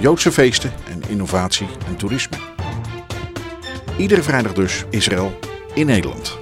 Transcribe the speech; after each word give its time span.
Joodse 0.00 0.32
feesten 0.32 0.72
en 0.88 1.02
innovatie 1.08 1.66
en 1.86 1.96
toerisme. 1.96 2.36
Iedere 3.98 4.22
vrijdag 4.22 4.52
dus 4.52 4.84
Israël 4.90 5.38
in 5.74 5.86
Nederland. 5.86 6.39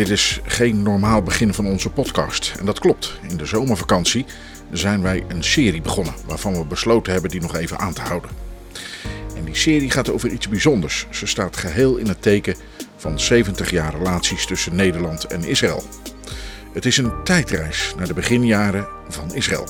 Dit 0.00 0.10
is 0.10 0.40
geen 0.44 0.82
normaal 0.82 1.22
begin 1.22 1.54
van 1.54 1.66
onze 1.66 1.90
podcast. 1.90 2.54
En 2.58 2.66
dat 2.66 2.78
klopt. 2.78 3.18
In 3.28 3.36
de 3.36 3.46
zomervakantie 3.46 4.24
zijn 4.70 5.02
wij 5.02 5.24
een 5.28 5.44
serie 5.44 5.80
begonnen 5.80 6.14
waarvan 6.26 6.58
we 6.58 6.64
besloten 6.64 7.12
hebben 7.12 7.30
die 7.30 7.40
nog 7.40 7.56
even 7.56 7.78
aan 7.78 7.92
te 7.92 8.00
houden. 8.00 8.30
En 9.36 9.44
die 9.44 9.54
serie 9.54 9.90
gaat 9.90 10.10
over 10.10 10.30
iets 10.30 10.48
bijzonders. 10.48 11.06
Ze 11.10 11.26
staat 11.26 11.56
geheel 11.56 11.96
in 11.96 12.06
het 12.06 12.22
teken 12.22 12.54
van 12.96 13.20
70 13.20 13.70
jaar 13.70 13.94
relaties 13.94 14.46
tussen 14.46 14.76
Nederland 14.76 15.24
en 15.24 15.44
Israël. 15.44 15.84
Het 16.72 16.86
is 16.86 16.96
een 16.96 17.12
tijdreis 17.24 17.94
naar 17.96 18.06
de 18.06 18.14
beginjaren 18.14 18.88
van 19.08 19.34
Israël. 19.34 19.68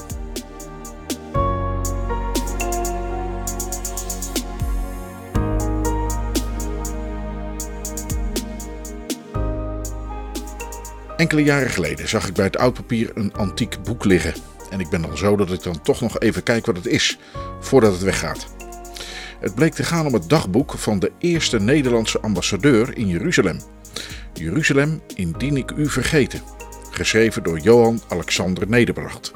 Enkele 11.21 11.43
jaren 11.43 11.71
geleden 11.71 12.09
zag 12.09 12.29
ik 12.29 12.35
bij 12.35 12.45
het 12.45 12.57
oudpapier 12.57 13.11
een 13.15 13.35
antiek 13.35 13.83
boek 13.83 14.05
liggen. 14.05 14.35
En 14.71 14.81
ik 14.81 14.89
ben 14.89 15.03
dan 15.03 15.17
zo 15.17 15.37
dat 15.37 15.53
ik 15.53 15.63
dan 15.63 15.83
toch 15.83 16.01
nog 16.01 16.19
even 16.19 16.43
kijk 16.43 16.67
wat 16.67 16.77
het 16.77 16.87
is, 16.87 17.19
voordat 17.61 17.93
het 17.93 18.03
weggaat. 18.03 18.47
Het 19.41 19.55
bleek 19.55 19.75
te 19.75 19.85
gaan 19.85 20.07
om 20.07 20.15
het 20.15 20.29
dagboek 20.29 20.79
van 20.79 20.99
de 20.99 21.13
eerste 21.19 21.61
Nederlandse 21.61 22.21
ambassadeur 22.21 22.97
in 22.97 23.07
Jeruzalem. 23.07 23.61
Jeruzalem 24.33 25.01
indien 25.15 25.57
ik 25.57 25.71
u 25.71 25.89
vergeten. 25.89 26.43
Geschreven 26.91 27.43
door 27.43 27.59
Johan 27.59 28.03
Alexander 28.09 28.69
Nederbracht. 28.69 29.33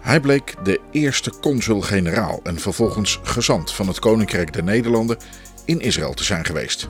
Hij 0.00 0.20
bleek 0.20 0.54
de 0.62 0.80
eerste 0.90 1.32
consul-generaal 1.40 2.40
en 2.42 2.58
vervolgens 2.58 3.20
gezant 3.22 3.72
van 3.72 3.86
het 3.88 3.98
Koninkrijk 3.98 4.52
der 4.52 4.64
Nederlanden 4.64 5.16
in 5.64 5.80
Israël 5.80 6.14
te 6.14 6.24
zijn 6.24 6.44
geweest 6.44 6.88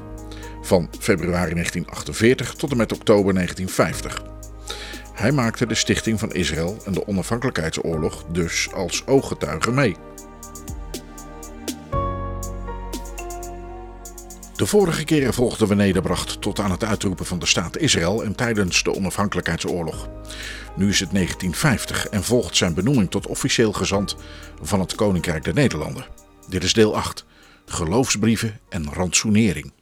van 0.68 0.88
februari 0.98 1.52
1948 1.52 2.54
tot 2.54 2.70
en 2.70 2.76
met 2.76 2.92
oktober 2.92 3.34
1950. 3.34 4.22
Hij 5.14 5.32
maakte 5.32 5.66
de 5.66 5.74
stichting 5.74 6.18
van 6.18 6.32
Israël 6.32 6.76
en 6.84 6.92
de 6.92 7.06
onafhankelijkheidsoorlog 7.06 8.24
dus 8.32 8.72
als 8.72 9.06
ooggetuige 9.06 9.70
mee. 9.70 9.96
De 14.56 14.66
vorige 14.66 15.04
keren 15.04 15.34
volgden 15.34 15.68
we 15.68 15.74
Nederbracht 15.74 16.40
tot 16.40 16.60
aan 16.60 16.70
het 16.70 16.84
uitroepen 16.84 17.26
van 17.26 17.38
de 17.38 17.46
staat 17.46 17.78
Israël 17.78 18.24
en 18.24 18.34
tijdens 18.34 18.82
de 18.82 18.94
onafhankelijkheidsoorlog. 18.94 20.08
Nu 20.76 20.88
is 20.88 21.00
het 21.00 21.10
1950 21.10 22.08
en 22.08 22.24
volgt 22.24 22.56
zijn 22.56 22.74
benoeming 22.74 23.10
tot 23.10 23.26
officieel 23.26 23.72
gezant 23.72 24.16
van 24.62 24.80
het 24.80 24.94
Koninkrijk 24.94 25.44
der 25.44 25.54
Nederlanden. 25.54 26.06
Dit 26.48 26.64
is 26.64 26.72
deel 26.72 26.96
8: 26.96 27.24
Geloofsbrieven 27.66 28.60
en 28.68 28.92
rantsoenering. 28.92 29.72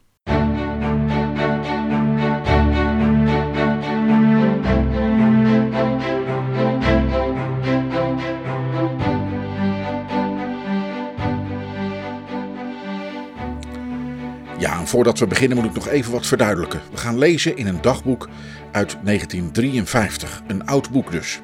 Voordat 14.87 15.19
we 15.19 15.27
beginnen 15.27 15.57
moet 15.57 15.65
ik 15.65 15.73
nog 15.73 15.87
even 15.87 16.11
wat 16.11 16.27
verduidelijken. 16.27 16.81
We 16.91 16.97
gaan 16.97 17.17
lezen 17.17 17.57
in 17.57 17.67
een 17.67 17.81
dagboek 17.81 18.29
uit 18.71 18.97
1953, 19.03 20.41
een 20.47 20.65
oud 20.65 20.91
boek 20.91 21.11
dus, 21.11 21.41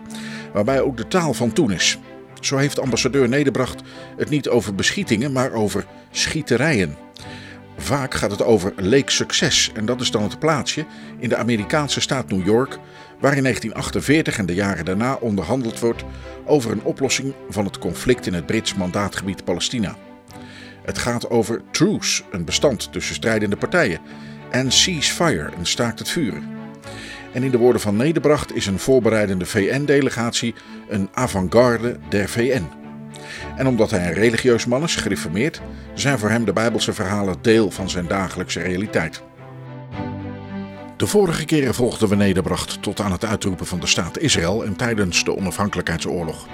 waarbij 0.53 0.81
ook 0.81 0.97
de 0.97 1.07
taal 1.07 1.33
van 1.33 1.53
toen 1.53 1.71
is. 1.71 1.97
Zo 2.41 2.57
heeft 2.57 2.79
ambassadeur 2.79 3.29
Nederbracht 3.29 3.81
het 4.17 4.29
niet 4.29 4.49
over 4.49 4.75
beschietingen, 4.75 5.31
maar 5.31 5.51
over 5.51 5.85
schieterijen. 6.11 6.95
Vaak 7.77 8.13
gaat 8.13 8.31
het 8.31 8.43
over 8.43 8.73
Lake 8.75 9.11
Success 9.11 9.71
en 9.73 9.85
dat 9.85 10.01
is 10.01 10.11
dan 10.11 10.23
het 10.23 10.39
plaatsje 10.39 10.85
in 11.19 11.29
de 11.29 11.37
Amerikaanse 11.37 12.01
staat 12.01 12.29
New 12.29 12.45
York, 12.45 12.79
waar 13.19 13.35
in 13.35 13.43
1948 13.43 14.37
en 14.37 14.45
de 14.45 14.53
jaren 14.53 14.85
daarna 14.85 15.13
onderhandeld 15.13 15.79
wordt 15.79 16.03
over 16.45 16.71
een 16.71 16.83
oplossing 16.83 17.33
van 17.49 17.65
het 17.65 17.79
conflict 17.79 18.25
in 18.25 18.33
het 18.33 18.45
Brits 18.45 18.75
mandaatgebied 18.75 19.43
Palestina. 19.43 19.95
Het 20.83 20.97
gaat 20.97 21.29
over 21.29 21.61
truce, 21.71 22.23
een 22.31 22.45
bestand 22.45 22.91
tussen 22.91 23.15
strijdende 23.15 23.55
partijen, 23.55 23.99
en 24.51 24.71
ceasefire, 24.71 25.49
een 25.57 25.65
staakt 25.65 25.99
het 25.99 26.09
vuren. 26.09 26.51
En 27.31 27.43
in 27.43 27.51
de 27.51 27.57
woorden 27.57 27.81
van 27.81 27.95
Nederbracht 27.95 28.55
is 28.55 28.65
een 28.65 28.79
voorbereidende 28.79 29.45
VN-delegatie 29.45 30.55
een 30.89 31.09
avant-garde 31.13 31.99
der 32.09 32.29
VN. 32.29 32.63
En 33.55 33.67
omdat 33.67 33.91
hij 33.91 34.07
een 34.07 34.13
religieus 34.13 34.65
man 34.65 34.83
is, 34.83 34.95
gereformeerd, 34.95 35.61
zijn 35.93 36.19
voor 36.19 36.29
hem 36.29 36.45
de 36.45 36.53
Bijbelse 36.53 36.93
verhalen 36.93 37.35
deel 37.41 37.71
van 37.71 37.89
zijn 37.89 38.07
dagelijkse 38.07 38.61
realiteit. 38.61 39.23
De 41.03 41.09
vorige 41.09 41.45
keren 41.45 41.73
volgden 41.73 42.09
we 42.09 42.15
Nederbracht 42.15 42.81
tot 42.81 42.99
aan 42.99 43.11
het 43.11 43.25
uitroepen 43.25 43.65
van 43.65 43.79
de 43.79 43.87
staat 43.87 44.19
Israël 44.19 44.65
en 44.65 44.75
tijdens 44.75 45.23
de 45.23 45.35
onafhankelijkheidsoorlog. 45.35 46.47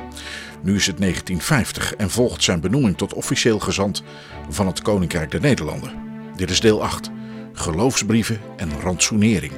Nu 0.61 0.75
is 0.75 0.87
het 0.87 0.97
1950 0.97 1.95
en 1.95 2.09
volgt 2.09 2.43
zijn 2.43 2.59
benoeming 2.59 2.97
tot 2.97 3.13
officieel 3.13 3.59
gezant 3.59 4.03
van 4.49 4.67
het 4.67 4.81
Koninkrijk 4.81 5.31
der 5.31 5.41
Nederlanden. 5.41 5.91
Dit 6.35 6.49
is 6.49 6.59
deel 6.59 6.83
8: 6.83 7.09
Geloofsbrieven 7.53 8.39
en 8.57 8.79
rantsoenering. 8.81 9.53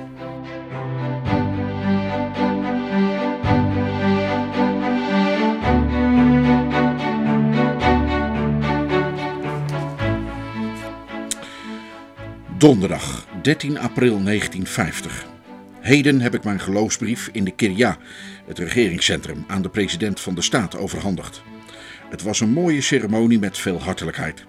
Donderdag 12.57 13.29
13 13.41 13.77
april 13.77 14.23
1950. 14.23 15.25
Heden 15.79 16.21
heb 16.21 16.33
ik 16.33 16.43
mijn 16.43 16.59
geloofsbrief 16.59 17.29
in 17.31 17.43
de 17.43 17.51
Kirja, 17.51 17.97
het 18.45 18.59
regeringscentrum, 18.59 19.43
aan 19.47 19.61
de 19.61 19.69
president 19.69 20.19
van 20.19 20.35
de 20.35 20.41
staat 20.41 20.77
overhandigd. 20.77 21.41
Het 22.09 22.21
was 22.21 22.39
een 22.39 22.49
mooie 22.49 22.81
ceremonie 22.81 23.39
met 23.39 23.57
veel 23.57 23.81
hartelijkheid. 23.81 24.45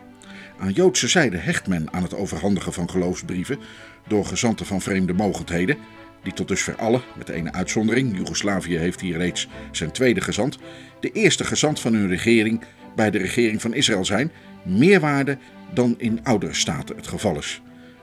Aan 0.59 0.72
Joodse 0.72 1.09
zijde 1.09 1.36
hecht 1.36 1.66
men 1.66 1.92
aan 1.92 2.03
het 2.03 2.15
overhandigen 2.15 2.72
van 2.72 2.91
geloofsbrieven 2.91 3.59
door 4.06 4.24
gezanten 4.24 4.66
van 4.66 4.80
vreemde 4.80 5.12
mogendheden, 5.12 5.77
die 6.22 6.33
tot 6.33 6.48
dusver 6.48 6.77
alle, 6.77 7.00
met 7.16 7.28
ene 7.28 7.53
uitzondering, 7.53 8.16
Joegoslavië 8.16 8.77
heeft 8.77 9.00
hier 9.00 9.16
reeds 9.16 9.48
zijn 9.71 9.92
tweede 9.92 10.21
gezant, 10.21 10.59
de 11.00 11.10
eerste 11.12 11.45
gezant 11.45 11.80
van 11.80 11.95
hun 11.95 12.09
regering 12.09 12.60
bij 12.97 13.10
de 13.10 13.18
regering 13.18 13.60
van 13.60 13.74
Israël 13.74 14.04
zijn, 14.04 14.33
meer 14.62 15.00
waarde 15.00 15.38
dan 15.74 15.95
in 15.98 16.21
oudere 16.22 16.54
staten 16.54 16.97
het 16.97 17.06
geval 17.06 17.38
is, 17.38 17.62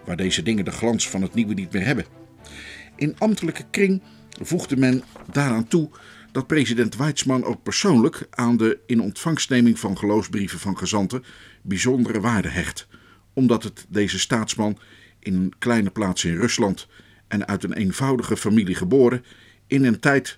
waar 0.09 0.17
deze 0.17 0.43
dingen 0.43 0.65
de 0.65 0.71
glans 0.71 1.09
van 1.09 1.21
het 1.21 1.33
nieuwe 1.33 1.53
niet 1.53 1.71
meer 1.71 1.85
hebben. 1.85 2.05
In 2.95 3.15
ambtelijke 3.17 3.63
kring 3.69 4.01
voegde 4.41 4.77
men 4.77 5.03
daaraan 5.31 5.67
toe 5.67 5.89
dat 6.31 6.47
president 6.47 6.95
Weizmann 6.95 7.43
ook 7.43 7.63
persoonlijk 7.63 8.27
aan 8.29 8.57
de 8.57 8.79
in 8.85 9.01
ontvangstneming 9.01 9.79
van 9.79 9.97
geloofsbrieven 9.97 10.59
van 10.59 10.77
gezanten 10.77 11.23
bijzondere 11.61 12.19
waarde 12.19 12.47
hecht, 12.47 12.87
omdat 13.33 13.63
het 13.63 13.85
deze 13.89 14.19
staatsman 14.19 14.79
in 15.19 15.35
een 15.35 15.53
kleine 15.59 15.89
plaats 15.89 16.23
in 16.25 16.35
Rusland 16.35 16.87
en 17.27 17.47
uit 17.47 17.63
een 17.63 17.73
eenvoudige 17.73 18.37
familie 18.37 18.75
geboren, 18.75 19.23
in 19.67 19.85
een 19.85 19.99
tijd 19.99 20.37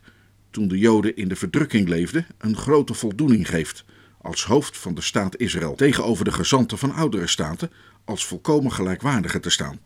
toen 0.50 0.68
de 0.68 0.77
Joden 0.77 1.15
in 1.15 1.27
de 1.27 1.35
verdrukking 1.35 1.88
leefden, 1.88 2.25
een 2.38 2.57
grote 2.57 2.94
voldoening 2.94 3.50
geeft 3.50 3.85
als 4.21 4.45
hoofd 4.45 4.77
van 4.77 4.95
de 4.95 5.01
staat 5.01 5.38
Israël 5.38 5.75
tegenover 5.75 6.25
de 6.25 6.31
gezanten 6.31 6.77
van 6.77 6.94
oudere 6.94 7.27
staten 7.27 7.71
als 8.06 8.25
volkomen 8.25 8.71
gelijkwaardige 8.71 9.39
te 9.39 9.50
staan. 9.50 9.80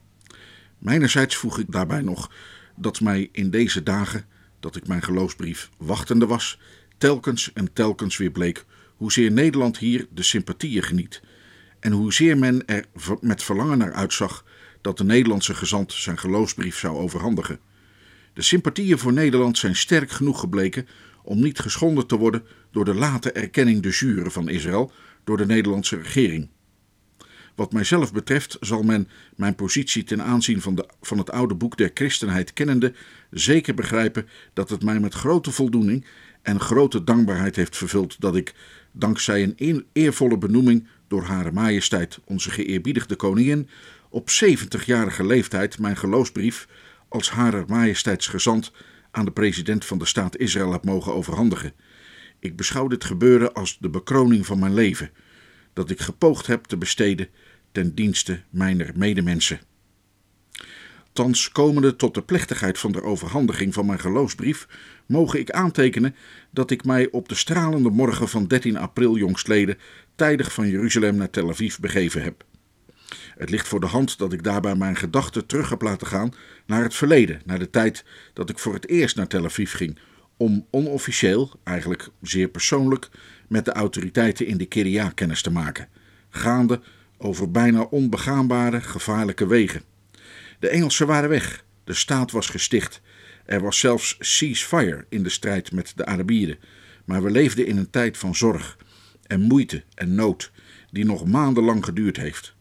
Mijnerzijds 0.77 1.35
voeg 1.35 1.59
ik 1.59 1.71
daarbij 1.71 2.01
nog 2.01 2.31
dat 2.75 3.01
mij 3.01 3.29
in 3.31 3.49
deze 3.49 3.83
dagen 3.83 4.25
dat 4.59 4.75
ik 4.75 4.87
mijn 4.87 5.03
geloofsbrief 5.03 5.69
wachtende 5.77 6.25
was, 6.25 6.59
telkens 6.97 7.53
en 7.53 7.73
telkens 7.73 8.17
weer 8.17 8.31
bleek 8.31 8.65
hoezeer 8.95 9.31
Nederland 9.31 9.77
hier 9.77 10.07
de 10.09 10.23
sympathieën 10.23 10.83
geniet 10.83 11.21
en 11.79 11.91
hoezeer 11.91 12.37
men 12.37 12.65
er 12.65 12.85
met 13.21 13.43
verlangen 13.43 13.77
naar 13.77 13.93
uitzag 13.93 14.45
dat 14.81 14.97
de 14.97 15.03
Nederlandse 15.03 15.55
gezant 15.55 15.93
zijn 15.93 16.17
geloofsbrief 16.17 16.77
zou 16.77 16.97
overhandigen. 16.97 17.59
De 18.33 18.41
sympathieën 18.41 18.97
voor 18.97 19.13
Nederland 19.13 19.57
zijn 19.57 19.75
sterk 19.75 20.11
genoeg 20.11 20.39
gebleken 20.39 20.87
om 21.23 21.39
niet 21.39 21.59
geschonden 21.59 22.07
te 22.07 22.17
worden 22.17 22.43
door 22.71 22.85
de 22.85 22.93
late 22.93 23.31
erkenning 23.31 23.81
de 23.81 23.89
jure 23.89 24.31
van 24.31 24.49
Israël 24.49 24.91
door 25.23 25.37
de 25.37 25.45
Nederlandse 25.45 25.95
regering. 25.95 26.49
Wat 27.55 27.73
mijzelf 27.73 28.13
betreft 28.13 28.57
zal 28.59 28.83
men 28.83 29.07
mijn 29.35 29.55
positie 29.55 30.03
ten 30.03 30.23
aanzien 30.23 30.61
van, 30.61 30.75
de, 30.75 30.85
van 31.01 31.17
het 31.17 31.31
oude 31.31 31.55
boek 31.55 31.77
der 31.77 31.91
christenheid 31.93 32.53
kennende 32.53 32.93
zeker 33.31 33.73
begrijpen 33.73 34.27
dat 34.53 34.69
het 34.69 34.83
mij 34.83 34.99
met 34.99 35.13
grote 35.13 35.51
voldoening 35.51 36.05
en 36.41 36.59
grote 36.59 37.03
dankbaarheid 37.03 37.55
heeft 37.55 37.77
vervuld 37.77 38.21
dat 38.21 38.35
ik, 38.35 38.53
dankzij 38.91 39.53
een 39.57 39.85
eervolle 39.93 40.37
benoeming 40.37 40.87
door 41.07 41.23
Hare 41.23 41.51
Majesteit, 41.51 42.19
onze 42.25 42.51
geëerbiedigde 42.51 43.15
koningin, 43.15 43.69
op 44.09 44.29
70-jarige 44.29 45.25
leeftijd 45.25 45.79
mijn 45.79 45.97
geloofsbrief 45.97 46.67
als 47.09 47.29
Hare 47.29 47.63
Majesteits 47.67 48.27
gezant 48.27 48.71
aan 49.11 49.25
de 49.25 49.31
president 49.31 49.85
van 49.85 49.97
de 49.97 50.05
staat 50.05 50.37
Israël 50.37 50.71
heb 50.71 50.85
mogen 50.85 51.13
overhandigen. 51.13 51.73
Ik 52.39 52.55
beschouw 52.55 52.87
dit 52.87 53.03
gebeuren 53.03 53.53
als 53.53 53.77
de 53.79 53.89
bekroning 53.89 54.45
van 54.45 54.59
mijn 54.59 54.73
leven, 54.73 55.11
dat 55.75 55.89
ik 55.89 55.99
gepoogd 55.99 56.47
heb 56.47 56.65
te 56.65 56.77
besteden 56.77 57.27
ten 57.71 57.95
dienste 57.95 58.41
mijner 58.49 58.91
medemensen. 58.95 59.59
Thans 61.13 61.51
komende 61.51 61.95
tot 61.95 62.13
de 62.13 62.21
plechtigheid 62.21 62.79
van 62.79 62.91
de 62.91 63.03
overhandiging 63.03 63.73
van 63.73 63.85
mijn 63.85 63.99
geloofsbrief, 63.99 64.67
mogen 65.05 65.39
ik 65.39 65.51
aantekenen 65.51 66.15
dat 66.51 66.71
ik 66.71 66.85
mij 66.85 67.09
op 67.11 67.29
de 67.29 67.35
stralende 67.35 67.89
morgen 67.89 68.29
van 68.29 68.47
13 68.47 68.77
april 68.77 69.17
jongstleden 69.17 69.77
tijdig 70.15 70.53
van 70.53 70.69
Jeruzalem 70.69 71.15
naar 71.15 71.29
Tel 71.29 71.49
Aviv 71.49 71.77
begeven 71.77 72.23
heb. 72.23 72.45
Het 73.37 73.49
ligt 73.49 73.67
voor 73.67 73.79
de 73.79 73.87
hand 73.87 74.17
dat 74.17 74.33
ik 74.33 74.43
daarbij 74.43 74.75
mijn 74.75 74.95
gedachten 74.95 75.45
terug 75.45 75.69
heb 75.69 75.81
laten 75.81 76.07
gaan 76.07 76.33
naar 76.65 76.83
het 76.83 76.95
verleden, 76.95 77.41
naar 77.45 77.59
de 77.59 77.69
tijd 77.69 78.05
dat 78.33 78.49
ik 78.49 78.59
voor 78.59 78.73
het 78.73 78.87
eerst 78.87 79.15
naar 79.15 79.27
Tel 79.27 79.45
Aviv 79.45 79.75
ging, 79.75 79.99
om 80.37 80.67
onofficieel, 80.69 81.51
eigenlijk 81.63 82.09
zeer 82.21 82.47
persoonlijk, 82.47 83.09
met 83.47 83.65
de 83.65 83.71
autoriteiten 83.71 84.47
in 84.47 84.57
de 84.57 84.65
Kiria 84.65 85.09
kennis 85.09 85.41
te 85.41 85.51
maken, 85.51 85.87
gaande 86.29 86.81
over 87.17 87.51
bijna 87.51 87.81
onbegaanbare, 87.81 88.81
gevaarlijke 88.81 89.47
wegen. 89.47 89.81
De 90.59 90.69
Engelsen 90.69 91.07
waren 91.07 91.29
weg, 91.29 91.65
de 91.83 91.93
staat 91.93 92.31
was 92.31 92.49
gesticht, 92.49 93.01
er 93.45 93.61
was 93.61 93.79
zelfs 93.79 94.15
ceasefire 94.19 95.05
in 95.09 95.23
de 95.23 95.29
strijd 95.29 95.71
met 95.71 95.93
de 95.95 96.05
Arabieren, 96.05 96.57
maar 97.05 97.23
we 97.23 97.31
leefden 97.31 97.65
in 97.65 97.77
een 97.77 97.89
tijd 97.89 98.17
van 98.17 98.35
zorg 98.35 98.77
en 99.27 99.41
moeite 99.41 99.83
en 99.93 100.15
nood, 100.15 100.51
die 100.91 101.05
nog 101.05 101.25
maandenlang 101.25 101.85
geduurd 101.85 102.17
heeft. 102.17 102.55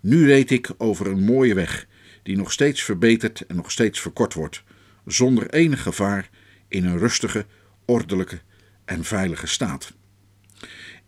Nu 0.00 0.26
reed 0.26 0.50
ik 0.50 0.70
over 0.78 1.06
een 1.06 1.24
mooie 1.24 1.54
weg, 1.54 1.86
die 2.22 2.36
nog 2.36 2.52
steeds 2.52 2.82
verbeterd 2.82 3.46
en 3.46 3.56
nog 3.56 3.70
steeds 3.70 4.00
verkort 4.00 4.34
wordt, 4.34 4.62
zonder 5.06 5.50
enig 5.50 5.82
gevaar 5.82 6.30
in 6.68 6.84
een 6.84 6.98
rustige, 6.98 7.46
ordelijke 7.84 8.40
en 8.84 9.04
veilige 9.04 9.46
staat. 9.46 9.92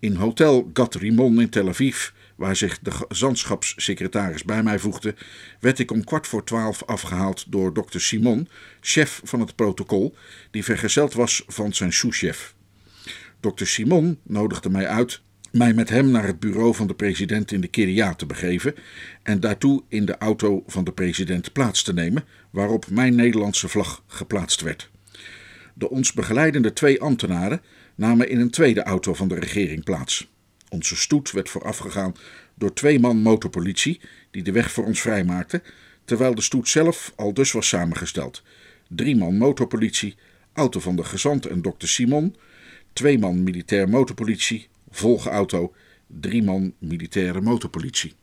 In 0.01 0.15
Hotel 0.15 0.71
Gat 0.73 0.95
Rimon 0.95 1.41
in 1.41 1.49
Tel 1.49 1.69
Aviv, 1.69 2.11
waar 2.37 2.57
zich 2.57 2.79
de 2.79 2.91
zandschapssecretaris 3.09 4.45
bij 4.45 4.63
mij 4.63 4.79
voegde, 4.79 5.15
werd 5.59 5.79
ik 5.79 5.91
om 5.91 6.05
kwart 6.05 6.27
voor 6.27 6.45
twaalf 6.45 6.83
afgehaald 6.83 7.45
door 7.49 7.73
dokter 7.75 8.01
Simon, 8.01 8.49
chef 8.81 9.21
van 9.25 9.41
het 9.41 9.55
protocol, 9.55 10.15
die 10.51 10.65
vergezeld 10.65 11.15
was 11.15 11.45
van 11.47 11.75
zijn 11.75 11.93
souschef. 11.93 12.55
Dokter 13.41 13.67
Simon 13.67 14.19
nodigde 14.23 14.71
mij 14.71 14.87
uit 14.87 15.21
mij 15.53 15.75
met 15.75 15.89
hem 15.89 16.11
naar 16.11 16.27
het 16.27 16.41
bureau 16.41 16.75
van 16.75 16.87
de 16.87 16.95
president 16.95 17.53
in 17.53 17.61
de 17.61 17.69
Kiria 17.69 18.15
te 18.15 18.27
begeven 18.27 18.75
en 19.23 19.41
daartoe 19.41 19.83
in 19.89 20.05
de 20.05 20.19
auto 20.19 20.63
van 20.67 20.85
de 20.85 20.93
president 20.93 21.53
plaats 21.53 21.83
te 21.83 21.93
nemen, 21.93 22.25
waarop 22.51 22.91
mijn 22.91 23.15
Nederlandse 23.15 23.69
vlag 23.69 24.03
geplaatst 24.07 24.61
werd. 24.61 24.91
De 25.75 25.91
ons 25.91 26.13
begeleidende 26.13 26.73
twee 26.73 27.01
ambtenaren 27.01 27.61
namen 28.01 28.29
in 28.29 28.41
een 28.41 28.51
tweede 28.51 28.83
auto 28.83 29.15
van 29.15 29.29
de 29.29 29.35
regering 29.35 29.85
plaats. 29.85 30.29
Onze 30.69 30.97
stoet 30.97 31.31
werd 31.31 31.49
voorafgegaan 31.49 32.15
door 32.55 32.73
twee 32.73 33.01
man 33.01 33.17
motorpolitie 33.17 34.01
die 34.31 34.43
de 34.43 34.53
weg 34.53 34.73
voor 34.73 34.85
ons 34.85 35.01
vrijmaakten, 35.01 35.63
terwijl 36.05 36.35
de 36.35 36.41
stoet 36.41 36.69
zelf 36.69 37.13
al 37.17 37.35
dus 37.35 37.53
was 37.53 37.69
samengesteld. 37.69 38.43
Drie 38.89 39.17
man 39.17 39.37
motorpolitie, 39.37 40.15
auto 40.53 40.81
van 40.81 40.97
de 40.97 41.05
gezant 41.05 41.47
en 41.47 41.63
dokter 41.63 41.89
Simon, 41.89 42.37
twee 42.93 43.19
man 43.19 43.43
militair 43.43 43.89
motorpolitie, 43.89 44.69
volgauto, 44.91 45.75
drie 46.07 46.43
man 46.43 46.75
militaire 46.79 47.41
motorpolitie. 47.41 48.15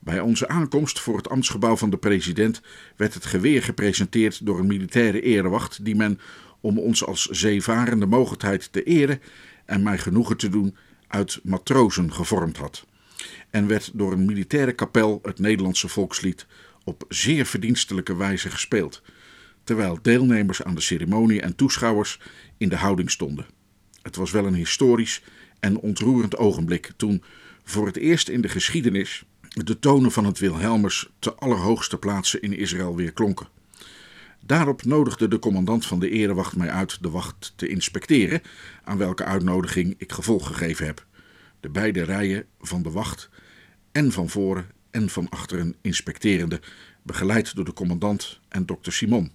Bij 0.00 0.20
onze 0.20 0.48
aankomst 0.48 1.00
voor 1.00 1.16
het 1.16 1.28
ambtsgebouw 1.28 1.76
van 1.76 1.90
de 1.90 1.98
president 1.98 2.60
werd 2.96 3.14
het 3.14 3.26
geweer 3.26 3.62
gepresenteerd 3.62 4.46
door 4.46 4.58
een 4.58 4.66
militaire 4.66 5.20
erewacht 5.20 5.84
die 5.84 5.96
men, 5.96 6.20
om 6.60 6.78
ons 6.78 7.04
als 7.04 7.26
zeevarende 7.26 8.06
mogendheid 8.06 8.72
te 8.72 8.82
eren 8.82 9.20
en 9.64 9.82
mij 9.82 9.98
genoegen 9.98 10.36
te 10.36 10.48
doen, 10.48 10.76
uit 11.08 11.40
matrozen 11.42 12.12
gevormd 12.12 12.56
had. 12.56 12.86
En 13.50 13.66
werd 13.66 13.90
door 13.94 14.12
een 14.12 14.24
militaire 14.24 14.72
kapel 14.72 15.18
het 15.22 15.38
Nederlandse 15.38 15.88
volkslied 15.88 16.46
op 16.84 17.04
zeer 17.08 17.46
verdienstelijke 17.46 18.16
wijze 18.16 18.50
gespeeld, 18.50 19.02
terwijl 19.64 19.98
deelnemers 20.02 20.62
aan 20.62 20.74
de 20.74 20.80
ceremonie 20.80 21.40
en 21.40 21.56
toeschouwers 21.56 22.20
in 22.56 22.68
de 22.68 22.76
houding 22.76 23.10
stonden. 23.10 23.46
Het 24.02 24.16
was 24.16 24.30
wel 24.30 24.46
een 24.46 24.54
historisch 24.54 25.22
en 25.60 25.78
ontroerend 25.78 26.36
ogenblik 26.36 26.92
toen 26.96 27.22
voor 27.64 27.86
het 27.86 27.96
eerst 27.96 28.28
in 28.28 28.40
de 28.40 28.48
geschiedenis 28.48 29.24
de 29.48 29.78
tonen 29.78 30.12
van 30.12 30.24
het 30.24 30.38
Wilhelmers 30.38 31.08
te 31.18 31.34
allerhoogste 31.34 31.98
plaatsen 31.98 32.42
in 32.42 32.56
Israël 32.56 32.96
weer 32.96 33.12
klonken. 33.12 33.48
Daarop 34.46 34.84
nodigde 34.84 35.28
de 35.28 35.38
commandant 35.38 35.86
van 35.86 35.98
de 35.98 36.10
erewacht 36.10 36.56
mij 36.56 36.70
uit 36.70 37.02
de 37.02 37.10
wacht 37.10 37.52
te 37.56 37.68
inspecteren, 37.68 38.42
aan 38.84 38.98
welke 38.98 39.24
uitnodiging 39.24 39.94
ik 39.98 40.12
gevolg 40.12 40.46
gegeven 40.46 40.86
heb. 40.86 41.06
De 41.60 41.68
beide 41.68 42.02
rijen 42.02 42.46
van 42.60 42.82
de 42.82 42.90
wacht, 42.90 43.30
en 43.92 44.12
van 44.12 44.28
voren 44.28 44.66
en 44.90 45.08
van 45.08 45.28
achteren 45.28 45.74
inspecterende, 45.80 46.60
begeleid 47.02 47.54
door 47.54 47.64
de 47.64 47.72
commandant 47.72 48.40
en 48.48 48.66
dokter 48.66 48.92
Simon. 48.92 49.32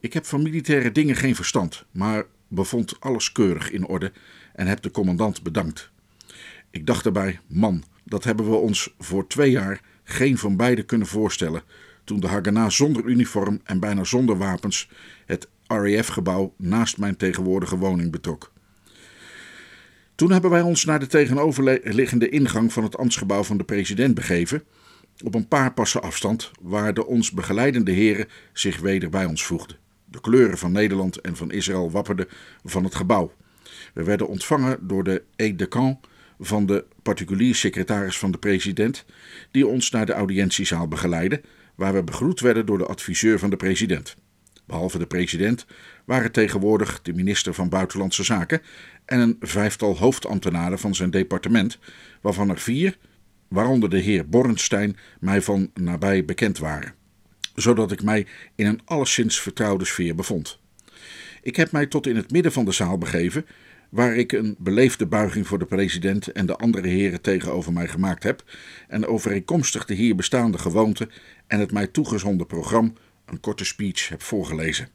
Ik 0.00 0.12
heb 0.12 0.24
van 0.26 0.42
militaire 0.42 0.92
dingen 0.92 1.16
geen 1.16 1.34
verstand, 1.34 1.84
maar 1.90 2.26
bevond 2.48 3.00
alles 3.00 3.32
keurig 3.32 3.70
in 3.70 3.86
orde 3.86 4.12
en 4.52 4.66
heb 4.66 4.82
de 4.82 4.90
commandant 4.90 5.42
bedankt. 5.42 5.90
Ik 6.70 6.86
dacht 6.86 7.04
daarbij, 7.04 7.40
man, 7.46 7.84
dat 8.04 8.24
hebben 8.24 8.50
we 8.50 8.56
ons 8.56 8.94
voor 8.98 9.26
twee 9.26 9.50
jaar 9.50 9.80
geen 10.04 10.38
van 10.38 10.56
beiden 10.56 10.86
kunnen 10.86 11.06
voorstellen 11.06 11.62
toen 12.04 12.20
de 12.20 12.26
Haganah 12.26 12.70
zonder 12.70 13.04
uniform 13.04 13.60
en 13.64 13.80
bijna 13.80 14.04
zonder 14.04 14.38
wapens 14.38 14.88
het 15.26 15.48
RAF-gebouw 15.66 16.54
naast 16.56 16.98
mijn 16.98 17.16
tegenwoordige 17.16 17.76
woning 17.76 18.10
betrok. 18.10 18.52
Toen 20.14 20.32
hebben 20.32 20.50
wij 20.50 20.60
ons 20.60 20.84
naar 20.84 21.00
de 21.00 21.06
tegenoverliggende 21.06 22.28
ingang 22.28 22.72
van 22.72 22.82
het 22.82 22.96
ambtsgebouw 22.96 23.42
van 23.42 23.56
de 23.56 23.64
president 23.64 24.14
begeven, 24.14 24.62
op 25.24 25.34
een 25.34 25.48
paar 25.48 25.72
passen 25.72 26.02
afstand, 26.02 26.50
waar 26.60 26.94
de 26.94 27.06
ons 27.06 27.30
begeleidende 27.30 27.92
heren 27.92 28.28
zich 28.52 28.80
weder 28.80 29.08
bij 29.08 29.24
ons 29.24 29.44
voegden. 29.44 29.76
De 30.04 30.20
kleuren 30.20 30.58
van 30.58 30.72
Nederland 30.72 31.20
en 31.20 31.36
van 31.36 31.50
Israël 31.50 31.90
wapperden 31.90 32.28
van 32.64 32.84
het 32.84 32.94
gebouw. 32.94 33.32
We 33.94 34.02
werden 34.02 34.28
ontvangen 34.28 34.78
door 34.86 35.04
de 35.04 35.22
aide 35.36 35.56
de 35.56 35.68
camp 35.68 36.08
van 36.40 36.66
de 36.66 36.84
particulier 37.02 37.54
secretaris 37.54 38.18
van 38.18 38.30
de 38.30 38.38
president, 38.38 39.04
die 39.50 39.66
ons 39.66 39.90
naar 39.90 40.06
de 40.06 40.12
audiëntiezaal 40.12 40.88
begeleidde, 40.88 41.40
waar 41.74 41.92
we 41.92 42.02
begroet 42.02 42.40
werden 42.40 42.66
door 42.66 42.78
de 42.78 42.86
adviseur 42.86 43.38
van 43.38 43.50
de 43.50 43.56
president. 43.56 44.16
Behalve 44.66 44.98
de 44.98 45.06
president 45.06 45.66
waren 46.04 46.32
tegenwoordig 46.32 47.02
de 47.02 47.12
minister 47.12 47.54
van 47.54 47.68
Buitenlandse 47.68 48.24
Zaken 48.24 48.62
en 49.04 49.20
een 49.20 49.36
vijftal 49.40 49.96
hoofdambtenaren 49.96 50.78
van 50.78 50.94
zijn 50.94 51.10
departement, 51.10 51.78
waarvan 52.20 52.50
er 52.50 52.58
vier, 52.58 52.98
waaronder 53.48 53.90
de 53.90 53.98
heer 53.98 54.28
Bornstein, 54.28 54.96
mij 55.20 55.42
van 55.42 55.70
nabij 55.74 56.24
bekend 56.24 56.58
waren, 56.58 56.94
zodat 57.54 57.92
ik 57.92 58.02
mij 58.02 58.26
in 58.54 58.66
een 58.66 58.80
alleszins 58.84 59.40
vertrouwde 59.40 59.84
sfeer 59.84 60.14
bevond. 60.14 60.60
Ik 61.42 61.56
heb 61.56 61.72
mij 61.72 61.86
tot 61.86 62.06
in 62.06 62.16
het 62.16 62.30
midden 62.30 62.52
van 62.52 62.64
de 62.64 62.72
zaal 62.72 62.98
begeven, 62.98 63.46
waar 63.92 64.16
ik 64.16 64.32
een 64.32 64.56
beleefde 64.58 65.06
buiging 65.06 65.46
voor 65.46 65.58
de 65.58 65.64
president 65.64 66.28
en 66.28 66.46
de 66.46 66.56
andere 66.56 66.88
heren 66.88 67.20
tegenover 67.20 67.72
mij 67.72 67.88
gemaakt 67.88 68.22
heb, 68.22 68.44
en 68.88 69.06
overeenkomstig 69.06 69.84
de 69.84 69.94
hier 69.94 70.14
bestaande 70.14 70.58
gewoonte 70.58 71.08
en 71.46 71.60
het 71.60 71.72
mij 71.72 71.86
toegezonden 71.86 72.46
programma 72.46 72.90
een 73.24 73.40
korte 73.40 73.64
speech 73.64 74.08
heb 74.08 74.22
voorgelezen. 74.22 74.88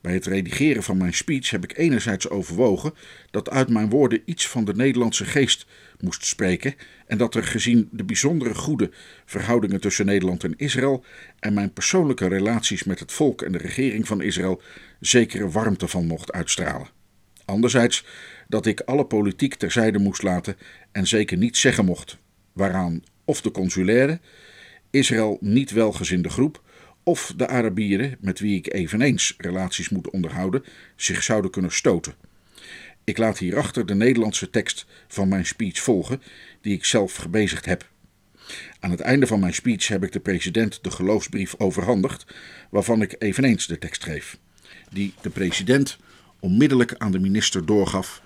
Bij 0.00 0.12
het 0.12 0.26
redigeren 0.26 0.82
van 0.82 0.96
mijn 0.96 1.14
speech 1.14 1.50
heb 1.50 1.64
ik 1.64 1.78
enerzijds 1.78 2.28
overwogen 2.28 2.94
dat 3.30 3.50
uit 3.50 3.68
mijn 3.68 3.90
woorden 3.90 4.22
iets 4.24 4.48
van 4.48 4.64
de 4.64 4.74
Nederlandse 4.74 5.24
geest 5.24 5.66
moest 6.00 6.26
spreken 6.26 6.74
en 7.06 7.18
dat 7.18 7.34
er 7.34 7.44
gezien 7.44 7.88
de 7.92 8.04
bijzondere 8.04 8.54
goede 8.54 8.90
verhoudingen 9.24 9.80
tussen 9.80 10.06
Nederland 10.06 10.44
en 10.44 10.56
Israël 10.56 11.04
en 11.38 11.54
mijn 11.54 11.72
persoonlijke 11.72 12.28
relaties 12.28 12.84
met 12.84 12.98
het 12.98 13.12
volk 13.12 13.42
en 13.42 13.52
de 13.52 13.58
regering 13.58 14.06
van 14.06 14.20
Israël 14.20 14.62
zekere 15.00 15.50
warmte 15.50 15.88
van 15.88 16.06
mocht 16.06 16.32
uitstralen. 16.32 16.97
Anderzijds 17.48 18.04
dat 18.48 18.66
ik 18.66 18.80
alle 18.80 19.06
politiek 19.06 19.54
terzijde 19.54 19.98
moest 19.98 20.22
laten 20.22 20.56
en 20.92 21.06
zeker 21.06 21.36
niet 21.36 21.56
zeggen 21.56 21.84
mocht 21.84 22.18
waaraan 22.52 23.04
of 23.24 23.40
de 23.40 23.50
consulaire, 23.50 24.20
Israël 24.90 25.38
niet 25.40 25.70
welgezinde 25.70 26.28
groep 26.28 26.62
of 27.02 27.32
de 27.36 27.46
Arabieren, 27.46 28.16
met 28.20 28.38
wie 28.38 28.56
ik 28.56 28.72
eveneens 28.72 29.34
relaties 29.38 29.88
moet 29.88 30.10
onderhouden, 30.10 30.64
zich 30.96 31.22
zouden 31.22 31.50
kunnen 31.50 31.72
stoten. 31.72 32.14
Ik 33.04 33.18
laat 33.18 33.38
hierachter 33.38 33.86
de 33.86 33.94
Nederlandse 33.94 34.50
tekst 34.50 34.86
van 35.06 35.28
mijn 35.28 35.46
speech 35.46 35.78
volgen, 35.78 36.22
die 36.60 36.74
ik 36.74 36.84
zelf 36.84 37.14
gebezigd 37.14 37.64
heb. 37.64 37.88
Aan 38.80 38.90
het 38.90 39.00
einde 39.00 39.26
van 39.26 39.40
mijn 39.40 39.54
speech 39.54 39.88
heb 39.88 40.04
ik 40.04 40.12
de 40.12 40.20
president 40.20 40.78
de 40.82 40.90
geloofsbrief 40.90 41.54
overhandigd, 41.58 42.26
waarvan 42.70 43.02
ik 43.02 43.14
eveneens 43.18 43.66
de 43.66 43.78
tekst 43.78 44.04
geef, 44.04 44.38
die 44.90 45.14
de 45.20 45.30
president 45.30 45.98
onmiddellijk 46.40 46.94
aan 46.94 47.12
de 47.12 47.18
minister 47.18 47.66
doorgaf 47.66 48.22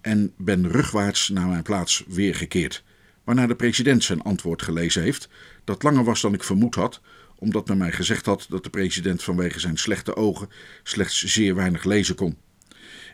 en 0.00 0.32
ben 0.36 0.70
rugwaarts 0.70 1.28
naar 1.28 1.46
mijn 1.46 1.62
plaats 1.62 2.04
weergekeerd, 2.08 2.84
waarna 3.24 3.46
de 3.46 3.56
president 3.56 4.04
zijn 4.04 4.22
antwoord 4.22 4.62
gelezen 4.62 5.02
heeft, 5.02 5.28
dat 5.64 5.82
langer 5.82 6.04
was 6.04 6.20
dan 6.20 6.34
ik 6.34 6.42
vermoed 6.42 6.74
had, 6.74 7.00
omdat 7.38 7.68
men 7.68 7.78
mij 7.78 7.92
gezegd 7.92 8.26
had 8.26 8.46
dat 8.48 8.64
de 8.64 8.70
president 8.70 9.22
vanwege 9.22 9.60
zijn 9.60 9.76
slechte 9.76 10.16
ogen 10.16 10.48
slechts 10.82 11.24
zeer 11.24 11.54
weinig 11.54 11.84
lezen 11.84 12.14
kon. 12.14 12.36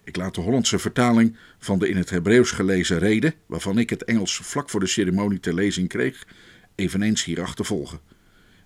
Ik 0.05 0.17
laat 0.17 0.35
de 0.35 0.41
Hollandse 0.41 0.79
vertaling 0.79 1.37
van 1.59 1.79
de 1.79 1.89
in 1.89 1.97
het 1.97 2.11
Hebreeuws 2.11 2.51
gelezen 2.51 2.99
reden, 2.99 3.35
waarvan 3.47 3.79
ik 3.79 3.91
het 3.91 4.05
Engels 4.05 4.37
vlak 4.37 4.71
voor 4.71 4.81
de 4.81 4.87
ceremonie 4.87 5.41
ter 5.41 5.55
lezing 5.55 5.89
kreeg, 5.89 6.27
eveneens 6.75 7.25
hierachter 7.25 7.65
volgen. 7.65 8.01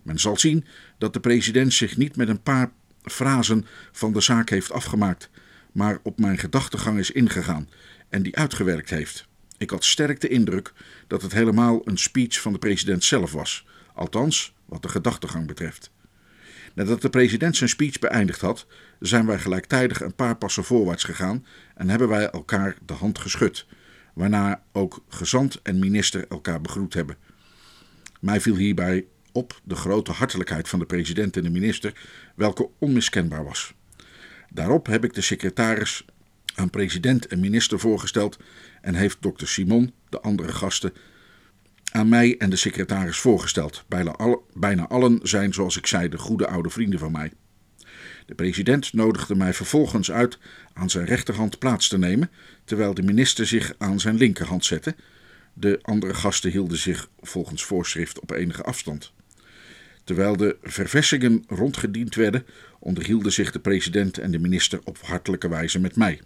Men 0.03 0.19
zal 0.19 0.37
zien 0.37 0.65
dat 0.99 1.13
de 1.13 1.21
president 1.21 1.73
zich 1.73 1.97
niet 1.97 2.17
met 2.17 2.29
een 2.29 2.43
paar 2.43 2.73
frasen 3.03 3.67
van 3.93 4.13
de 4.13 4.21
zaak 4.21 4.51
heeft 4.51 4.73
afgemaakt, 4.73 5.31
maar 5.77 5.99
op 6.03 6.19
mijn 6.19 6.39
gedachtegang 6.39 6.99
is 6.99 7.11
ingegaan 7.11 7.69
en 8.09 8.23
die 8.23 8.37
uitgewerkt 8.37 8.91
heeft. 8.91 9.29
Ik 9.59 9.71
had 9.71 9.85
sterk 9.85 10.21
de 10.21 10.29
indruk 10.29 10.73
dat 11.07 11.23
het 11.23 11.33
helemaal 11.33 11.81
een 11.85 11.99
speech 11.99 12.41
van 12.41 12.53
de 12.53 12.59
president 12.59 13.05
zelf 13.05 13.33
was, 13.33 13.67
althans 13.95 14.55
wat 14.65 14.83
de 14.83 14.89
gedachtegang 14.89 15.47
betreft. 15.47 15.91
Nadat 16.75 17.03
de 17.03 17.11
president 17.11 17.57
zijn 17.57 17.71
speech 17.71 17.99
beëindigd 17.99 18.41
had, 18.41 18.67
zijn 19.01 19.27
wij 19.27 19.39
gelijktijdig 19.39 20.01
een 20.01 20.15
paar 20.15 20.37
passen 20.37 20.65
voorwaarts 20.65 21.05
gegaan 21.05 21.47
en 21.75 21.89
hebben 21.89 22.09
wij 22.09 22.31
elkaar 22.31 22.77
de 22.87 22.93
hand 22.93 23.19
geschud, 23.19 23.67
waarna 24.15 24.63
ook 24.73 25.05
gezant 25.09 25.63
en 25.63 25.79
minister 25.79 26.27
elkaar 26.29 26.61
begroet 26.61 26.95
hebben. 26.95 27.17
Mij 28.21 28.41
viel 28.41 28.57
hierbij 28.57 29.07
op 29.33 29.61
de 29.65 29.75
grote 29.75 30.13
hartelijkheid 30.13 30.69
van 30.69 30.79
de 30.79 30.87
president 30.87 31.37
en 31.37 31.43
de 31.43 31.51
minister, 31.51 31.93
welke 32.35 32.69
onmiskenbaar 32.79 33.45
was. 33.45 33.75
Daarop 34.51 34.87
heb 34.87 35.05
ik 35.05 35.15
de 35.15 35.21
secretaris 35.21 36.05
aan 36.55 36.71
president 36.71 37.27
en 37.27 37.41
minister 37.41 37.79
voorgesteld 37.79 38.39
en 38.81 38.95
heeft 38.95 39.17
dokter 39.21 39.49
Simon, 39.49 39.93
de 40.09 40.21
andere 40.21 40.53
gasten, 40.53 40.93
aan 41.93 42.09
mij 42.09 42.37
en 42.39 42.51
de 42.51 42.57
secretaris 42.57 43.19
voorgesteld. 43.19 43.85
Bijna, 43.89 44.11
alle, 44.11 44.41
bijna 44.55 44.89
allen 44.89 45.21
zijn, 45.23 45.55
zoals 45.55 45.77
ik 45.77 45.87
zei, 45.87 46.09
de 46.09 46.19
goede 46.19 46.47
oude 46.47 46.71
vrienden 46.71 46.99
van 46.99 47.13
mij. 47.13 47.33
De 48.27 48.35
president 48.35 48.93
nodigde 48.93 49.35
mij 49.35 49.55
vervolgens 49.55 50.11
uit 50.11 50.39
aan 50.73 50.91
zijn 50.91 51.07
rechterhand 51.07 51.59
plaats 51.59 51.89
te 51.89 51.99
nemen, 51.99 52.31
terwijl 52.65 52.95
de 52.95 53.03
minister 53.03 53.47
zich 53.47 53.75
aan 53.79 54.01
zijn 54.01 54.17
linkerhand 54.17 54.65
zette. 54.65 54.95
De 55.55 55.79
andere 55.83 56.15
gasten 56.15 56.51
hielden 56.51 56.79
zich 56.79 57.09
volgens 57.21 57.65
voorschrift 57.65 58.21
op 58.21 58.31
enige 58.31 58.63
afstand. 58.63 59.13
Terwijl 60.07 60.37
de 60.37 60.57
verversingen 60.63 61.45
rondgediend 61.47 62.15
werden, 62.15 62.47
onderhielden 62.79 63.33
zich 63.33 63.53
de 63.53 63.59
president 63.59 64.19
en 64.19 64.31
de 64.31 64.39
minister 64.39 64.81
op 64.85 64.99
hartelijke 65.03 65.49
wijze 65.49 65.81
met 65.81 65.97
mij. 65.97 66.21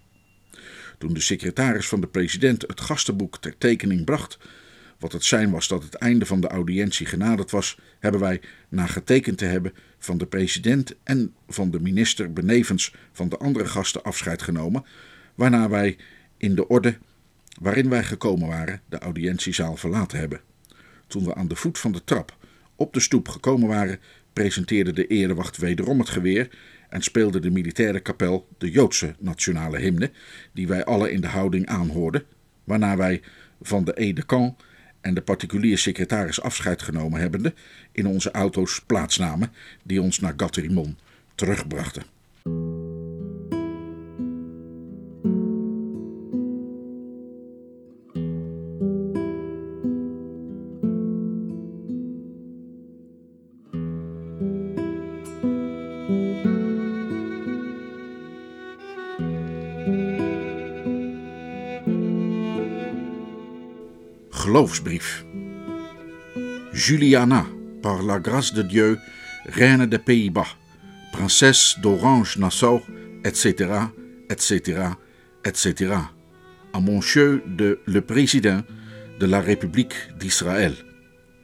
Toen 0.99 1.15
de 1.15 1.21
secretaris 1.21 1.89
van 1.89 2.01
de 2.01 2.07
president 2.07 2.63
het 2.63 2.81
gastenboek 2.81 3.39
ter 3.39 3.59
tekening 3.59 4.05
bracht, 4.05 4.39
wat 4.99 5.13
het 5.13 5.25
zijn 5.25 5.51
was 5.51 5.69
dat 5.69 5.83
het 5.83 5.95
einde 5.95 6.27
van 6.27 6.41
de 6.41 6.49
audiëntie 6.49 7.07
genaderd 7.07 7.51
was, 7.51 7.79
hebben 7.99 8.21
wij, 8.21 8.41
na 8.69 8.87
getekend 8.87 9.39
te 9.39 9.45
hebben, 9.45 9.73
van 9.99 10.19
de 10.19 10.27
president 10.27 10.95
en 11.03 11.35
van 11.49 11.71
de 11.71 11.81
minister 11.81 12.33
benevens 12.33 12.95
van 13.13 13.29
de 13.29 13.39
andere 13.39 13.67
gasten 13.67 14.03
afscheid 14.03 14.43
genomen, 14.43 14.85
waarna 15.35 15.69
wij 15.69 15.97
in 16.37 16.55
de 16.55 16.69
orde 16.69 16.99
waarin 17.61 17.89
wij 17.89 18.05
gekomen 18.05 18.49
waren 18.49 18.81
de 18.89 18.99
audiëntiezaal 18.99 19.77
verlaten 19.77 20.19
hebben. 20.19 20.41
Toen 21.07 21.25
we 21.25 21.35
aan 21.35 21.49
de 21.49 21.57
voet 21.57 21.79
van 21.79 21.93
de 21.93 22.05
trap 22.05 22.39
op 22.81 22.93
de 22.93 23.01
stoep 23.01 23.29
gekomen 23.29 23.69
waren, 23.69 24.01
presenteerde 24.33 24.93
de 24.93 25.07
erewacht 25.07 25.57
wederom 25.57 25.99
het 25.99 26.09
geweer 26.09 26.49
en 26.89 27.03
speelde 27.03 27.41
de 27.41 27.51
militaire 27.51 28.01
kapel 28.01 28.49
de 28.59 28.71
Joodse 28.71 29.15
nationale 29.19 29.79
hymne, 29.79 30.11
die 30.53 30.67
wij 30.69 30.85
alle 30.85 31.13
in 31.13 31.21
de 31.21 31.27
houding 31.27 31.67
aanhoorden, 31.67 32.25
waarna 32.65 32.97
wij 32.97 33.23
van 33.63 33.85
de 33.85 33.97
aide 33.97 34.13
de 34.13 34.27
camp 34.27 34.65
en 35.01 35.15
de 35.15 35.23
particulier 35.23 35.79
secretaris 35.79 36.41
afscheid 36.41 36.83
genomen 36.83 37.21
hebbende, 37.21 37.55
in 37.93 38.07
onze 38.07 38.31
auto's 38.31 38.81
plaatsnamen 38.87 39.53
die 39.83 40.03
ons 40.03 40.21
naar 40.21 40.35
Gatterimon 40.37 40.99
terugbrachten. 41.35 42.03
Juliana, 66.73 67.47
par 67.83 68.03
la 68.03 68.19
grâce 68.19 68.53
de 68.53 68.62
Dieu, 68.62 68.99
reine 69.47 69.87
des 69.87 69.99
Pays-Bas, 69.99 70.57
princesse 71.12 71.77
d'Orange-Nassau, 71.83 72.83
etc., 73.25 73.71
etc., 74.29 74.83
etc. 75.45 75.95
À 76.73 76.81
monsieur 76.81 77.43
de 77.47 77.81
le 77.87 78.00
président 78.00 78.62
de 79.19 79.27
la 79.27 79.41
République 79.41 79.95
d'Israël. 80.19 80.75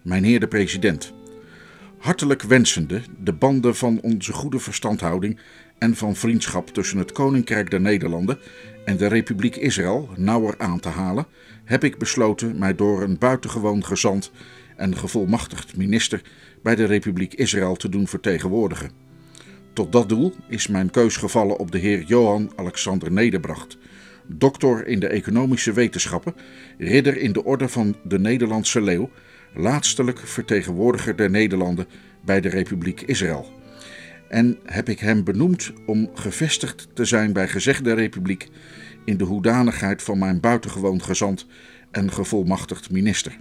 Mijn 0.04 0.24
heer 0.24 0.40
de 0.40 0.46
president. 0.46 1.15
Hartelijk 2.06 2.42
wensende 2.42 3.02
de 3.22 3.32
banden 3.32 3.76
van 3.76 4.00
onze 4.00 4.32
goede 4.32 4.58
verstandhouding 4.58 5.38
en 5.78 5.96
van 5.96 6.16
vriendschap 6.16 6.68
tussen 6.68 6.98
het 6.98 7.12
Koninkrijk 7.12 7.70
der 7.70 7.80
Nederlanden 7.80 8.38
en 8.84 8.96
de 8.96 9.06
Republiek 9.06 9.56
Israël 9.56 10.08
nauwer 10.16 10.54
aan 10.58 10.80
te 10.80 10.88
halen, 10.88 11.26
heb 11.64 11.84
ik 11.84 11.98
besloten 11.98 12.58
mij 12.58 12.74
door 12.74 13.02
een 13.02 13.18
buitengewoon 13.18 13.84
gezant 13.84 14.30
en 14.76 14.96
gevolmachtigd 14.96 15.76
minister 15.76 16.22
bij 16.62 16.74
de 16.74 16.84
Republiek 16.84 17.34
Israël 17.34 17.76
te 17.76 17.88
doen 17.88 18.06
vertegenwoordigen. 18.06 18.90
Tot 19.72 19.92
dat 19.92 20.08
doel 20.08 20.34
is 20.48 20.66
mijn 20.66 20.90
keus 20.90 21.16
gevallen 21.16 21.58
op 21.58 21.70
de 21.70 21.78
heer 21.78 22.02
Johan 22.02 22.52
Alexander 22.56 23.12
Nederbracht, 23.12 23.78
doctor 24.26 24.86
in 24.86 25.00
de 25.00 25.08
economische 25.08 25.72
wetenschappen, 25.72 26.34
ridder 26.78 27.16
in 27.16 27.32
de 27.32 27.44
orde 27.44 27.68
van 27.68 27.96
de 28.04 28.18
Nederlandse 28.18 28.80
Leeuw, 28.80 29.10
laatstelijk 29.56 30.18
vertegenwoordiger 30.18 31.16
der 31.16 31.30
Nederlanden 31.30 31.86
bij 32.24 32.40
de 32.40 32.48
Republiek 32.48 33.00
Israël. 33.00 33.52
En 34.28 34.58
heb 34.64 34.88
ik 34.88 34.98
hem 34.98 35.24
benoemd 35.24 35.72
om 35.86 36.10
gevestigd 36.14 36.88
te 36.94 37.04
zijn 37.04 37.32
bij 37.32 37.48
gezegde 37.48 37.92
Republiek 37.92 38.48
in 39.04 39.16
de 39.16 39.24
hoedanigheid 39.24 40.02
van 40.02 40.18
mijn 40.18 40.40
buitengewoon 40.40 41.02
gezant 41.02 41.46
en 41.90 42.12
gevolmachtigd 42.12 42.90
minister. 42.90 43.38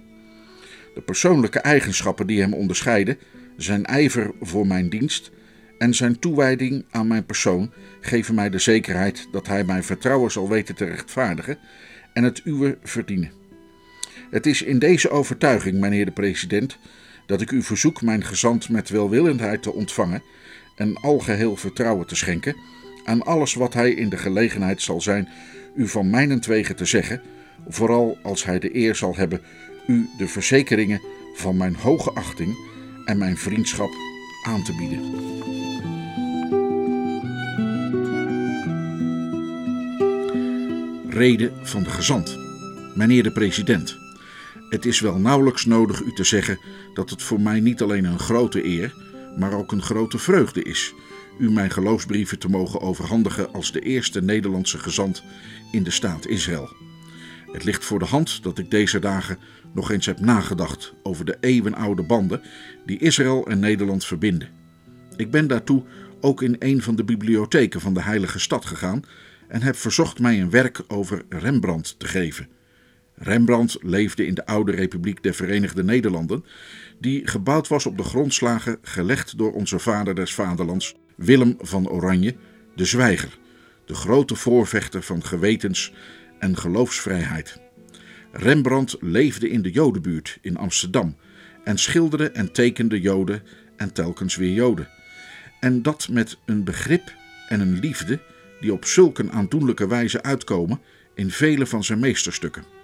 De 0.94 1.00
persoonlijke 1.00 1.58
eigenschappen 1.58 2.26
die 2.26 2.40
hem 2.40 2.54
onderscheiden, 2.54 3.18
zijn 3.56 3.84
ijver 3.84 4.30
voor 4.40 4.66
mijn 4.66 4.88
dienst 4.88 5.30
en 5.78 5.94
zijn 5.94 6.18
toewijding 6.18 6.84
aan 6.90 7.06
mijn 7.06 7.26
persoon 7.26 7.72
geven 8.00 8.34
mij 8.34 8.50
de 8.50 8.58
zekerheid 8.58 9.28
dat 9.32 9.46
hij 9.46 9.64
mijn 9.64 9.84
vertrouwen 9.84 10.30
zal 10.30 10.48
weten 10.48 10.74
te 10.74 10.84
rechtvaardigen 10.84 11.58
en 12.12 12.24
het 12.24 12.40
uwe 12.44 12.78
verdienen. 12.82 13.45
Het 14.36 14.46
is 14.46 14.62
in 14.62 14.78
deze 14.78 15.10
overtuiging, 15.10 15.78
meneer 15.78 16.04
de 16.04 16.10
president, 16.10 16.76
dat 17.26 17.40
ik 17.40 17.50
u 17.50 17.62
verzoek 17.62 18.02
mijn 18.02 18.24
gezant 18.24 18.68
met 18.68 18.88
welwillendheid 18.88 19.62
te 19.62 19.72
ontvangen 19.72 20.22
en 20.74 20.96
algeheel 20.96 21.56
vertrouwen 21.56 22.06
te 22.06 22.16
schenken 22.16 22.56
aan 23.04 23.22
alles 23.22 23.54
wat 23.54 23.74
hij 23.74 23.90
in 23.90 24.08
de 24.08 24.16
gelegenheid 24.16 24.82
zal 24.82 25.00
zijn 25.00 25.28
u 25.76 25.88
van 25.88 26.10
mijnentwegen 26.10 26.76
te 26.76 26.84
zeggen, 26.84 27.22
vooral 27.68 28.18
als 28.22 28.44
hij 28.44 28.58
de 28.58 28.76
eer 28.76 28.94
zal 28.94 29.16
hebben 29.16 29.40
u 29.86 30.08
de 30.18 30.28
verzekeringen 30.28 31.00
van 31.34 31.56
mijn 31.56 31.74
hoge 31.74 32.10
achting 32.10 32.56
en 33.04 33.18
mijn 33.18 33.36
vriendschap 33.36 33.90
aan 34.42 34.62
te 34.64 34.74
bieden. 34.74 35.14
Reden 41.08 41.66
van 41.66 41.82
de 41.82 41.90
gezant, 41.90 42.38
meneer 42.94 43.22
de 43.22 43.32
president 43.32 44.05
het 44.76 44.86
is 44.86 45.00
wel 45.00 45.18
nauwelijks 45.18 45.64
nodig 45.64 46.02
u 46.02 46.12
te 46.12 46.24
zeggen 46.24 46.58
dat 46.94 47.10
het 47.10 47.22
voor 47.22 47.40
mij 47.40 47.60
niet 47.60 47.82
alleen 47.82 48.04
een 48.04 48.18
grote 48.18 48.64
eer, 48.64 48.94
maar 49.38 49.52
ook 49.52 49.72
een 49.72 49.82
grote 49.82 50.18
vreugde 50.18 50.62
is 50.62 50.94
u 51.38 51.50
mijn 51.50 51.70
geloofsbrieven 51.70 52.38
te 52.38 52.48
mogen 52.48 52.80
overhandigen 52.80 53.52
als 53.52 53.72
de 53.72 53.80
eerste 53.80 54.22
Nederlandse 54.22 54.78
gezant 54.78 55.22
in 55.72 55.82
de 55.82 55.90
staat 55.90 56.26
Israël. 56.26 56.76
Het 57.52 57.64
ligt 57.64 57.84
voor 57.84 57.98
de 57.98 58.04
hand 58.04 58.42
dat 58.42 58.58
ik 58.58 58.70
deze 58.70 58.98
dagen 58.98 59.38
nog 59.74 59.90
eens 59.90 60.06
heb 60.06 60.20
nagedacht 60.20 60.94
over 61.02 61.24
de 61.24 61.36
eeuwenoude 61.40 62.02
banden 62.02 62.42
die 62.86 62.98
Israël 62.98 63.46
en 63.46 63.58
Nederland 63.58 64.04
verbinden. 64.04 64.48
Ik 65.16 65.30
ben 65.30 65.46
daartoe 65.46 65.84
ook 66.20 66.42
in 66.42 66.56
een 66.58 66.82
van 66.82 66.96
de 66.96 67.04
bibliotheken 67.04 67.80
van 67.80 67.94
de 67.94 68.02
Heilige 68.02 68.38
Stad 68.38 68.64
gegaan 68.64 69.02
en 69.48 69.62
heb 69.62 69.76
verzocht 69.76 70.18
mij 70.18 70.40
een 70.40 70.50
werk 70.50 70.82
over 70.88 71.22
Rembrandt 71.28 71.98
te 71.98 72.06
geven. 72.06 72.55
Rembrandt 73.18 73.76
leefde 73.80 74.26
in 74.26 74.34
de 74.34 74.46
oude 74.46 74.72
Republiek 74.72 75.22
der 75.22 75.34
Verenigde 75.34 75.84
Nederlanden, 75.84 76.44
die 77.00 77.26
gebouwd 77.26 77.68
was 77.68 77.86
op 77.86 77.96
de 77.96 78.02
grondslagen 78.02 78.78
gelegd 78.82 79.38
door 79.38 79.52
onze 79.52 79.78
vader 79.78 80.14
des 80.14 80.34
vaderlands, 80.34 80.94
Willem 81.14 81.56
van 81.58 81.88
Oranje, 81.88 82.34
de 82.74 82.84
zwijger, 82.84 83.38
de 83.84 83.94
grote 83.94 84.34
voorvechter 84.34 85.02
van 85.02 85.24
gewetens 85.24 85.92
en 86.38 86.56
geloofsvrijheid. 86.56 87.60
Rembrandt 88.32 88.96
leefde 89.00 89.48
in 89.48 89.62
de 89.62 89.70
Jodenbuurt 89.70 90.38
in 90.40 90.56
Amsterdam 90.56 91.16
en 91.64 91.78
schilderde 91.78 92.30
en 92.30 92.52
tekende 92.52 93.00
Joden 93.00 93.42
en 93.76 93.92
telkens 93.92 94.36
weer 94.36 94.52
Joden. 94.52 94.88
En 95.60 95.82
dat 95.82 96.08
met 96.08 96.38
een 96.44 96.64
begrip 96.64 97.14
en 97.48 97.60
een 97.60 97.78
liefde 97.78 98.20
die 98.60 98.72
op 98.72 98.84
zulke 98.84 99.30
aandoenlijke 99.30 99.86
wijze 99.86 100.22
uitkomen 100.22 100.80
in 101.14 101.30
vele 101.30 101.66
van 101.66 101.84
zijn 101.84 101.98
meesterstukken. 101.98 102.75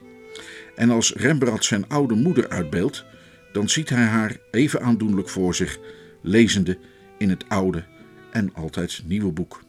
En 0.74 0.90
als 0.90 1.12
Rembrandt 1.12 1.64
zijn 1.64 1.88
oude 1.88 2.14
moeder 2.14 2.48
uitbeeldt, 2.48 3.04
dan 3.52 3.68
ziet 3.68 3.88
hij 3.88 4.04
haar 4.04 4.36
even 4.50 4.82
aandoenlijk 4.82 5.28
voor 5.28 5.54
zich, 5.54 5.78
lezende 6.20 6.78
in 7.18 7.30
het 7.30 7.44
oude 7.48 7.84
en 8.30 8.54
altijd 8.54 9.02
nieuwe 9.06 9.32
boek. 9.32 9.62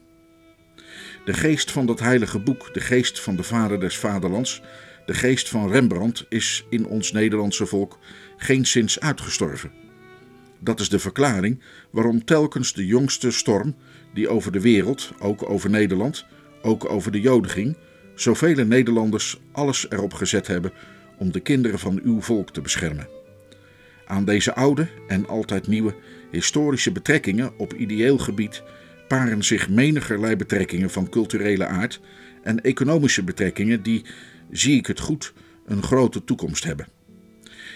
De 1.24 1.32
geest 1.32 1.70
van 1.70 1.86
dat 1.86 2.00
heilige 2.00 2.38
boek, 2.38 2.74
de 2.74 2.80
geest 2.80 3.20
van 3.20 3.36
de 3.36 3.42
vader 3.42 3.80
des 3.80 3.96
vaderlands, 3.98 4.62
de 5.06 5.14
geest 5.14 5.48
van 5.48 5.70
Rembrandt 5.70 6.26
is 6.28 6.66
in 6.70 6.86
ons 6.86 7.12
Nederlandse 7.12 7.66
volk 7.66 7.98
geen 8.36 8.64
sinds 8.64 9.00
uitgestorven. 9.00 9.72
Dat 10.60 10.80
is 10.80 10.88
de 10.88 10.98
verklaring 10.98 11.60
waarom 11.90 12.24
telkens 12.24 12.72
de 12.72 12.86
jongste 12.86 13.30
storm, 13.30 13.74
die 14.14 14.28
over 14.28 14.52
de 14.52 14.60
wereld, 14.60 15.12
ook 15.18 15.50
over 15.50 15.70
Nederland, 15.70 16.26
ook 16.62 16.90
over 16.90 17.12
de 17.12 17.20
Joden 17.20 17.50
ging, 17.50 17.76
zoveel 18.14 18.64
Nederlanders 18.64 19.40
alles 19.52 19.90
erop 19.90 20.14
gezet 20.14 20.46
hebben 20.46 20.72
om 21.18 21.32
de 21.32 21.40
kinderen 21.40 21.78
van 21.78 22.00
uw 22.02 22.20
volk 22.20 22.50
te 22.50 22.60
beschermen. 22.60 23.08
Aan 24.06 24.24
deze 24.24 24.54
oude 24.54 24.88
en 25.08 25.26
altijd 25.28 25.66
nieuwe 25.66 25.94
historische 26.30 26.92
betrekkingen 26.92 27.58
op 27.58 27.74
ideeel 27.74 28.18
gebied 28.18 28.62
paren 29.08 29.44
zich 29.44 29.68
menigerlei 29.68 30.36
betrekkingen 30.36 30.90
van 30.90 31.08
culturele 31.08 31.66
aard 31.66 32.00
en 32.42 32.60
economische 32.60 33.22
betrekkingen 33.22 33.82
die, 33.82 34.04
zie 34.50 34.76
ik 34.76 34.86
het 34.86 35.00
goed, 35.00 35.32
een 35.66 35.82
grote 35.82 36.24
toekomst 36.24 36.64
hebben. 36.64 36.88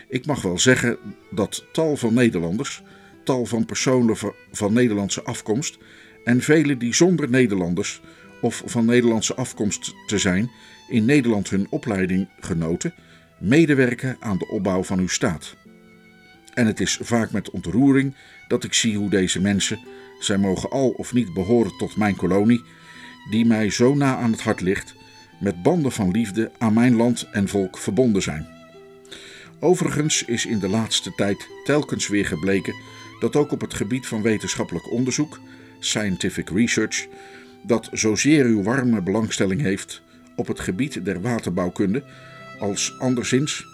Ik 0.09 0.26
mag 0.26 0.42
wel 0.42 0.59
zeggen 0.59 0.99
dat 1.30 1.64
tal 1.73 1.97
van 1.97 2.14
Nederlanders, 2.14 2.83
tal 3.25 3.47
van 3.47 3.66
personen 3.66 4.16
van 4.52 4.73
Nederlandse 4.73 5.23
afkomst 5.23 5.78
en 6.25 6.40
velen 6.40 6.78
die 6.78 6.95
zonder 6.95 7.30
Nederlanders 7.30 8.00
of 8.40 8.62
van 8.66 8.85
Nederlandse 8.85 9.35
afkomst 9.35 9.95
te 10.07 10.18
zijn 10.18 10.50
in 10.88 11.04
Nederland 11.04 11.50
hun 11.50 11.66
opleiding 11.71 12.28
genoten, 12.40 12.95
medewerken 13.38 14.16
aan 14.21 14.38
de 14.38 14.49
opbouw 14.49 14.83
van 14.83 14.99
uw 14.99 15.09
staat. 15.09 15.57
En 16.54 16.66
het 16.66 16.80
is 16.80 16.99
vaak 17.02 17.30
met 17.30 17.50
ontroering 17.50 18.14
dat 18.48 18.64
ik 18.64 18.74
zie 18.74 18.96
hoe 18.96 19.11
deze 19.11 19.40
mensen, 19.40 19.79
zij 20.18 20.38
mogen 20.38 20.70
al 20.70 20.88
of 20.88 21.12
niet 21.12 21.33
behoren 21.35 21.77
tot 21.77 21.96
mijn 21.96 22.16
kolonie, 22.16 22.64
die 23.31 23.44
mij 23.44 23.70
zo 23.70 23.94
na 23.94 24.16
aan 24.16 24.33
het 24.33 24.42
hart 24.42 24.61
ligt, 24.61 24.94
met 25.40 25.62
banden 25.62 25.92
van 25.92 26.11
liefde 26.11 26.51
aan 26.59 26.72
mijn 26.72 26.96
land 26.96 27.29
en 27.33 27.48
volk 27.48 27.79
verbonden 27.79 28.22
zijn. 28.22 28.46
Overigens 29.61 30.24
is 30.24 30.46
in 30.46 30.59
de 30.59 30.68
laatste 30.68 31.14
tijd 31.14 31.48
telkens 31.64 32.09
weer 32.09 32.27
gebleken 32.27 32.74
dat 33.20 33.37
ook 33.37 33.53
op 33.53 33.61
het 33.61 33.74
gebied 33.74 34.07
van 34.07 34.22
wetenschappelijk 34.22 34.90
onderzoek, 34.90 35.40
scientific 35.79 36.51
research, 36.51 37.07
dat 37.62 37.88
zozeer 37.92 38.44
uw 38.44 38.62
warme 38.62 39.03
belangstelling 39.03 39.61
heeft 39.61 40.03
op 40.37 40.46
het 40.46 40.61
gebied 40.61 41.05
der 41.05 41.20
waterbouwkunde, 41.20 42.05
als 42.59 42.94
anderszins 42.99 43.66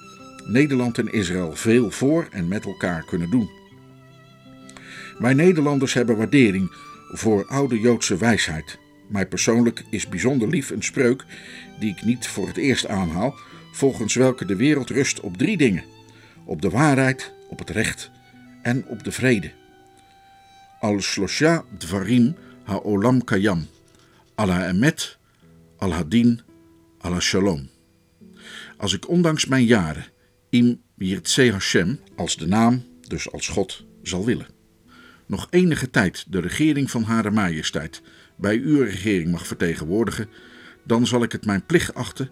Nederland 0.45 0.99
en 0.99 1.13
Israël 1.13 1.53
veel 1.57 1.91
voor 1.91 2.29
en 2.31 2.49
met 2.49 2.65
elkaar 2.65 3.05
kunnen 3.05 3.31
doen. 3.31 3.51
Wij 5.19 5.35
Nederlanders 5.35 5.95
hebben 5.95 6.17
waardering 6.17 6.73
voor 7.13 7.47
oude 7.47 7.81
Joodse 7.81 8.17
wijsheid. 8.17 8.79
Mij 9.09 9.27
persoonlijk 9.27 9.85
is 9.91 10.09
bijzonder 10.09 10.49
lief 10.49 10.71
een 10.71 10.83
spreuk 10.83 11.25
die 11.79 11.91
ik 11.91 12.05
niet 12.05 12.27
voor 12.27 12.47
het 12.47 12.57
eerst 12.57 12.87
aanhaal, 12.87 13.35
volgens 13.73 14.15
welke 14.15 14.45
de 14.45 14.57
wereld 14.57 14.91
rust 14.91 15.21
op 15.21 15.37
drie 15.37 15.57
dingen: 15.57 15.85
op 16.45 16.63
de 16.63 16.71
waarheid, 16.71 17.33
op 17.49 17.59
het 17.59 17.71
recht 17.71 18.11
en 18.63 18.85
op 18.87 19.05
de 19.05 19.13
vrede. 19.13 19.53
Al 20.81 21.01
shlosha 21.01 21.65
dvarim 21.79 22.37
ha'olam 22.63 23.25
kayam, 23.25 23.67
ala 24.35 24.69
emet, 24.69 25.19
al 25.79 25.93
hadin, 25.93 26.41
ala 27.01 27.21
shalom. 27.21 27.74
Als 28.85 28.93
ik 28.93 29.09
ondanks 29.09 29.47
mijn 29.47 29.65
jaren 29.65 30.05
im 30.51 30.83
Yirtzeh 30.97 31.53
Hashem 31.53 32.01
als 32.17 32.37
de 32.37 32.47
naam, 32.47 32.85
dus 33.09 33.33
als 33.33 33.49
God, 33.49 33.85
zal 34.03 34.25
willen. 34.25 34.47
Nog 35.27 35.47
enige 35.51 35.91
tijd 35.91 36.25
de 36.29 36.41
regering 36.41 36.91
van 36.91 37.03
Hare 37.03 37.31
Majesteit 37.31 38.03
bij 38.37 38.57
uw 38.59 38.83
regering 38.83 39.31
mag 39.31 39.47
vertegenwoordigen, 39.47 40.29
dan 40.83 41.07
zal 41.07 41.23
ik 41.23 41.33
het 41.33 41.47
mijn 41.47 41.67
plicht 41.67 41.95
achten 41.95 42.31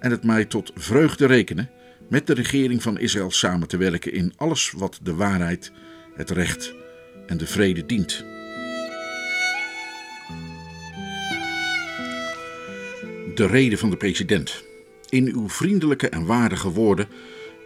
en 0.00 0.10
het 0.10 0.24
mij 0.24 0.44
tot 0.44 0.72
vreugde 0.74 1.26
rekenen 1.26 1.70
met 2.08 2.26
de 2.26 2.34
regering 2.34 2.82
van 2.82 2.98
Israël 2.98 3.30
samen 3.30 3.68
te 3.68 3.76
werken 3.76 4.12
in 4.12 4.32
alles 4.36 4.70
wat 4.70 4.98
de 5.02 5.14
waarheid, 5.14 5.72
het 6.14 6.30
recht 6.30 6.74
en 7.26 7.36
de 7.36 7.46
vrede 7.46 7.86
dient. 7.86 8.24
De 13.34 13.46
reden 13.46 13.78
van 13.78 13.90
de 13.90 13.96
president. 13.96 14.70
In 15.12 15.26
uw 15.26 15.48
vriendelijke 15.48 16.08
en 16.08 16.26
waardige 16.26 16.70
woorden 16.70 17.08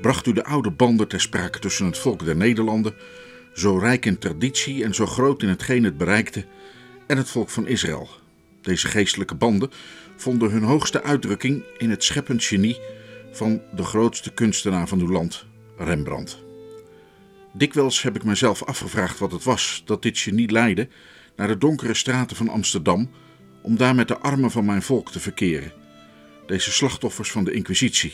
bracht 0.01 0.27
u 0.27 0.33
de 0.33 0.45
oude 0.45 0.71
banden 0.71 1.09
ter 1.09 1.21
sprake 1.21 1.59
tussen 1.59 1.87
het 1.87 1.99
volk 1.99 2.25
der 2.25 2.37
Nederlanden, 2.37 2.95
zo 3.55 3.79
rijk 3.79 4.07
in 4.07 4.19
traditie 4.19 4.85
en 4.85 4.95
zo 4.95 5.07
groot 5.07 5.43
in 5.43 5.49
hetgeen 5.49 5.85
het 5.85 5.97
bereikte, 5.97 6.45
en 7.07 7.17
het 7.17 7.29
volk 7.29 7.51
van 7.51 7.67
Israël. 7.67 8.09
Deze 8.61 8.89
geestelijke 8.89 9.35
banden 9.35 9.71
vonden 10.17 10.51
hun 10.51 10.63
hoogste 10.63 11.03
uitdrukking 11.03 11.65
in 11.79 11.91
het 11.91 12.05
scheppend 12.05 12.45
genie 12.45 12.79
van 13.33 13.63
de 13.77 13.85
grootste 13.85 14.33
kunstenaar 14.33 14.89
van 14.89 15.01
uw 15.01 15.11
land, 15.11 15.47
Rembrandt. 15.77 16.43
Dikwijls 17.53 18.03
heb 18.03 18.17
ik 18.17 18.25
mezelf 18.25 18.65
afgevraagd 18.65 19.19
wat 19.19 19.33
het 19.33 19.45
was 19.45 19.83
dat 19.85 20.03
dit 20.03 20.19
genie 20.19 20.51
leidde 20.51 20.89
naar 21.37 21.49
de 21.49 21.59
donkere 21.59 21.95
straten 21.95 22.37
van 22.37 22.49
Amsterdam 22.49 23.11
om 23.63 23.77
daar 23.77 23.95
met 23.95 24.09
de 24.09 24.19
armen 24.19 24.51
van 24.51 24.65
mijn 24.65 24.83
volk 24.83 25.11
te 25.11 25.21
verkeren. 25.21 25.86
Deze 26.47 26.73
slachtoffers 26.73 27.31
van 27.31 27.45
de 27.45 27.53
Inquisitie, 27.53 28.13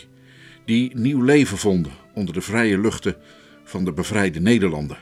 die 0.65 0.97
nieuw 0.97 1.23
leven 1.23 1.59
vonden 1.59 1.93
onder 2.15 2.35
de 2.35 2.41
vrije 2.41 2.79
luchten 2.79 3.17
van 3.65 3.85
de 3.85 3.93
bevrijde 3.93 4.41
Nederlanden. 4.41 4.99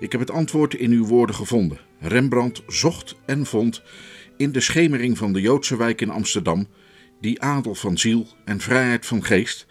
Ik 0.00 0.12
heb 0.12 0.20
het 0.20 0.30
antwoord 0.30 0.74
in 0.74 0.90
uw 0.90 1.06
woorden 1.06 1.34
gevonden. 1.34 1.78
Rembrandt 2.00 2.62
zocht 2.66 3.14
en 3.26 3.46
vond 3.46 3.82
in 4.36 4.52
de 4.52 4.60
schemering 4.60 5.18
van 5.18 5.32
de 5.32 5.40
Joodse 5.40 5.76
wijk 5.76 6.00
in 6.00 6.10
Amsterdam 6.10 6.66
die 7.20 7.42
adel 7.42 7.74
van 7.74 7.98
ziel 7.98 8.26
en 8.44 8.60
vrijheid 8.60 9.06
van 9.06 9.24
geest, 9.24 9.66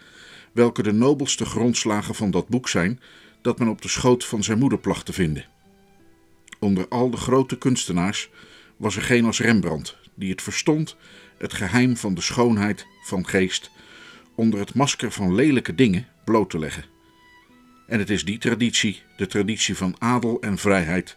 welke 0.52 0.82
de 0.82 0.92
nobelste 0.92 1.44
grondslagen 1.44 2.14
van 2.14 2.30
dat 2.30 2.48
boek 2.48 2.68
zijn 2.68 3.00
dat 3.42 3.58
men 3.58 3.68
op 3.68 3.82
de 3.82 3.88
schoot 3.88 4.24
van 4.24 4.42
zijn 4.42 4.58
moeder 4.58 4.78
placht 4.78 5.06
te 5.06 5.12
vinden. 5.12 5.46
Onder 6.58 6.88
al 6.88 7.10
de 7.10 7.16
grote 7.16 7.58
kunstenaars 7.58 8.30
was 8.76 8.96
er 8.96 9.02
geen 9.02 9.24
als 9.24 9.40
Rembrandt, 9.40 9.96
die 10.14 10.30
het 10.30 10.42
verstond 10.42 10.96
het 11.38 11.54
geheim 11.54 11.96
van 11.96 12.14
de 12.14 12.20
schoonheid 12.20 12.86
van 13.04 13.26
geest 13.26 13.70
onder 14.34 14.60
het 14.60 14.74
masker 14.74 15.12
van 15.12 15.34
lelijke 15.34 15.74
dingen 15.74 16.06
bloot 16.24 16.50
te 16.50 16.58
leggen. 16.58 16.84
En 17.86 17.98
het 17.98 18.10
is 18.10 18.24
die 18.24 18.38
traditie, 18.38 19.02
de 19.16 19.26
traditie 19.26 19.76
van 19.76 19.96
adel 19.98 20.40
en 20.40 20.58
vrijheid, 20.58 21.16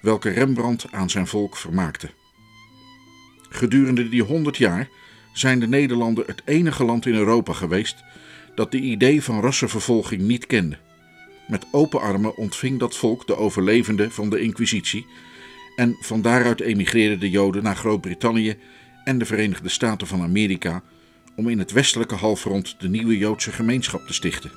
welke 0.00 0.30
Rembrandt 0.30 0.86
aan 0.90 1.10
zijn 1.10 1.26
volk 1.26 1.56
vermaakte. 1.56 2.10
Gedurende 3.48 4.08
die 4.08 4.22
honderd 4.22 4.56
jaar 4.56 4.88
zijn 5.32 5.60
de 5.60 5.68
Nederlanden 5.68 6.24
het 6.26 6.42
enige 6.44 6.84
land 6.84 7.06
in 7.06 7.14
Europa 7.14 7.52
geweest 7.52 7.96
dat 8.54 8.70
de 8.70 8.80
idee 8.80 9.22
van 9.22 9.40
rassenvervolging 9.40 10.22
niet 10.22 10.46
kende. 10.46 10.78
Met 11.48 11.66
open 11.70 12.00
armen 12.00 12.36
ontving 12.36 12.78
dat 12.78 12.96
volk 12.96 13.26
de 13.26 13.36
overlevenden 13.36 14.12
van 14.12 14.30
de 14.30 14.40
Inquisitie 14.40 15.06
en 15.76 15.96
van 16.00 16.22
daaruit 16.22 16.60
emigreerden 16.60 17.20
de 17.20 17.30
Joden 17.30 17.62
naar 17.62 17.76
Groot-Brittannië 17.76 18.56
en 19.04 19.18
de 19.18 19.24
Verenigde 19.24 19.68
Staten 19.68 20.06
van 20.06 20.22
Amerika 20.22 20.82
om 21.36 21.48
in 21.48 21.58
het 21.58 21.72
westelijke 21.72 22.14
halfrond 22.14 22.80
de 22.80 22.88
nieuwe 22.88 23.18
Joodse 23.18 23.52
gemeenschap 23.52 24.06
te 24.06 24.12
stichten. 24.12 24.50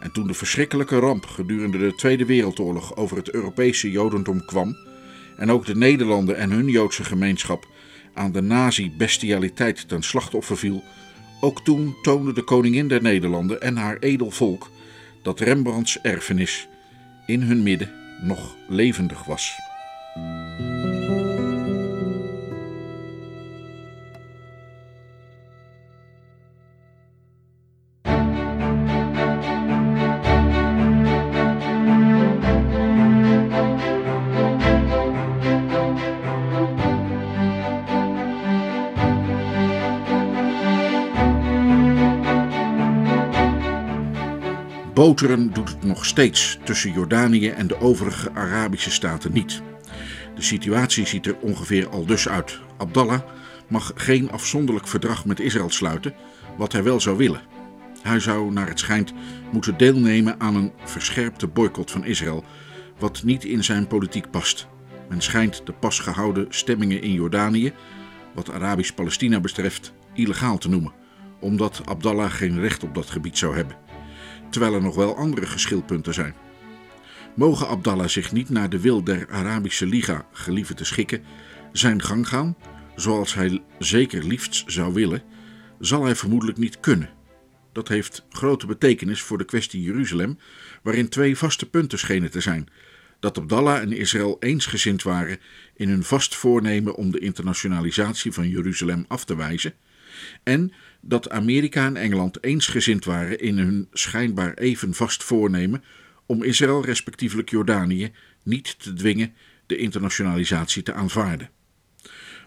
En 0.00 0.12
toen 0.12 0.26
de 0.26 0.34
verschrikkelijke 0.34 0.98
ramp 0.98 1.26
gedurende 1.26 1.78
de 1.78 1.94
Tweede 1.94 2.24
Wereldoorlog 2.24 2.96
over 2.96 3.16
het 3.16 3.30
Europese 3.30 3.90
Jodendom 3.90 4.44
kwam, 4.44 4.76
en 5.36 5.50
ook 5.50 5.66
de 5.66 5.76
Nederlanden 5.76 6.36
en 6.36 6.50
hun 6.50 6.68
Joodse 6.68 7.04
gemeenschap 7.04 7.66
aan 8.14 8.32
de 8.32 8.40
nazi-bestialiteit 8.40 9.88
ten 9.88 10.02
slachtoffer 10.02 10.56
viel, 10.56 10.84
ook 11.40 11.64
toen 11.64 11.96
toonde 12.02 12.32
de 12.32 12.42
koningin 12.42 12.88
der 12.88 13.02
Nederlanden 13.02 13.60
en 13.60 13.76
haar 13.76 13.98
edel 13.98 14.30
volk 14.30 14.70
dat 15.22 15.40
Rembrandts 15.40 16.00
erfenis 16.00 16.68
in 17.26 17.42
hun 17.42 17.62
midden 17.62 17.90
nog 18.20 18.56
levendig 18.68 19.24
was. 19.24 19.54
Boteren 45.06 45.52
doet 45.52 45.68
het 45.68 45.84
nog 45.84 46.04
steeds 46.04 46.58
tussen 46.64 46.92
Jordanië 46.92 47.48
en 47.48 47.66
de 47.66 47.80
overige 47.80 48.32
Arabische 48.32 48.90
staten 48.90 49.32
niet. 49.32 49.62
De 50.34 50.42
situatie 50.42 51.06
ziet 51.06 51.26
er 51.26 51.36
ongeveer 51.38 51.88
al 51.88 52.06
dus 52.06 52.28
uit. 52.28 52.58
Abdallah 52.76 53.20
mag 53.68 53.92
geen 53.94 54.30
afzonderlijk 54.30 54.86
verdrag 54.86 55.24
met 55.24 55.40
Israël 55.40 55.70
sluiten, 55.70 56.14
wat 56.56 56.72
hij 56.72 56.82
wel 56.82 57.00
zou 57.00 57.16
willen. 57.16 57.40
Hij 58.02 58.20
zou, 58.20 58.52
naar 58.52 58.68
het 58.68 58.78
schijnt, 58.78 59.12
moeten 59.52 59.76
deelnemen 59.76 60.40
aan 60.40 60.54
een 60.54 60.72
verscherpte 60.84 61.46
boycott 61.46 61.90
van 61.90 62.04
Israël, 62.04 62.44
wat 62.98 63.22
niet 63.22 63.44
in 63.44 63.64
zijn 63.64 63.86
politiek 63.86 64.30
past. 64.30 64.66
Men 65.08 65.20
schijnt 65.20 65.66
de 65.66 65.72
pas 65.72 65.98
gehouden 65.98 66.46
stemmingen 66.48 67.02
in 67.02 67.12
Jordanië, 67.12 67.72
wat 68.34 68.50
Arabisch-Palestina 68.50 69.40
betreft, 69.40 69.92
illegaal 70.14 70.58
te 70.58 70.68
noemen, 70.68 70.92
omdat 71.40 71.82
Abdallah 71.84 72.30
geen 72.30 72.60
recht 72.60 72.82
op 72.84 72.94
dat 72.94 73.10
gebied 73.10 73.38
zou 73.38 73.56
hebben 73.56 73.85
terwijl 74.56 74.76
er 74.76 74.82
nog 74.82 74.94
wel 74.94 75.16
andere 75.16 75.46
geschilpunten 75.46 76.14
zijn. 76.14 76.34
Mogen 77.34 77.68
Abdallah 77.68 78.08
zich 78.08 78.32
niet 78.32 78.48
naar 78.48 78.68
de 78.70 78.80
wil 78.80 79.04
der 79.04 79.30
Arabische 79.30 79.86
Liga 79.86 80.26
gelieven 80.32 80.76
te 80.76 80.84
schikken, 80.84 81.22
zijn 81.72 82.02
gang 82.02 82.28
gaan, 82.28 82.56
zoals 82.94 83.34
hij 83.34 83.62
zeker 83.78 84.24
liefst 84.24 84.64
zou 84.66 84.94
willen, 84.94 85.22
zal 85.78 86.04
hij 86.04 86.14
vermoedelijk 86.14 86.58
niet 86.58 86.80
kunnen. 86.80 87.10
Dat 87.72 87.88
heeft 87.88 88.26
grote 88.30 88.66
betekenis 88.66 89.22
voor 89.22 89.38
de 89.38 89.44
kwestie 89.44 89.82
Jeruzalem, 89.82 90.38
waarin 90.82 91.08
twee 91.08 91.36
vaste 91.36 91.70
punten 91.70 91.98
schenen 91.98 92.30
te 92.30 92.40
zijn: 92.40 92.68
dat 93.20 93.38
Abdallah 93.38 93.80
en 93.80 93.92
Israël 93.92 94.36
eensgezind 94.40 95.02
waren 95.02 95.38
in 95.74 95.88
hun 95.88 96.04
vast 96.04 96.34
voornemen 96.34 96.94
om 96.94 97.10
de 97.10 97.18
internationalisatie 97.18 98.32
van 98.32 98.48
Jeruzalem 98.48 99.04
af 99.08 99.24
te 99.24 99.36
wijzen, 99.36 99.74
en 100.42 100.72
dat 101.08 101.30
Amerika 101.30 101.86
en 101.86 101.96
Engeland 101.96 102.44
eensgezind 102.44 103.04
waren 103.04 103.40
in 103.40 103.58
hun 103.58 103.88
schijnbaar 103.92 104.54
even 104.54 104.94
vast 104.94 105.24
voornemen 105.24 105.84
om 106.26 106.42
Israël, 106.42 106.84
respectievelijk 106.84 107.50
Jordanië, 107.50 108.12
niet 108.42 108.78
te 108.82 108.92
dwingen 108.92 109.34
de 109.66 109.76
internationalisatie 109.76 110.82
te 110.82 110.92
aanvaarden. 110.92 111.50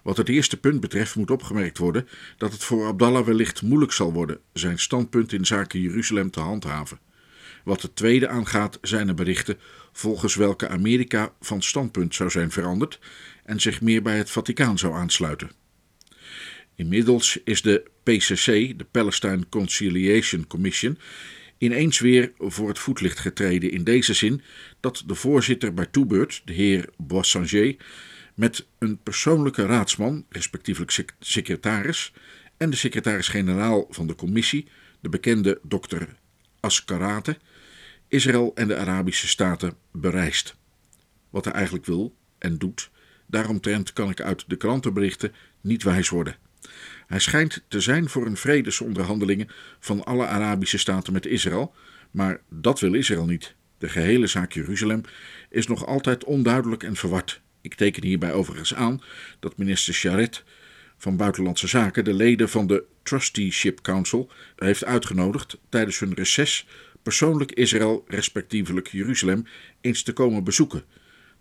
Wat 0.04 0.18
het 0.18 0.30
eerste 0.30 0.60
punt 0.60 0.80
betreft 0.80 1.16
moet 1.16 1.32
opgemerkt 1.32 1.78
worden 1.78 2.08
dat 2.38 2.52
het 2.52 2.64
voor 2.64 2.88
Abdallah 2.88 3.26
wellicht 3.26 3.62
moeilijk 3.62 3.92
zal 3.92 4.14
worden 4.14 4.40
zijn 4.54 4.80
standpunt 4.80 5.34
in 5.34 5.46
zaken 5.46 5.82
Jeruzalem 5.82 6.32
te 6.32 6.40
handhaven. 6.40 7.00
Wat 7.64 7.82
het 7.82 7.96
tweede 7.96 8.28
aangaat 8.28 8.78
zijn 8.82 9.08
er 9.08 9.14
berichten 9.14 9.60
volgens 9.92 10.36
welke 10.36 10.68
Amerika 10.68 11.34
van 11.42 11.62
standpunt 11.62 12.16
zou 12.16 12.30
zijn 12.30 12.52
veranderd 12.52 13.00
en 13.44 13.60
zich 13.60 13.82
meer 13.82 14.02
bij 14.02 14.18
het 14.18 14.32
Vaticaan 14.32 14.78
zou 14.78 14.94
aansluiten. 14.94 15.52
Inmiddels 16.80 17.40
is 17.44 17.62
de 17.62 17.84
PCC, 18.04 18.46
de 18.78 18.86
Palestine 18.92 19.50
Conciliation 19.50 20.48
Commission, 20.48 20.98
ineens 21.58 22.00
weer 22.00 22.32
voor 22.38 22.68
het 22.68 22.80
voetlicht 22.80 23.20
getreden 23.20 23.72
in 23.72 23.84
deze 23.84 24.14
zin 24.14 24.42
dat 24.80 25.04
de 25.06 25.16
voorzitter 25.16 25.74
bij 25.74 25.86
toebeurt, 25.86 26.42
de 26.46 26.54
heer 26.54 26.90
Boissanger, 26.98 27.76
met 28.36 28.68
een 28.78 29.00
persoonlijke 29.04 29.66
raadsman, 29.66 30.26
respectievelijk 30.30 31.06
secretaris, 31.20 32.14
en 32.58 32.70
de 32.70 32.76
secretaris-generaal 32.76 33.88
van 33.90 34.08
de 34.08 34.16
commissie, 34.16 34.68
de 35.00 35.10
bekende 35.10 35.60
dokter 35.64 36.16
Askarate, 36.60 37.38
Israël 38.08 38.52
en 38.56 38.68
de 38.68 38.78
Arabische 38.78 39.28
Staten 39.28 39.74
bereist. 39.92 40.56
Wat 41.30 41.46
hij 41.46 41.54
eigenlijk 41.54 41.86
wil 41.86 42.16
en 42.38 42.58
doet, 42.58 42.90
daaromtrent 43.26 43.94
kan 43.94 44.10
ik 44.10 44.22
uit 44.22 44.44
de 44.48 44.56
krantenberichten 44.56 45.34
niet 45.62 45.84
wijs 45.84 46.10
worden. 46.10 46.48
Hij 47.08 47.20
schijnt 47.20 47.64
te 47.68 47.80
zijn 47.80 48.10
voor 48.10 48.26
een 48.26 48.38
vredesonderhandelingen 48.38 49.48
van 49.80 50.04
alle 50.04 50.26
Arabische 50.26 50.78
staten 50.78 51.14
met 51.14 51.26
Israël, 51.26 51.74
maar 52.12 52.42
dat 52.50 52.80
wil 52.80 52.94
Israël 52.94 53.26
niet. 53.26 53.56
De 53.78 53.90
gehele 53.90 54.28
zaak 54.28 54.52
Jeruzalem 54.52 55.02
is 55.50 55.68
nog 55.68 55.86
altijd 55.86 56.24
onduidelijk 56.24 56.84
en 56.84 56.96
verward. 56.96 57.42
Ik 57.62 57.74
teken 57.74 58.04
hierbij 58.04 58.34
overigens 58.34 58.74
aan 58.74 59.02
dat 59.40 59.58
minister 59.58 59.94
Charet 59.94 60.44
van 60.98 61.18
Buitenlandse 61.18 61.68
Zaken 61.68 62.04
de 62.04 62.14
leden 62.14 62.50
van 62.50 62.68
de 62.68 62.84
Trusteeship 63.04 63.82
Council 63.82 64.32
heeft 64.56 64.86
uitgenodigd 64.86 65.58
tijdens 65.70 66.00
hun 66.00 66.14
reces 66.14 66.68
persoonlijk 67.04 67.52
Israël, 67.52 68.06
respectievelijk 68.08 68.88
Jeruzalem, 68.88 69.46
eens 69.82 70.04
te 70.04 70.14
komen 70.14 70.44
bezoeken. 70.44 70.84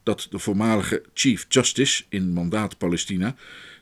Dat 0.03 0.27
de 0.31 0.39
voormalige 0.39 1.03
Chief 1.15 1.47
Justice 1.49 2.05
in 2.09 2.33
mandaat 2.33 2.79
Palestina, 2.79 3.37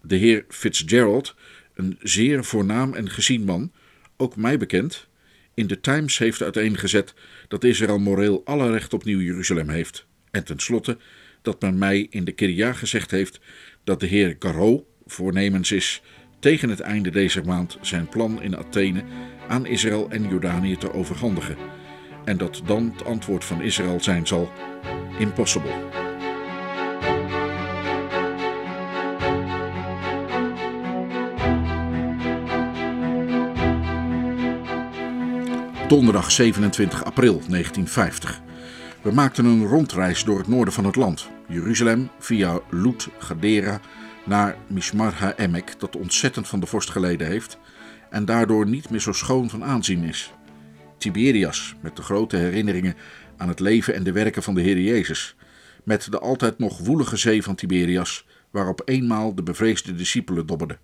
de 0.06 0.16
heer 0.16 0.44
Fitzgerald, 0.48 1.34
een 1.74 1.98
zeer 2.00 2.44
voornaam 2.44 2.94
en 2.94 3.10
gezien 3.10 3.44
man, 3.44 3.72
ook 4.16 4.36
mij 4.36 4.58
bekend, 4.58 5.08
in 5.54 5.66
de 5.66 5.80
Times 5.80 6.18
heeft 6.18 6.42
uiteengezet 6.42 7.14
dat 7.48 7.64
Israël 7.64 7.98
moreel 7.98 8.42
alle 8.44 8.70
recht 8.70 8.92
op 8.92 9.04
Nieuw 9.04 9.20
Jeruzalem 9.20 9.68
heeft. 9.68 10.06
En 10.30 10.44
tenslotte 10.44 10.98
dat 11.42 11.60
men 11.60 11.78
mij 11.78 12.06
in 12.10 12.24
de 12.24 12.32
Kiria 12.32 12.72
gezegd 12.72 13.10
heeft 13.10 13.40
dat 13.84 14.00
de 14.00 14.06
heer 14.06 14.38
Caro 14.38 14.86
voornemens 15.06 15.72
is 15.72 16.02
tegen 16.38 16.68
het 16.68 16.80
einde 16.80 17.10
deze 17.10 17.42
maand 17.42 17.78
zijn 17.80 18.08
plan 18.08 18.42
in 18.42 18.56
Athene 18.56 19.04
aan 19.48 19.66
Israël 19.66 20.10
en 20.10 20.28
Jordanië 20.28 20.76
te 20.76 20.92
overhandigen. 20.92 21.56
En 22.24 22.36
dat 22.36 22.62
dan 22.66 22.92
het 22.92 23.04
antwoord 23.04 23.44
van 23.44 23.62
Israël 23.62 24.02
zijn 24.02 24.26
zal: 24.26 24.52
impossible. 25.18 26.05
Donderdag 35.88 36.32
27 36.32 37.04
april 37.04 37.32
1950. 37.32 38.40
We 39.02 39.10
maakten 39.10 39.44
een 39.44 39.66
rondreis 39.66 40.24
door 40.24 40.38
het 40.38 40.48
noorden 40.48 40.74
van 40.74 40.84
het 40.84 40.96
land. 40.96 41.28
Jeruzalem 41.48 42.10
via 42.18 42.60
Lut, 42.70 43.08
Gadera 43.18 43.80
naar 44.24 44.56
Mishmar 44.66 45.12
HaEmek, 45.12 45.80
dat 45.80 45.96
ontzettend 45.96 46.48
van 46.48 46.60
de 46.60 46.66
vorst 46.66 46.90
geleden 46.90 47.26
heeft 47.26 47.58
en 48.10 48.24
daardoor 48.24 48.66
niet 48.66 48.90
meer 48.90 49.00
zo 49.00 49.12
schoon 49.12 49.50
van 49.50 49.64
aanzien 49.64 50.02
is. 50.02 50.32
Tiberias, 50.98 51.74
met 51.80 51.96
de 51.96 52.02
grote 52.02 52.36
herinneringen 52.36 52.94
aan 53.36 53.48
het 53.48 53.60
leven 53.60 53.94
en 53.94 54.02
de 54.02 54.12
werken 54.12 54.42
van 54.42 54.54
de 54.54 54.60
Heer 54.60 54.80
Jezus. 54.80 55.36
Met 55.84 56.10
de 56.10 56.18
altijd 56.18 56.58
nog 56.58 56.78
woelige 56.78 57.16
zee 57.16 57.42
van 57.42 57.54
Tiberias, 57.54 58.26
waarop 58.50 58.82
eenmaal 58.84 59.34
de 59.34 59.42
bevreesde 59.42 59.94
discipelen 59.94 60.46
dobberden. 60.46 60.78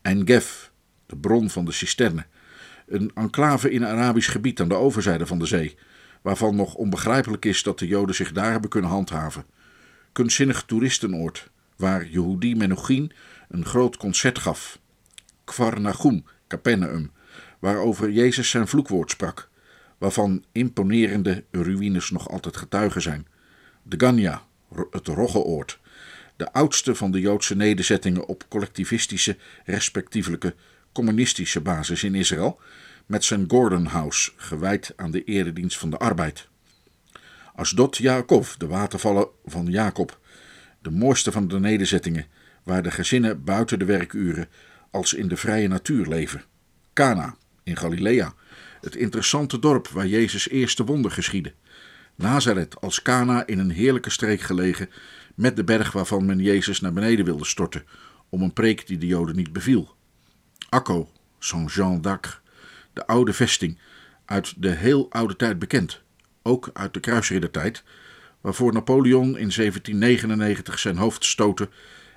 En 0.00 0.26
Gef, 0.26 0.72
de 1.06 1.16
bron 1.16 1.50
van 1.50 1.64
de 1.64 1.72
cisterne 1.72 2.26
een 2.92 3.10
enclave 3.14 3.70
in 3.70 3.86
Arabisch 3.86 4.30
gebied 4.30 4.60
aan 4.60 4.68
de 4.68 4.74
overzijde 4.74 5.26
van 5.26 5.38
de 5.38 5.46
zee, 5.46 5.76
waarvan 6.22 6.56
nog 6.56 6.74
onbegrijpelijk 6.74 7.44
is 7.44 7.62
dat 7.62 7.78
de 7.78 7.86
Joden 7.86 8.14
zich 8.14 8.32
daar 8.32 8.50
hebben 8.50 8.70
kunnen 8.70 8.90
handhaven. 8.90 9.44
Kunstzinnig 10.12 10.62
toeristenoord, 10.62 11.50
waar 11.76 12.06
Yehudi 12.06 12.56
Menuchin 12.56 13.12
een 13.48 13.64
groot 13.64 13.96
concert 13.96 14.38
gaf. 14.38 14.78
Kfar 15.44 15.80
Nahum, 15.80 16.24
Capernaum, 16.48 17.10
waarover 17.58 18.10
Jezus 18.10 18.50
zijn 18.50 18.68
vloekwoord 18.68 19.10
sprak, 19.10 19.48
waarvan 19.98 20.44
imponerende 20.52 21.44
ruïnes 21.50 22.10
nog 22.10 22.28
altijd 22.28 22.56
getuigen 22.56 23.02
zijn. 23.02 23.26
De 23.82 24.00
Ganya, 24.00 24.42
het 24.90 25.06
Roggeoord, 25.06 25.80
de 26.36 26.52
oudste 26.52 26.94
van 26.94 27.10
de 27.10 27.20
Joodse 27.20 27.56
nederzettingen 27.56 28.26
op 28.26 28.44
collectivistische, 28.48 29.36
respectievelijke 29.64 30.54
communistische 30.92 31.60
basis 31.60 32.04
in 32.04 32.14
Israël, 32.14 32.60
met 33.06 33.24
zijn 33.24 33.44
Gordon 33.48 33.86
House, 33.86 34.30
gewijd 34.36 34.92
aan 34.96 35.10
de 35.10 35.24
eredienst 35.24 35.78
van 35.78 35.90
de 35.90 35.98
arbeid. 35.98 36.48
Asdot 37.54 37.96
Jacob, 37.96 38.54
de 38.58 38.66
watervallen 38.66 39.28
van 39.44 39.66
Jacob, 39.66 40.20
de 40.82 40.90
mooiste 40.90 41.32
van 41.32 41.48
de 41.48 41.60
nederzettingen, 41.60 42.26
waar 42.62 42.82
de 42.82 42.90
gezinnen 42.90 43.44
buiten 43.44 43.78
de 43.78 43.84
werkuren 43.84 44.48
als 44.90 45.14
in 45.14 45.28
de 45.28 45.36
vrije 45.36 45.68
natuur 45.68 46.06
leven. 46.06 46.44
Cana 46.92 47.36
in 47.62 47.76
Galilea, 47.76 48.34
het 48.80 48.96
interessante 48.96 49.58
dorp 49.58 49.88
waar 49.88 50.06
Jezus' 50.06 50.48
eerste 50.48 50.84
wonder 50.84 51.10
geschiedde. 51.10 51.52
Nazareth 52.14 52.80
als 52.80 53.02
Cana 53.02 53.46
in 53.46 53.58
een 53.58 53.70
heerlijke 53.70 54.10
streek 54.10 54.40
gelegen, 54.40 54.90
met 55.34 55.56
de 55.56 55.64
berg 55.64 55.92
waarvan 55.92 56.26
men 56.26 56.38
Jezus 56.38 56.80
naar 56.80 56.92
beneden 56.92 57.24
wilde 57.24 57.44
storten, 57.44 57.84
om 58.28 58.42
een 58.42 58.52
preek 58.52 58.86
die 58.86 58.98
de 58.98 59.06
Joden 59.06 59.36
niet 59.36 59.52
beviel. 59.52 59.94
Akko, 60.72 61.10
Saint-Jean 61.38 62.00
d'Acre, 62.00 62.38
de 62.92 63.06
oude 63.06 63.32
vesting, 63.32 63.78
uit 64.24 64.62
de 64.62 64.70
heel 64.70 65.06
oude 65.10 65.36
tijd 65.36 65.58
bekend, 65.58 66.02
ook 66.42 66.70
uit 66.72 66.94
de 66.94 67.00
kruisriddertijd, 67.00 67.82
waarvoor 68.40 68.72
Napoleon 68.72 69.26
in 69.26 69.50
1799 69.54 70.78
zijn 70.78 70.96
hoofd 70.96 71.24
stootte 71.24 71.68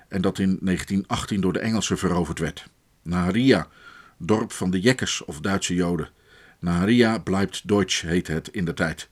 en 0.08 0.20
dat 0.20 0.38
in 0.38 0.58
1918 0.60 1.40
door 1.40 1.52
de 1.52 1.58
Engelsen 1.58 1.98
veroverd 1.98 2.38
werd. 2.38 2.66
Naharia, 3.02 3.68
dorp 4.16 4.52
van 4.52 4.70
de 4.70 4.80
Jekkers 4.80 5.24
of 5.24 5.40
Duitse 5.40 5.74
Joden. 5.74 6.10
Naharia 6.58 7.18
bleibt 7.18 7.68
Deutsch 7.68 8.02
heette 8.02 8.32
het 8.32 8.48
in 8.48 8.64
de 8.64 8.74
tijd. 8.74 9.08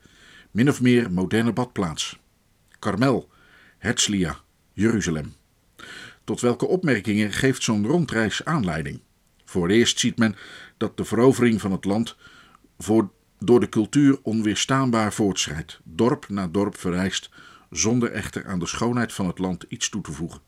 Min 0.51 0.69
of 0.69 0.81
meer 0.81 1.13
moderne 1.13 1.53
badplaats. 1.53 2.19
Karmel, 2.79 3.31
Herzliya, 3.79 4.41
Jeruzalem. 4.73 5.35
Tot 6.25 6.41
welke 6.41 6.67
opmerkingen 6.67 7.33
geeft 7.33 7.63
zo'n 7.63 7.87
rondreis 7.87 8.45
aanleiding? 8.45 9.01
Voor 9.55 9.69
eerst 9.69 9.99
ziet 9.99 10.19
men 10.19 10.37
dat 10.77 10.97
de 10.97 11.05
verovering 11.05 11.61
van 11.61 11.73
het 11.73 11.85
land 11.85 12.17
door 13.39 13.61
de 13.61 13.69
cultuur 13.69 14.19
onweerstaanbaar 14.23 15.13
voortschrijdt, 15.13 15.81
dorp 15.85 16.29
na 16.29 16.49
dorp 16.49 16.79
verrijst, 16.79 17.31
zonder 17.71 18.11
echter 18.11 18.47
aan 18.47 18.59
de 18.59 18.67
schoonheid 18.67 19.13
van 19.13 19.27
het 19.27 19.39
land 19.39 19.65
iets 19.69 19.89
toe 19.89 20.03
te 20.03 20.13
voegen. 20.13 20.41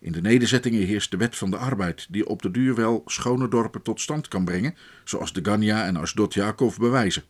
In 0.00 0.12
de 0.12 0.20
nederzettingen 0.20 0.86
heerst 0.86 1.10
de 1.10 1.16
wet 1.16 1.36
van 1.36 1.50
de 1.50 1.56
arbeid, 1.56 2.06
die 2.10 2.26
op 2.26 2.42
de 2.42 2.50
duur 2.50 2.74
wel 2.74 3.02
schone 3.06 3.48
dorpen 3.48 3.82
tot 3.82 4.00
stand 4.00 4.28
kan 4.28 4.44
brengen, 4.44 4.76
zoals 5.04 5.32
de 5.32 5.44
Gania 5.44 5.86
en 5.86 5.96
Asdod 5.96 6.34
Jacob 6.34 6.74
bewijzen. 6.78 7.24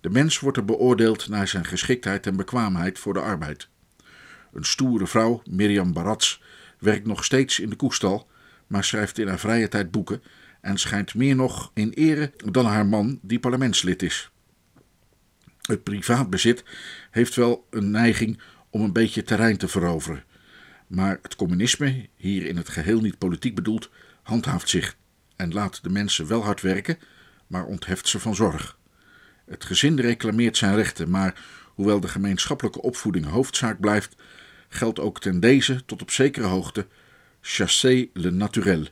De 0.00 0.10
mens 0.10 0.38
wordt 0.38 0.56
er 0.56 0.64
beoordeeld 0.64 1.28
naar 1.28 1.48
zijn 1.48 1.64
geschiktheid 1.64 2.26
en 2.26 2.36
bekwaamheid 2.36 2.98
voor 2.98 3.12
de 3.12 3.20
arbeid. 3.20 3.68
Een 4.52 4.64
stoere 4.64 5.06
vrouw, 5.06 5.42
Mirjam 5.50 5.92
Barats, 5.92 6.42
werkt 6.78 7.06
nog 7.06 7.24
steeds 7.24 7.60
in 7.60 7.70
de 7.70 7.76
koestal, 7.76 8.32
maar 8.66 8.84
schrijft 8.84 9.18
in 9.18 9.28
haar 9.28 9.38
vrije 9.38 9.68
tijd 9.68 9.90
boeken 9.90 10.22
en 10.60 10.78
schijnt 10.78 11.14
meer 11.14 11.36
nog 11.36 11.70
in 11.74 11.90
ere 11.90 12.32
dan 12.36 12.66
haar 12.66 12.86
man, 12.86 13.18
die 13.22 13.38
parlementslid 13.38 14.02
is. 14.02 14.30
Het 15.62 15.82
privaatbezit 15.82 16.64
heeft 17.10 17.34
wel 17.34 17.66
een 17.70 17.90
neiging 17.90 18.40
om 18.70 18.82
een 18.82 18.92
beetje 18.92 19.22
terrein 19.22 19.56
te 19.56 19.68
veroveren. 19.68 20.24
Maar 20.86 21.18
het 21.22 21.36
communisme, 21.36 22.08
hier 22.16 22.46
in 22.46 22.56
het 22.56 22.68
geheel 22.68 23.00
niet 23.00 23.18
politiek 23.18 23.54
bedoeld, 23.54 23.90
handhaaft 24.22 24.68
zich 24.68 24.96
en 25.36 25.52
laat 25.52 25.82
de 25.82 25.90
mensen 25.90 26.26
wel 26.26 26.44
hard 26.44 26.60
werken, 26.60 26.98
maar 27.46 27.64
ontheft 27.64 28.08
ze 28.08 28.20
van 28.20 28.34
zorg. 28.34 28.78
Het 29.46 29.64
gezin 29.64 30.00
reclameert 30.00 30.56
zijn 30.56 30.74
rechten, 30.74 31.10
maar 31.10 31.44
hoewel 31.74 32.00
de 32.00 32.08
gemeenschappelijke 32.08 32.82
opvoeding 32.82 33.26
hoofdzaak 33.26 33.80
blijft, 33.80 34.14
geldt 34.68 35.00
ook 35.00 35.20
ten 35.20 35.40
deze 35.40 35.84
tot 35.84 36.02
op 36.02 36.10
zekere 36.10 36.46
hoogte 36.46 36.86
chasser 37.46 38.10
le 38.14 38.30
naturel, 38.30 38.88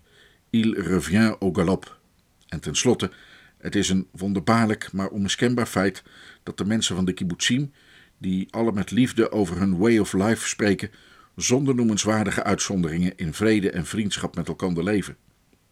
il 0.50 0.74
revient 0.78 1.36
au 1.40 1.52
galop. 1.52 2.00
En 2.48 2.60
tenslotte, 2.60 3.10
het 3.58 3.74
is 3.74 3.88
een 3.88 4.08
wonderbaarlijk 4.10 4.92
maar 4.92 5.08
onmiskenbaar 5.08 5.66
feit 5.66 6.02
dat 6.42 6.58
de 6.58 6.64
mensen 6.64 6.96
van 6.96 7.04
de 7.04 7.12
kibbutzim, 7.12 7.72
die 8.18 8.48
alle 8.50 8.72
met 8.72 8.90
liefde 8.90 9.32
over 9.32 9.58
hun 9.58 9.78
way 9.78 9.98
of 9.98 10.12
life 10.12 10.48
spreken, 10.48 10.90
zonder 11.36 11.74
noemenswaardige 11.74 12.42
uitzonderingen 12.42 13.16
in 13.16 13.34
vrede 13.34 13.70
en 13.70 13.86
vriendschap 13.86 14.36
met 14.36 14.48
elkaar 14.48 14.82
leven. 14.82 15.16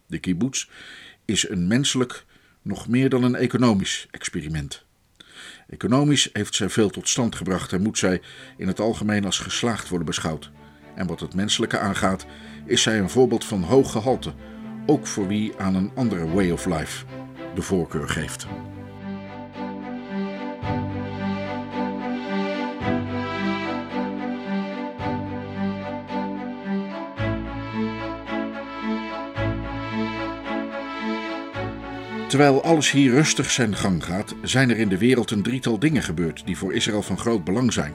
De 0.07 0.19
kibbutz 0.19 0.67
is 1.25 1.49
een 1.49 1.67
menselijk, 1.67 2.25
nog 2.61 2.87
meer 2.87 3.09
dan 3.09 3.23
een 3.23 3.35
economisch 3.35 4.07
experiment. 4.11 4.85
Economisch 5.67 6.29
heeft 6.33 6.55
zij 6.55 6.69
veel 6.69 6.89
tot 6.89 7.09
stand 7.09 7.35
gebracht 7.35 7.73
en 7.73 7.81
moet 7.81 7.97
zij 7.97 8.21
in 8.57 8.67
het 8.67 8.79
algemeen 8.79 9.25
als 9.25 9.39
geslaagd 9.39 9.89
worden 9.89 10.07
beschouwd. 10.07 10.51
En 10.95 11.07
wat 11.07 11.19
het 11.19 11.33
menselijke 11.33 11.79
aangaat, 11.79 12.25
is 12.65 12.81
zij 12.81 12.99
een 12.99 13.09
voorbeeld 13.09 13.45
van 13.45 13.63
hoog 13.63 13.91
gehalte, 13.91 14.33
ook 14.85 15.07
voor 15.07 15.27
wie 15.27 15.53
aan 15.57 15.75
een 15.75 15.91
andere 15.95 16.27
way 16.27 16.51
of 16.51 16.65
life 16.65 17.05
de 17.55 17.61
voorkeur 17.61 18.09
geeft. 18.09 18.47
Terwijl 32.31 32.63
alles 32.63 32.91
hier 32.91 33.11
rustig 33.11 33.51
zijn 33.51 33.75
gang 33.75 34.05
gaat, 34.05 34.35
zijn 34.41 34.69
er 34.69 34.77
in 34.77 34.89
de 34.89 34.97
wereld 34.97 35.31
een 35.31 35.43
drietal 35.43 35.79
dingen 35.79 36.03
gebeurd 36.03 36.45
die 36.45 36.57
voor 36.57 36.73
Israël 36.73 37.01
van 37.01 37.17
groot 37.17 37.43
belang 37.43 37.73
zijn. 37.73 37.93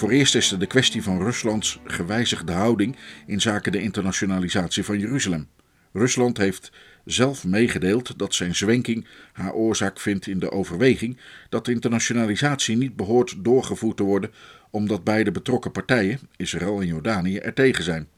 Voor 0.00 0.10
eerst 0.10 0.34
is 0.34 0.52
er 0.52 0.58
de 0.58 0.66
kwestie 0.66 1.02
van 1.02 1.22
Ruslands 1.22 1.80
gewijzigde 1.84 2.52
houding 2.52 2.96
in 3.26 3.40
zaken 3.40 3.72
de 3.72 3.82
internationalisatie 3.82 4.84
van 4.84 4.98
Jeruzalem. 4.98 5.48
Rusland 5.92 6.36
heeft 6.36 6.72
zelf 7.04 7.44
meegedeeld 7.44 8.18
dat 8.18 8.34
zijn 8.34 8.54
zwenking 8.54 9.06
haar 9.32 9.52
oorzaak 9.52 10.00
vindt 10.00 10.26
in 10.26 10.38
de 10.38 10.50
overweging 10.50 11.16
dat 11.48 11.64
de 11.64 11.72
internationalisatie 11.72 12.76
niet 12.76 12.96
behoort 12.96 13.34
doorgevoerd 13.38 13.96
te 13.96 14.02
worden 14.02 14.30
omdat 14.70 15.04
beide 15.04 15.30
betrokken 15.30 15.72
partijen, 15.72 16.18
Israël 16.36 16.80
en 16.80 16.86
Jordanië, 16.86 17.36
er 17.36 17.54
tegen 17.54 17.84
zijn. 17.84 18.08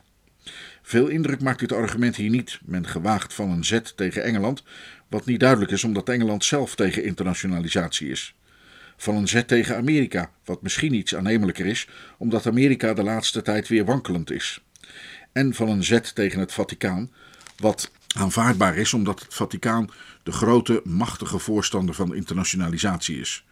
Veel 0.82 1.08
indruk 1.08 1.40
maakt 1.40 1.60
dit 1.60 1.72
argument 1.72 2.16
hier 2.16 2.30
niet. 2.30 2.60
Men 2.64 2.86
gewaagt 2.86 3.34
van 3.34 3.50
een 3.50 3.64
zet 3.64 3.96
tegen 3.96 4.24
Engeland, 4.24 4.62
wat 5.08 5.26
niet 5.26 5.40
duidelijk 5.40 5.70
is 5.70 5.84
omdat 5.84 6.08
Engeland 6.08 6.44
zelf 6.44 6.74
tegen 6.74 7.04
internationalisatie 7.04 8.08
is. 8.08 8.34
Van 8.96 9.14
een 9.14 9.28
zet 9.28 9.48
tegen 9.48 9.76
Amerika, 9.76 10.30
wat 10.44 10.62
misschien 10.62 10.94
iets 10.94 11.14
aannemelijker 11.14 11.66
is, 11.66 11.88
omdat 12.18 12.46
Amerika 12.46 12.94
de 12.94 13.02
laatste 13.02 13.42
tijd 13.42 13.68
weer 13.68 13.84
wankelend 13.84 14.30
is. 14.30 14.62
En 15.32 15.54
van 15.54 15.68
een 15.68 15.84
zet 15.84 16.14
tegen 16.14 16.40
het 16.40 16.52
Vaticaan, 16.52 17.10
wat 17.56 17.90
aanvaardbaar 18.16 18.76
is 18.76 18.94
omdat 18.94 19.20
het 19.20 19.34
Vaticaan 19.34 19.90
de 20.22 20.32
grote, 20.32 20.80
machtige 20.84 21.38
voorstander 21.38 21.94
van 21.94 22.14
internationalisatie 22.14 23.20
is. 23.20 23.44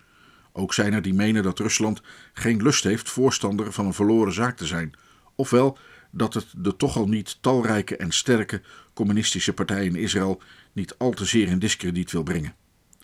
Ook 0.52 0.74
zijn 0.74 0.92
er 0.92 1.02
die 1.02 1.14
menen 1.14 1.42
dat 1.42 1.58
Rusland 1.58 2.02
geen 2.32 2.62
lust 2.62 2.84
heeft 2.84 3.08
voorstander 3.08 3.72
van 3.72 3.86
een 3.86 3.94
verloren 3.94 4.32
zaak 4.32 4.56
te 4.56 4.66
zijn, 4.66 4.92
ofwel 5.34 5.78
dat 6.10 6.34
het 6.34 6.46
de 6.56 6.76
toch 6.76 6.96
al 6.96 7.08
niet 7.08 7.38
talrijke 7.40 7.96
en 7.96 8.12
sterke 8.12 8.62
communistische 8.94 9.52
partij 9.52 9.84
in 9.84 9.96
Israël 9.96 10.42
niet 10.72 10.94
al 10.98 11.10
te 11.10 11.24
zeer 11.24 11.48
in 11.48 11.58
discrediet 11.58 12.12
wil 12.12 12.22
brengen. 12.22 12.54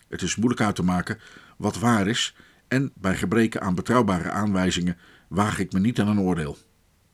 Het 0.07 0.21
is 0.21 0.35
moeilijk 0.35 0.61
uit 0.61 0.75
te 0.75 0.83
maken 0.83 1.19
wat 1.57 1.79
waar 1.79 2.07
is 2.07 2.35
en 2.67 2.91
bij 2.95 3.15
gebreke 3.15 3.59
aan 3.59 3.75
betrouwbare 3.75 4.29
aanwijzingen 4.29 4.97
waag 5.27 5.59
ik 5.59 5.73
me 5.73 5.79
niet 5.79 5.99
aan 5.99 6.07
een 6.07 6.19
oordeel. 6.19 6.57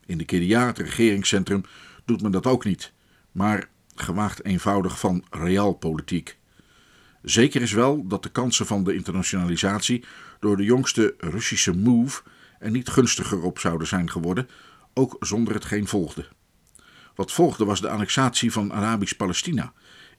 In 0.05 0.17
de 0.17 0.25
KDA, 0.25 0.65
het 0.65 0.77
regeringscentrum, 0.77 1.63
doet 2.05 2.21
men 2.21 2.31
dat 2.31 2.45
ook 2.45 2.65
niet, 2.65 2.93
maar 3.31 3.69
gewaagt 3.95 4.45
eenvoudig 4.45 4.99
van 4.99 5.25
realpolitiek. 5.29 6.37
Zeker 7.21 7.61
is 7.61 7.71
wel 7.71 8.07
dat 8.07 8.23
de 8.23 8.31
kansen 8.31 8.65
van 8.65 8.83
de 8.83 8.93
internationalisatie 8.93 10.03
door 10.39 10.57
de 10.57 10.63
jongste 10.63 11.15
Russische 11.17 11.75
move 11.75 12.21
er 12.59 12.71
niet 12.71 12.89
gunstiger 12.89 13.41
op 13.41 13.59
zouden 13.59 13.87
zijn 13.87 14.09
geworden, 14.09 14.49
ook 14.93 15.15
zonder 15.19 15.53
hetgeen 15.53 15.87
volgde. 15.87 16.25
Wat 17.15 17.31
volgde 17.31 17.65
was 17.65 17.81
de 17.81 17.89
annexatie 17.89 18.51
van 18.51 18.73
Arabisch-Palestina, 18.73 19.73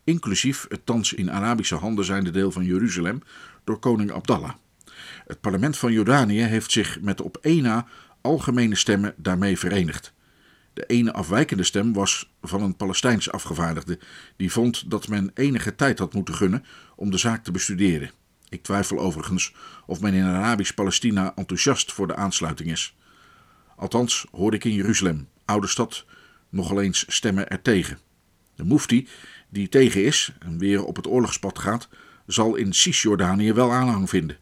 inclusief 0.04 0.66
het 0.68 0.86
thans 0.86 1.12
in 1.12 1.30
Arabische 1.30 1.74
handen 1.74 2.04
zijnde 2.04 2.30
deel 2.30 2.50
van 2.50 2.64
Jeruzalem 2.64 3.22
door 3.64 3.78
koning 3.78 4.12
Abdallah. 4.12 4.52
Het 5.26 5.40
parlement 5.40 5.78
van 5.78 5.92
Jordanië 5.92 6.40
heeft 6.40 6.72
zich 6.72 7.00
met 7.00 7.20
op 7.20 7.36
één 7.36 7.62
na 7.62 7.86
algemene 8.20 8.74
stemmen 8.74 9.14
daarmee 9.16 9.58
verenigd. 9.58 10.12
De 10.74 10.86
ene 10.86 11.12
afwijkende 11.12 11.64
stem 11.64 11.92
was 11.92 12.32
van 12.42 12.62
een 12.62 12.76
Palestijns 12.76 13.30
afgevaardigde, 13.30 13.98
die 14.36 14.52
vond 14.52 14.90
dat 14.90 15.08
men 15.08 15.30
enige 15.34 15.74
tijd 15.74 15.98
had 15.98 16.14
moeten 16.14 16.34
gunnen 16.34 16.64
om 16.96 17.10
de 17.10 17.18
zaak 17.18 17.44
te 17.44 17.50
bestuderen. 17.50 18.10
Ik 18.48 18.62
twijfel 18.62 18.98
overigens 18.98 19.54
of 19.86 20.00
men 20.00 20.14
in 20.14 20.24
Arabisch-Palestina 20.24 21.32
enthousiast 21.36 21.92
voor 21.92 22.06
de 22.06 22.16
aansluiting 22.16 22.70
is. 22.70 22.96
Althans 23.76 24.26
hoorde 24.30 24.56
ik 24.56 24.64
in 24.64 24.72
Jeruzalem, 24.74 25.28
oude 25.44 25.66
stad, 25.66 26.04
nogal 26.48 26.80
eens 26.80 27.04
stemmen 27.08 27.48
ertegen. 27.48 27.98
De 28.54 28.64
mufti, 28.64 29.08
die 29.48 29.68
tegen 29.68 30.04
is 30.04 30.32
en 30.38 30.58
weer 30.58 30.84
op 30.84 30.96
het 30.96 31.06
oorlogspad 31.06 31.58
gaat, 31.58 31.88
zal 32.26 32.54
in 32.54 32.72
Cisjordanië 32.72 33.52
wel 33.52 33.72
aanhang 33.72 34.08
vinden. 34.08 34.38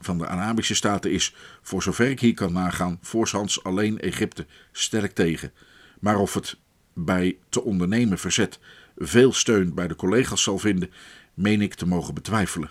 Van 0.00 0.18
de 0.18 0.26
Arabische 0.26 0.74
staten 0.74 1.12
is, 1.12 1.34
voor 1.62 1.82
zover 1.82 2.10
ik 2.10 2.20
hier 2.20 2.34
kan 2.34 2.52
nagaan, 2.52 2.98
voorshands 3.02 3.64
alleen 3.64 4.00
Egypte 4.00 4.46
sterk 4.72 5.12
tegen. 5.12 5.52
Maar 6.00 6.18
of 6.18 6.34
het 6.34 6.56
bij 6.94 7.38
te 7.48 7.62
ondernemen 7.62 8.18
verzet 8.18 8.58
veel 8.96 9.32
steun 9.32 9.74
bij 9.74 9.88
de 9.88 9.96
collega's 9.96 10.42
zal 10.42 10.58
vinden, 10.58 10.90
meen 11.34 11.62
ik 11.62 11.74
te 11.74 11.86
mogen 11.86 12.14
betwijfelen. 12.14 12.70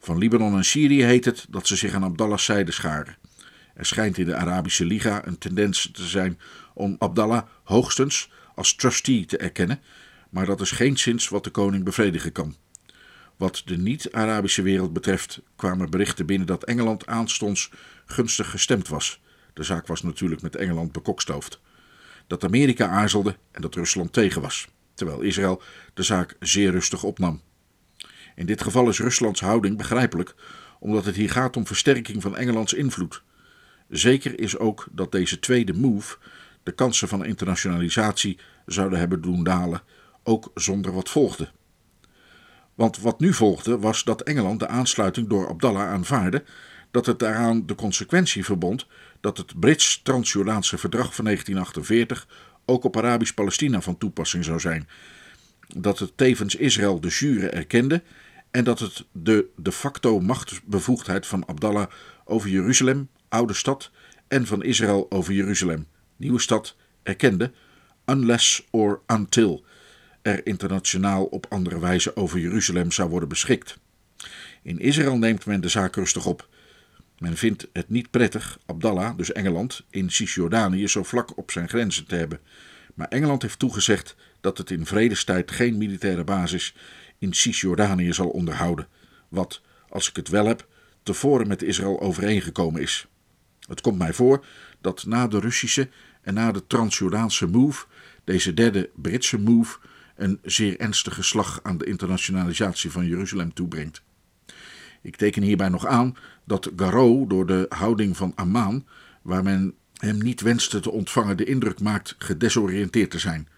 Van 0.00 0.18
Libanon 0.18 0.56
en 0.56 0.64
Syrië 0.64 1.02
heet 1.02 1.24
het 1.24 1.46
dat 1.48 1.66
ze 1.66 1.76
zich 1.76 1.94
aan 1.94 2.04
Abdallah's 2.04 2.44
zijde 2.44 2.72
scharen. 2.72 3.16
Er 3.74 3.86
schijnt 3.86 4.18
in 4.18 4.24
de 4.24 4.36
Arabische 4.36 4.84
Liga 4.84 5.26
een 5.26 5.38
tendens 5.38 5.90
te 5.92 6.06
zijn 6.06 6.38
om 6.74 6.96
Abdallah 6.98 7.46
hoogstens 7.64 8.30
als 8.54 8.74
trustee 8.74 9.24
te 9.24 9.36
erkennen, 9.36 9.80
maar 10.30 10.46
dat 10.46 10.60
is 10.60 10.70
geen 10.70 10.96
sinds 10.96 11.28
wat 11.28 11.44
de 11.44 11.50
koning 11.50 11.84
bevredigen 11.84 12.32
kan. 12.32 12.56
Wat 13.40 13.62
de 13.64 13.76
niet-Arabische 13.76 14.62
wereld 14.62 14.92
betreft 14.92 15.40
kwamen 15.56 15.90
berichten 15.90 16.26
binnen 16.26 16.46
dat 16.46 16.64
Engeland 16.64 17.06
aanstonds 17.06 17.70
gunstig 18.06 18.50
gestemd 18.50 18.88
was. 18.88 19.20
De 19.54 19.62
zaak 19.62 19.86
was 19.86 20.02
natuurlijk 20.02 20.42
met 20.42 20.56
Engeland 20.56 20.92
bekokstoofd. 20.92 21.60
Dat 22.26 22.44
Amerika 22.44 22.88
aarzelde 22.88 23.36
en 23.50 23.62
dat 23.62 23.74
Rusland 23.74 24.12
tegen 24.12 24.42
was, 24.42 24.68
terwijl 24.94 25.20
Israël 25.20 25.62
de 25.94 26.02
zaak 26.02 26.36
zeer 26.40 26.70
rustig 26.70 27.02
opnam. 27.02 27.40
In 28.34 28.46
dit 28.46 28.62
geval 28.62 28.88
is 28.88 28.98
Ruslands 29.00 29.40
houding 29.40 29.76
begrijpelijk, 29.76 30.34
omdat 30.78 31.04
het 31.04 31.16
hier 31.16 31.30
gaat 31.30 31.56
om 31.56 31.66
versterking 31.66 32.22
van 32.22 32.36
Engelands 32.36 32.72
invloed. 32.72 33.22
Zeker 33.88 34.40
is 34.40 34.58
ook 34.58 34.86
dat 34.92 35.12
deze 35.12 35.38
tweede 35.38 35.72
move 35.72 36.16
de 36.62 36.72
kansen 36.72 37.08
van 37.08 37.24
internationalisatie 37.24 38.38
zouden 38.66 38.98
hebben 38.98 39.20
doen 39.20 39.44
dalen, 39.44 39.82
ook 40.22 40.50
zonder 40.54 40.92
wat 40.92 41.08
volgde. 41.08 41.50
Want 42.80 42.98
wat 42.98 43.20
nu 43.20 43.32
volgde 43.32 43.78
was 43.78 44.04
dat 44.04 44.22
Engeland 44.22 44.60
de 44.60 44.66
aansluiting 44.66 45.28
door 45.28 45.48
Abdallah 45.48 45.88
aanvaarde, 45.88 46.44
dat 46.90 47.06
het 47.06 47.18
daaraan 47.18 47.66
de 47.66 47.74
consequentie 47.74 48.44
verbond 48.44 48.86
dat 49.20 49.36
het 49.36 49.60
Brits-Transjordaanse 49.60 50.78
verdrag 50.78 51.14
van 51.14 51.24
1948 51.24 52.28
ook 52.64 52.84
op 52.84 52.96
Arabisch-Palestina 52.96 53.80
van 53.80 53.98
toepassing 53.98 54.44
zou 54.44 54.60
zijn, 54.60 54.88
dat 55.76 55.98
het 55.98 56.12
tevens 56.14 56.54
Israël 56.54 57.00
de 57.00 57.08
jure 57.08 57.48
erkende 57.48 58.02
en 58.50 58.64
dat 58.64 58.78
het 58.78 59.04
de 59.12 59.46
de 59.56 59.72
facto 59.72 60.20
machtsbevoegdheid 60.20 61.26
van 61.26 61.48
Abdallah 61.48 61.86
over 62.24 62.48
Jeruzalem, 62.48 63.08
oude 63.28 63.54
stad, 63.54 63.90
en 64.28 64.46
van 64.46 64.62
Israël 64.62 65.06
over 65.10 65.32
Jeruzalem, 65.32 65.86
nieuwe 66.16 66.40
stad, 66.40 66.76
erkende, 67.02 67.52
unless 68.04 68.66
or 68.70 69.00
until 69.06 69.64
er 70.22 70.46
internationaal 70.46 71.24
op 71.24 71.46
andere 71.48 71.80
wijze 71.80 72.16
over 72.16 72.38
Jeruzalem 72.38 72.92
zou 72.92 73.10
worden 73.10 73.28
beschikt. 73.28 73.78
In 74.62 74.78
Israël 74.78 75.16
neemt 75.16 75.46
men 75.46 75.60
de 75.60 75.68
zaak 75.68 75.94
rustig 75.94 76.26
op. 76.26 76.48
Men 77.18 77.36
vindt 77.36 77.68
het 77.72 77.88
niet 77.88 78.10
prettig 78.10 78.58
Abdallah, 78.66 79.16
dus 79.16 79.32
Engeland, 79.32 79.84
in 79.90 80.10
Cisjordanië 80.10 80.88
zo 80.88 81.02
vlak 81.02 81.36
op 81.36 81.50
zijn 81.50 81.68
grenzen 81.68 82.06
te 82.06 82.14
hebben. 82.14 82.40
Maar 82.94 83.08
Engeland 83.08 83.42
heeft 83.42 83.58
toegezegd 83.58 84.16
dat 84.40 84.58
het 84.58 84.70
in 84.70 84.86
vredestijd 84.86 85.50
geen 85.50 85.78
militaire 85.78 86.24
basis 86.24 86.74
in 87.18 87.34
Cisjordanië 87.34 88.12
zal 88.12 88.28
onderhouden, 88.28 88.88
wat, 89.28 89.60
als 89.88 90.08
ik 90.08 90.16
het 90.16 90.28
wel 90.28 90.46
heb, 90.46 90.66
tevoren 91.02 91.48
met 91.48 91.62
Israël 91.62 92.00
overeengekomen 92.00 92.82
is. 92.82 93.06
Het 93.68 93.80
komt 93.80 93.98
mij 93.98 94.12
voor 94.12 94.44
dat 94.80 95.04
na 95.06 95.26
de 95.26 95.40
Russische 95.40 95.88
en 96.22 96.34
na 96.34 96.52
de 96.52 96.66
Transjordaanse 96.66 97.46
move, 97.46 97.86
deze 98.24 98.54
derde 98.54 98.90
Britse 98.94 99.38
move, 99.38 99.78
een 100.20 100.38
zeer 100.42 100.80
ernstige 100.80 101.22
slag 101.22 101.60
aan 101.62 101.78
de 101.78 101.84
internationalisatie 101.84 102.90
van 102.90 103.06
Jeruzalem 103.06 103.54
toebrengt. 103.54 104.02
Ik 105.02 105.16
teken 105.16 105.42
hierbij 105.42 105.68
nog 105.68 105.86
aan 105.86 106.16
dat 106.44 106.70
Garot 106.76 107.30
door 107.30 107.46
de 107.46 107.66
houding 107.68 108.16
van 108.16 108.32
Amman, 108.34 108.86
waar 109.22 109.42
men 109.42 109.74
hem 109.94 110.18
niet 110.18 110.40
wenste 110.40 110.80
te 110.80 110.90
ontvangen, 110.90 111.36
de 111.36 111.44
indruk 111.44 111.80
maakt 111.80 112.14
gedesoriënteerd 112.18 113.10
te 113.10 113.18
zijn. 113.18 113.48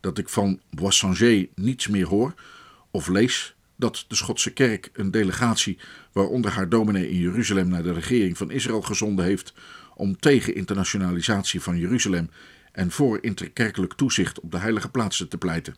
Dat 0.00 0.18
ik 0.18 0.28
van 0.28 0.60
Boissangé 0.70 1.48
niets 1.54 1.88
meer 1.88 2.06
hoor 2.06 2.34
of 2.90 3.08
lees 3.08 3.54
dat 3.76 4.04
de 4.08 4.14
Schotse 4.14 4.52
kerk 4.52 4.90
een 4.92 5.10
delegatie, 5.10 5.78
waaronder 6.12 6.50
haar 6.50 6.68
dominee 6.68 7.10
in 7.10 7.18
Jeruzalem, 7.18 7.68
naar 7.68 7.82
de 7.82 7.92
regering 7.92 8.36
van 8.36 8.50
Israël 8.50 8.82
gezonden 8.82 9.24
heeft 9.24 9.54
om 9.94 10.16
tegen 10.16 10.54
internationalisatie 10.54 11.60
van 11.60 11.78
Jeruzalem 11.78 12.30
en 12.72 12.90
voor 12.90 13.18
interkerkelijk 13.22 13.92
toezicht 13.92 14.40
op 14.40 14.50
de 14.50 14.58
heilige 14.58 14.90
plaatsen 14.90 15.28
te 15.28 15.38
pleiten. 15.38 15.74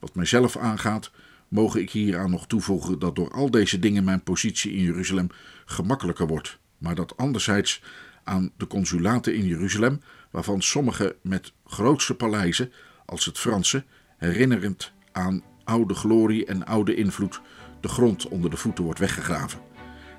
Wat 0.00 0.14
mijzelf 0.14 0.56
aangaat, 0.56 1.10
mogen 1.48 1.80
ik 1.80 1.90
hieraan 1.90 2.30
nog 2.30 2.46
toevoegen 2.46 2.98
dat 2.98 3.16
door 3.16 3.30
al 3.30 3.50
deze 3.50 3.78
dingen 3.78 4.04
mijn 4.04 4.22
positie 4.22 4.72
in 4.72 4.82
Jeruzalem 4.82 5.28
gemakkelijker 5.64 6.26
wordt, 6.26 6.58
maar 6.78 6.94
dat 6.94 7.16
anderzijds 7.16 7.82
aan 8.24 8.52
de 8.56 8.66
consulaten 8.66 9.34
in 9.34 9.46
Jeruzalem, 9.46 10.00
waarvan 10.30 10.62
sommige 10.62 11.16
met 11.22 11.52
grootse 11.66 12.14
paleizen, 12.14 12.72
als 13.06 13.24
het 13.24 13.38
Franse, 13.38 13.84
herinnerend 14.16 14.92
aan 15.12 15.42
oude 15.64 15.94
glorie 15.94 16.46
en 16.46 16.66
oude 16.66 16.94
invloed, 16.94 17.40
de 17.80 17.88
grond 17.88 18.28
onder 18.28 18.50
de 18.50 18.56
voeten 18.56 18.84
wordt 18.84 18.98
weggegraven. 18.98 19.60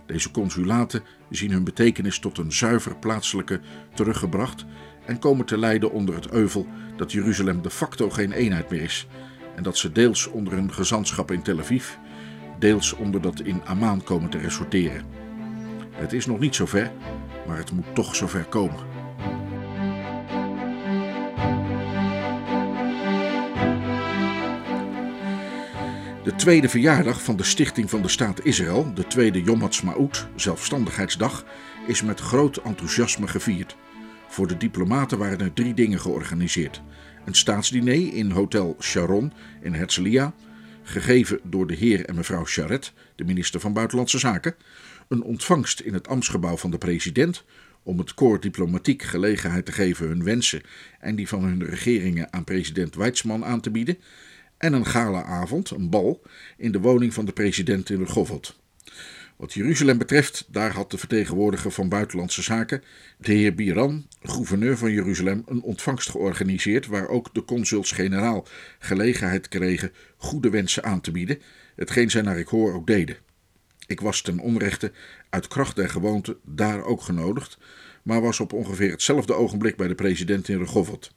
Deze 0.06 0.32
consulaten 0.32 1.04
zien 1.30 1.52
hun 1.52 1.64
betekenis 1.64 2.20
tot 2.20 2.38
een 2.38 2.52
zuiver 2.52 2.96
plaatselijke 2.96 3.60
teruggebracht 3.96 4.66
en 5.06 5.20
komen 5.20 5.46
te 5.46 5.58
lijden 5.58 5.92
onder 5.92 6.16
het 6.16 6.30
euvel 6.30 6.68
dat 6.98 7.12
Jeruzalem 7.12 7.62
de 7.62 7.70
facto 7.70 8.10
geen 8.10 8.32
eenheid 8.32 8.70
meer 8.70 8.82
is 8.82 9.08
en 9.56 9.64
dat 9.64 9.78
ze 9.78 9.92
deels 9.92 10.28
onder 10.28 10.54
een 10.54 10.74
gezantschap 10.74 11.32
in 11.32 11.42
Tel 11.42 11.60
Aviv, 11.60 11.90
deels 12.60 12.94
onder 12.94 13.22
dat 13.22 13.40
in 13.40 13.66
Amman 13.66 14.04
komen 14.04 14.30
te 14.30 14.38
ressorteren. 14.38 15.06
Het 15.92 16.14
is 16.14 16.26
nog 16.26 16.40
niet 16.40 16.56
zover, 16.56 16.92
maar 17.48 17.58
het 17.58 17.72
moet 17.72 17.96
toch 17.96 18.16
zover 18.16 18.44
komen. 18.44 18.92
De 26.24 26.36
tweede 26.36 26.70
verjaardag 26.70 27.24
van 27.24 27.36
de 27.36 27.44
stichting 27.44 27.90
van 27.90 28.02
de 28.02 28.08
staat 28.08 28.46
Israël, 28.46 28.94
de 28.94 29.08
tweede 29.08 29.44
Yom 29.44 29.60
Ha'atzmaut, 29.60 30.28
zelfstandigheidsdag, 30.36 31.46
is 31.88 32.02
met 32.02 32.20
groot 32.20 32.58
enthousiasme 32.58 33.28
gevierd. 33.28 33.76
Voor 34.34 34.48
de 34.48 34.58
diplomaten 34.58 35.18
waren 35.18 35.40
er 35.40 35.54
drie 35.54 35.74
dingen 35.74 36.00
georganiseerd. 36.00 36.82
Een 37.26 37.34
staatsdiner 37.34 38.14
in 38.14 38.32
Hotel 38.32 38.76
Sharon 38.80 39.34
in 39.62 39.74
Herzliya, 39.74 40.34
gegeven 40.84 41.40
door 41.44 41.68
de 41.68 41.74
heer 41.74 42.06
en 42.06 42.16
mevrouw 42.16 42.44
Charette, 42.46 42.92
de 43.16 43.24
minister 43.24 43.60
van 43.60 43.74
Buitenlandse 43.74 44.20
Zaken. 44.20 44.56
Een 45.08 45.24
ontvangst 45.24 45.80
in 45.80 45.94
het 45.94 46.08
ambtsgebouw 46.08 46.58
van 46.58 46.72
de 46.72 46.78
president, 46.78 47.44
om 47.84 47.98
het 47.98 48.14
koor 48.14 48.40
diplomatiek 48.40 49.02
gelegenheid 49.02 49.66
te 49.66 49.72
geven 49.72 50.08
hun 50.08 50.24
wensen 50.24 50.62
en 51.00 51.16
die 51.16 51.28
van 51.28 51.44
hun 51.44 51.66
regeringen 51.66 52.34
aan 52.34 52.44
president 52.44 52.96
Weizmann 52.96 53.46
aan 53.46 53.62
te 53.62 53.72
bieden 53.72 53.98
en 54.58 54.74
een 54.74 54.86
galaavond, 54.86 55.70
een 55.70 55.90
bal, 55.90 56.22
in 56.58 56.72
de 56.72 56.80
woning 56.80 57.14
van 57.14 57.26
de 57.26 57.34
president 57.34 57.90
in 57.90 58.04
Rehovot. 58.04 58.63
Wat 59.38 59.54
Jeruzalem 59.54 59.98
betreft, 59.98 60.48
daar 60.50 60.72
had 60.72 60.92
de 60.92 60.98
vertegenwoordiger 60.98 61.72
van 61.72 61.90
Buitenlandse 61.90 62.42
Zaken, 62.42 62.84
de 63.18 63.34
heer 63.34 63.56
Biran, 63.56 64.08
gouverneur 64.22 64.78
van 64.78 64.92
Jeruzalem, 64.92 65.44
een 65.46 65.62
ontvangst 65.62 66.10
georganiseerd 66.10 66.88
waar 66.88 67.08
ook 67.08 67.34
de 67.34 67.46
consuls-generaal 67.46 68.48
gelegenheid 68.80 69.48
kregen 69.48 69.92
goede 70.18 70.50
wensen 70.50 70.84
aan 70.84 71.02
te 71.02 71.12
bieden, 71.12 71.42
hetgeen 71.76 72.10
zij 72.10 72.22
naar 72.22 72.40
ik 72.40 72.48
hoor 72.48 72.74
ook 72.74 72.88
deden. 72.88 73.18
Ik 73.88 74.02
was 74.02 74.22
ten 74.22 74.40
onrechte 74.40 74.92
uit 75.30 75.48
kracht 75.48 75.76
der 75.76 75.90
gewoonte 75.90 76.38
daar 76.46 76.84
ook 76.84 77.02
genodigd, 77.02 77.58
maar 78.04 78.22
was 78.22 78.40
op 78.40 78.54
ongeveer 78.54 78.92
hetzelfde 78.92 79.34
ogenblik 79.34 79.76
bij 79.76 79.88
de 79.88 79.96
president 79.96 80.48
in 80.48 80.58
Rehovot. 80.58 81.12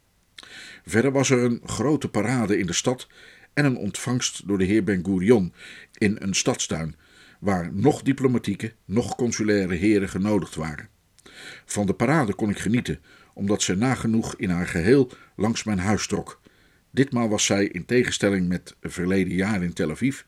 Verder 0.87 1.13
was 1.13 1.31
er 1.31 1.45
een 1.45 1.61
grote 1.65 2.09
parade 2.09 2.59
in 2.59 2.67
de 2.67 2.73
stad 2.73 3.09
en 3.55 3.65
een 3.65 3.77
ontvangst 3.77 4.49
door 4.49 4.59
de 4.59 4.65
heer 4.65 4.85
Ben 4.85 5.05
Gurion 5.05 5.53
in 5.93 6.17
een 6.19 6.35
stadstuin, 6.35 6.97
waar 7.41 7.73
nog 7.73 8.03
diplomatieke, 8.03 8.73
nog 8.85 9.17
consulaire 9.17 9.75
heren 9.75 10.09
genodigd 10.09 10.55
waren. 10.55 10.89
Van 11.65 11.87
de 11.87 11.95
parade 11.95 12.35
kon 12.35 12.51
ik 12.51 12.59
genieten, 12.59 13.01
omdat 13.35 13.63
ze 13.63 13.75
nagenoeg 13.75 14.35
in 14.37 14.51
haar 14.51 14.67
geheel 14.67 15.11
langs 15.37 15.65
mijn 15.65 15.79
huis 15.79 16.07
trok. 16.07 16.41
Ditmaal 16.91 17.29
was 17.29 17.45
zij, 17.45 17.65
in 17.65 17.85
tegenstelling 17.85 18.49
met 18.49 18.77
verleden 18.81 19.35
jaar 19.35 19.63
in 19.63 19.73
Tel 19.73 19.91
Aviv, 19.91 20.23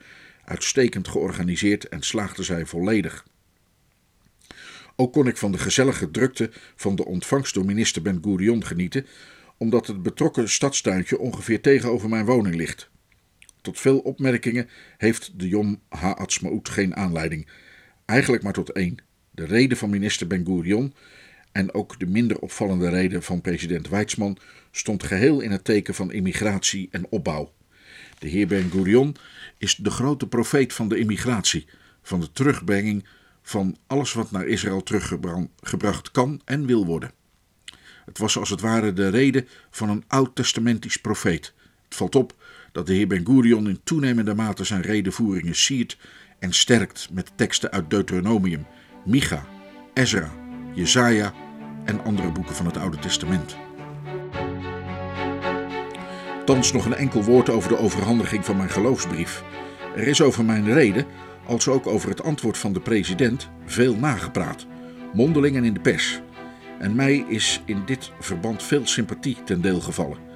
uitstekend 0.44 1.08
georganiseerd 1.08 1.88
en 1.88 2.02
slaagde 2.02 2.42
zij 2.42 2.66
volledig. 2.66 3.26
Ook 4.96 5.12
kon 5.12 5.26
ik 5.26 5.36
van 5.36 5.52
de 5.52 5.58
gezellige 5.58 6.10
drukte 6.10 6.50
van 6.76 6.96
de 6.96 7.04
ontvangst 7.04 7.54
door 7.54 7.64
minister 7.64 8.02
Ben 8.02 8.18
Gurion 8.22 8.64
genieten, 8.64 9.06
omdat 9.56 9.86
het 9.86 10.02
betrokken 10.02 10.48
stadstuintje 10.48 11.18
ongeveer 11.18 11.60
tegenover 11.60 12.08
mijn 12.08 12.24
woning 12.24 12.54
ligt. 12.54 12.90
Tot 13.68 13.80
veel 13.80 13.98
opmerkingen 13.98 14.68
heeft 14.96 15.32
de 15.38 15.48
Yom 15.48 15.80
Ha'atzmaut 15.88 16.68
geen 16.68 16.96
aanleiding. 16.96 17.46
Eigenlijk 18.04 18.42
maar 18.42 18.52
tot 18.52 18.70
één. 18.70 18.96
De 19.30 19.44
reden 19.44 19.76
van 19.76 19.90
minister 19.90 20.26
Ben 20.26 20.44
Gurion 20.44 20.94
en 21.52 21.74
ook 21.74 21.98
de 21.98 22.06
minder 22.06 22.38
opvallende 22.38 22.88
reden 22.88 23.22
van 23.22 23.40
president 23.40 23.88
Weizmann 23.88 24.38
stond 24.70 25.02
geheel 25.02 25.40
in 25.40 25.50
het 25.50 25.64
teken 25.64 25.94
van 25.94 26.12
immigratie 26.12 26.88
en 26.90 27.06
opbouw. 27.10 27.52
De 28.18 28.28
heer 28.28 28.46
Ben 28.46 28.70
Gurion 28.70 29.16
is 29.58 29.74
de 29.74 29.90
grote 29.90 30.26
profeet 30.26 30.72
van 30.72 30.88
de 30.88 30.98
immigratie, 30.98 31.66
van 32.02 32.20
de 32.20 32.32
terugbrenging 32.32 33.04
van 33.42 33.76
alles 33.86 34.12
wat 34.12 34.30
naar 34.30 34.46
Israël 34.46 34.82
teruggebracht 34.82 36.10
kan 36.10 36.40
en 36.44 36.66
wil 36.66 36.86
worden. 36.86 37.12
Het 38.04 38.18
was 38.18 38.38
als 38.38 38.50
het 38.50 38.60
ware 38.60 38.92
de 38.92 39.08
reden 39.08 39.48
van 39.70 39.88
een 39.88 40.04
oud-testamentisch 40.06 40.96
profeet. 40.96 41.54
Het 41.84 41.94
valt 41.94 42.14
op 42.14 42.36
dat 42.72 42.86
de 42.86 42.94
heer 42.94 43.06
Ben 43.06 43.26
Gurion 43.26 43.68
in 43.68 43.80
toenemende 43.84 44.34
mate 44.34 44.64
zijn 44.64 44.82
redenvoeringen 44.82 45.54
siert 45.54 45.98
en 46.38 46.52
sterkt 46.52 47.08
met 47.12 47.32
teksten 47.34 47.70
uit 47.70 47.90
Deuteronomium, 47.90 48.66
Micha, 49.04 49.46
Ezra, 49.94 50.30
Jesaja 50.74 51.32
en 51.84 52.04
andere 52.04 52.32
boeken 52.32 52.54
van 52.54 52.66
het 52.66 52.76
Oude 52.76 52.98
Testament. 52.98 53.56
Thans 56.44 56.72
nog 56.72 56.84
een 56.84 56.94
enkel 56.94 57.22
woord 57.22 57.48
over 57.48 57.68
de 57.68 57.78
overhandiging 57.78 58.44
van 58.44 58.56
mijn 58.56 58.70
geloofsbrief. 58.70 59.42
Er 59.96 60.06
is 60.06 60.20
over 60.20 60.44
mijn 60.44 60.72
reden, 60.72 61.06
als 61.46 61.68
ook 61.68 61.86
over 61.86 62.08
het 62.08 62.22
antwoord 62.22 62.58
van 62.58 62.72
de 62.72 62.80
president, 62.80 63.48
veel 63.64 63.96
nagepraat, 63.96 64.66
mondeling 65.14 65.56
en 65.56 65.64
in 65.64 65.74
de 65.74 65.80
pers. 65.80 66.20
En 66.78 66.94
mij 66.94 67.24
is 67.28 67.62
in 67.64 67.82
dit 67.86 68.10
verband 68.20 68.62
veel 68.62 68.86
sympathie 68.86 69.36
ten 69.44 69.60
deel 69.60 69.80
gevallen. 69.80 70.27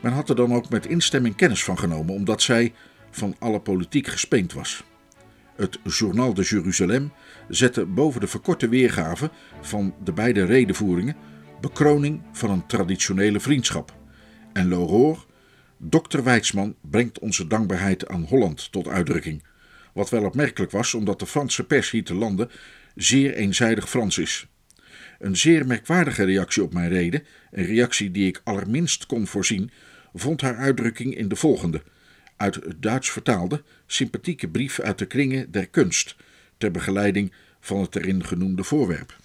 Men 0.00 0.12
had 0.12 0.28
er 0.28 0.36
dan 0.36 0.54
ook 0.54 0.68
met 0.68 0.86
instemming 0.86 1.36
kennis 1.36 1.64
van 1.64 1.78
genomen, 1.78 2.14
omdat 2.14 2.42
zij 2.42 2.72
van 3.10 3.36
alle 3.38 3.60
politiek 3.60 4.06
gespeend 4.06 4.52
was. 4.52 4.84
Het 5.56 5.78
Journal 5.84 6.34
de 6.34 6.42
Jeruzalem 6.42 7.12
zette 7.48 7.86
boven 7.86 8.20
de 8.20 8.26
verkorte 8.26 8.68
weergave 8.68 9.30
van 9.60 9.94
de 10.04 10.12
beide 10.12 10.44
redenvoeringen 10.44 11.16
bekroning 11.60 12.22
van 12.32 12.50
een 12.50 12.66
traditionele 12.66 13.40
vriendschap. 13.40 13.94
En 14.52 14.68
L'Aurore, 14.68 15.18
dokter 15.76 16.24
Weidsman, 16.24 16.74
brengt 16.80 17.18
onze 17.18 17.46
dankbaarheid 17.46 18.08
aan 18.08 18.22
Holland 18.22 18.72
tot 18.72 18.88
uitdrukking. 18.88 19.42
Wat 19.92 20.10
wel 20.10 20.24
opmerkelijk 20.24 20.70
was, 20.70 20.94
omdat 20.94 21.18
de 21.18 21.26
Franse 21.26 21.64
pers 21.64 21.90
hier 21.90 22.04
te 22.04 22.14
landen 22.14 22.50
zeer 22.94 23.34
eenzijdig 23.34 23.88
Frans 23.88 24.18
is. 24.18 24.46
Een 25.18 25.36
zeer 25.36 25.66
merkwaardige 25.66 26.24
reactie 26.24 26.62
op 26.62 26.72
mijn 26.72 26.88
reden, 26.88 27.22
een 27.50 27.64
reactie 27.64 28.10
die 28.10 28.26
ik 28.26 28.40
allerminst 28.44 29.06
kon 29.06 29.26
voorzien, 29.26 29.70
vond 30.14 30.40
haar 30.40 30.56
uitdrukking 30.56 31.16
in 31.16 31.28
de 31.28 31.36
volgende, 31.36 31.82
uit 32.36 32.54
het 32.54 32.82
Duits 32.82 33.10
vertaalde, 33.10 33.62
sympathieke 33.86 34.48
brief 34.48 34.80
uit 34.80 34.98
de 34.98 35.06
kringen 35.06 35.50
der 35.50 35.68
kunst, 35.68 36.16
ter 36.58 36.70
begeleiding 36.70 37.32
van 37.60 37.80
het 37.80 37.96
erin 37.96 38.24
genoemde 38.24 38.64
voorwerp. 38.64 39.16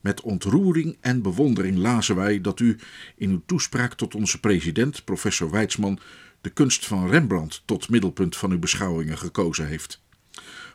Met 0.00 0.20
ontroering 0.20 0.96
en 1.00 1.22
bewondering 1.22 1.76
lazen 1.76 2.16
wij 2.16 2.40
dat 2.40 2.60
u 2.60 2.76
in 3.16 3.30
uw 3.30 3.42
toespraak 3.46 3.94
tot 3.94 4.14
onze 4.14 4.40
president, 4.40 5.04
professor 5.04 5.50
Weidsman, 5.50 5.98
de 6.40 6.50
kunst 6.50 6.86
van 6.86 7.10
Rembrandt 7.10 7.62
tot 7.64 7.88
middelpunt 7.88 8.36
van 8.36 8.50
uw 8.50 8.58
beschouwingen 8.58 9.18
gekozen 9.18 9.66
heeft. 9.66 10.02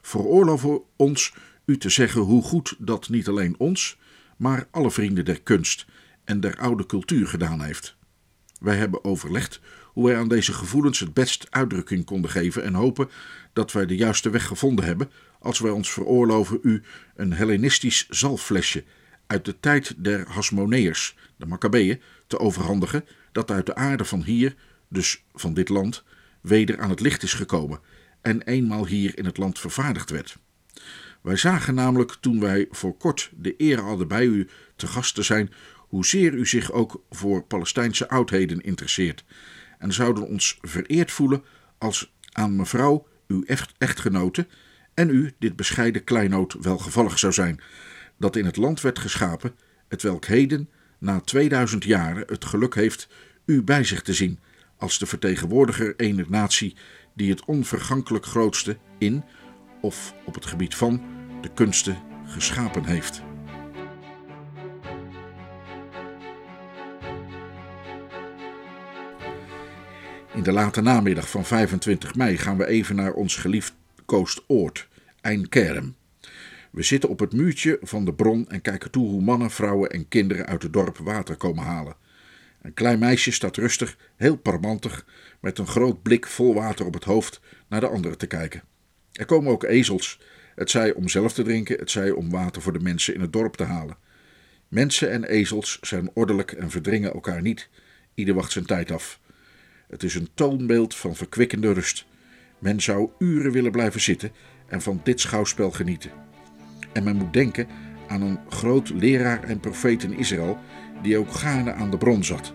Veroorloof 0.02 0.68
ons 0.96 1.34
u 1.66 1.78
te 1.78 1.90
zeggen 1.90 2.22
hoe 2.22 2.44
goed 2.44 2.76
dat 2.78 3.10
niet 3.10 3.28
alleen 3.28 3.56
ons, 3.58 3.98
maar 4.40 4.68
alle 4.72 4.92
vrienden 4.92 5.26
der 5.26 5.42
kunst 5.42 5.86
en 6.24 6.40
der 6.40 6.58
oude 6.58 6.86
cultuur 6.86 7.28
gedaan 7.28 7.62
heeft. 7.62 7.96
Wij 8.60 8.76
hebben 8.76 9.04
overlegd 9.04 9.60
hoe 9.86 10.06
wij 10.06 10.18
aan 10.18 10.28
deze 10.28 10.54
gevoelens 10.54 11.00
het 11.00 11.14
best 11.14 11.48
uitdrukking 11.50 12.06
konden 12.06 12.32
geven 12.32 12.64
en 12.64 12.74
hopen 12.74 13.10
dat 13.54 13.72
wij 13.72 13.86
de 13.86 13.96
juiste 13.96 14.30
weg 14.30 14.46
gevonden 14.46 14.86
hebben 14.86 15.12
als 15.40 15.60
wij 15.60 15.72
ons 15.72 15.92
veroorloven 15.92 16.60
u 16.62 16.84
een 17.16 17.34
Hellenistisch 17.34 18.08
zalfflesje 18.10 18.84
uit 19.28 19.46
de 19.46 19.60
tijd 19.60 20.04
der 20.04 20.30
Hasmoneërs, 20.30 21.16
de 21.36 21.46
Maccabeeën, 21.46 22.02
te 22.28 22.40
overhandigen, 22.40 23.06
dat 23.32 23.52
uit 23.52 23.66
de 23.66 23.76
aarde 23.76 24.06
van 24.06 24.24
hier, 24.24 24.56
dus 24.88 25.24
van 25.34 25.54
dit 25.54 25.70
land, 25.70 26.04
weder 26.42 26.80
aan 26.80 26.90
het 26.90 27.00
licht 27.00 27.24
is 27.24 27.34
gekomen 27.34 27.80
en 28.22 28.42
eenmaal 28.42 28.86
hier 28.86 29.18
in 29.18 29.26
het 29.26 29.38
land 29.38 29.60
vervaardigd 29.60 30.10
werd. 30.10 30.38
Wij 31.22 31.36
zagen 31.36 31.76
namelijk 31.76 32.18
toen 32.20 32.40
wij 32.40 32.68
voor 32.72 32.98
kort 32.98 33.32
de 33.38 33.54
eer 33.58 33.80
hadden 33.80 34.08
bij 34.08 34.26
u 34.26 34.48
te 34.76 34.88
gast 34.88 35.16
te 35.16 35.24
zijn, 35.24 35.52
hoezeer 35.78 36.34
u 36.34 36.46
zich 36.46 36.72
ook 36.72 37.04
voor 37.10 37.44
Palestijnse 37.44 38.10
oudheden 38.10 38.62
interesseert, 38.62 39.24
en 39.78 39.94
zouden 39.94 40.28
ons 40.28 40.58
vereerd 40.62 41.12
voelen 41.12 41.44
als 41.78 42.14
aan 42.32 42.56
mevrouw, 42.56 43.08
uw 43.28 43.44
echtgenote, 43.78 44.48
en 44.94 45.10
u 45.10 45.34
dit 45.40 45.56
bescheiden 45.56 46.04
kleinoot 46.04 46.56
welgevallig 46.62 47.20
zou 47.20 47.34
zijn, 47.34 47.62
dat 48.18 48.36
in 48.36 48.46
het 48.46 48.58
land 48.58 48.82
werd 48.82 49.00
geschapen, 49.00 49.56
het 49.88 50.02
welk 50.02 50.26
heden, 50.26 50.70
na 50.98 51.20
2000 51.20 51.84
jaren, 51.84 52.24
het 52.28 52.46
geluk 52.46 52.76
heeft 52.76 53.08
u 53.46 53.64
bij 53.64 53.84
zich 53.84 54.02
te 54.02 54.14
zien, 54.14 54.40
als 54.78 55.00
de 55.00 55.06
vertegenwoordiger 55.06 55.94
eener 55.96 56.26
natie 56.30 56.76
die 57.14 57.30
het 57.30 57.46
onvergankelijk 57.46 58.26
grootste 58.26 58.78
in 58.98 59.24
of 59.82 60.14
op 60.26 60.34
het 60.34 60.46
gebied 60.46 60.76
van 60.76 61.02
de 61.42 61.50
kunsten 61.54 61.98
geschapen 62.26 62.86
heeft. 62.86 63.22
In 70.34 70.44
de 70.44 70.52
late 70.52 70.82
namiddag 70.82 71.30
van 71.30 71.46
25 71.46 72.16
mei 72.16 72.38
gaan 72.38 72.58
we 72.58 72.68
even 72.68 72.96
naar 72.96 73.14
ons 73.14 73.36
geliefd 73.36 73.74
Oord, 74.48 74.88
Eindkerm. 75.22 75.96
We 76.72 76.84
zitten 76.84 77.10
op 77.10 77.20
het 77.20 77.34
muurtje 77.34 77.78
van 77.82 78.06
de 78.06 78.14
bron 78.14 78.48
en 78.48 78.62
kijken 78.62 78.92
toe 78.92 79.08
hoe 79.08 79.22
mannen, 79.22 79.52
vrouwen 79.52 79.90
en 79.90 80.08
kinderen 80.08 80.46
uit 80.46 80.64
het 80.64 80.74
dorp 80.74 80.98
water 80.98 81.36
komen 81.36 81.64
halen. 81.64 81.96
Een 82.62 82.74
klein 82.74 83.00
meisje 83.00 83.32
staat 83.32 83.58
rustig, 83.58 83.98
heel 84.16 84.36
parmantig, 84.36 85.06
met 85.40 85.58
een 85.58 85.68
groot 85.68 86.02
blik 86.02 86.28
vol 86.28 86.54
water 86.54 86.86
op 86.86 86.94
het 86.94 87.04
hoofd 87.04 87.42
naar 87.68 87.80
de 87.80 87.88
anderen 87.88 88.18
te 88.18 88.28
kijken. 88.28 88.64
Er 89.20 89.26
komen 89.26 89.52
ook 89.52 89.64
ezels, 89.64 90.20
het 90.56 90.70
zij 90.70 90.94
om 90.94 91.10
zelf 91.10 91.34
te 91.34 91.44
drinken, 91.44 91.80
het 91.80 91.92
zij 91.92 92.12
om 92.12 92.30
water 92.30 92.62
voor 92.62 92.74
de 92.74 92.80
mensen 92.80 93.14
in 93.14 93.22
het 93.22 93.34
dorp 93.34 93.56
te 93.56 93.64
halen. 93.64 93.98
Mensen 94.68 95.12
en 95.12 95.24
ezels 95.24 95.78
zijn 95.82 96.10
ordelijk 96.14 96.52
en 96.52 96.70
verdringen 96.70 97.14
elkaar 97.14 97.42
niet. 97.42 97.70
Ieder 98.14 98.36
wacht 98.36 98.52
zijn 98.52 98.66
tijd 98.66 98.92
af. 98.92 99.20
Het 99.90 100.04
is 100.04 100.16
een 100.16 100.30
toonbeeld 100.34 100.96
van 100.96 101.16
verkwikkende 101.16 101.74
rust. 101.74 102.06
Men 102.60 102.82
zou 102.82 103.10
uren 103.18 103.52
willen 103.52 103.72
blijven 103.72 104.02
zitten 104.02 104.32
en 104.68 104.82
van 104.82 105.02
dit 105.04 105.20
schouwspel 105.20 105.72
genieten. 105.72 106.12
En 106.94 107.04
men 107.04 107.16
moet 107.16 107.34
denken 107.34 107.68
aan 108.08 108.22
een 108.22 108.40
groot 108.50 108.90
leraar 108.90 109.44
en 109.44 109.60
profeet 109.60 110.04
in 110.04 110.18
Israël 110.18 110.58
die 111.02 111.18
ook 111.18 111.32
gaarne 111.32 111.74
aan 111.74 111.92
de 111.92 111.98
bron 111.98 112.24
zat. 112.24 112.54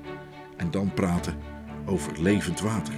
En 0.56 0.70
dan 0.70 0.94
praten 0.94 1.38
over 1.86 2.22
levend 2.22 2.60
water. 2.60 2.94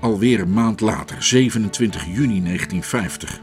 Alweer 0.00 0.40
een 0.40 0.52
maand 0.52 0.80
later, 0.80 1.22
27 1.22 2.04
juni 2.04 2.42
1950. 2.42 3.40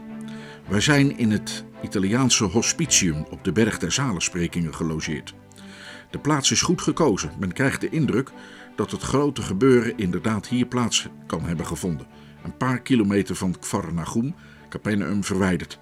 Wij 0.68 0.80
zijn 0.80 1.18
in 1.18 1.30
het 1.30 1.64
Italiaanse 1.82 2.44
hospitium 2.44 3.26
op 3.30 3.44
de 3.44 3.52
Berg 3.52 3.78
der 3.78 3.92
Zalensprekingen 3.92 4.74
gelogeerd. 4.74 5.34
De 6.10 6.18
plaats 6.18 6.50
is 6.50 6.60
goed 6.62 6.82
gekozen. 6.82 7.30
Men 7.38 7.52
krijgt 7.52 7.80
de 7.80 7.88
indruk 7.88 8.30
dat 8.76 8.90
het 8.90 9.02
grote 9.02 9.42
gebeuren 9.42 9.98
inderdaad 9.98 10.48
hier 10.48 10.66
plaats 10.66 11.06
kan 11.26 11.44
hebben 11.44 11.66
gevonden. 11.66 12.06
Een 12.44 12.56
paar 12.56 12.80
kilometer 12.80 13.36
van 13.36 13.58
Kfar 13.58 13.94
Nagum, 13.94 14.34
Capernaum, 14.68 15.24
verwijderd. 15.24 15.78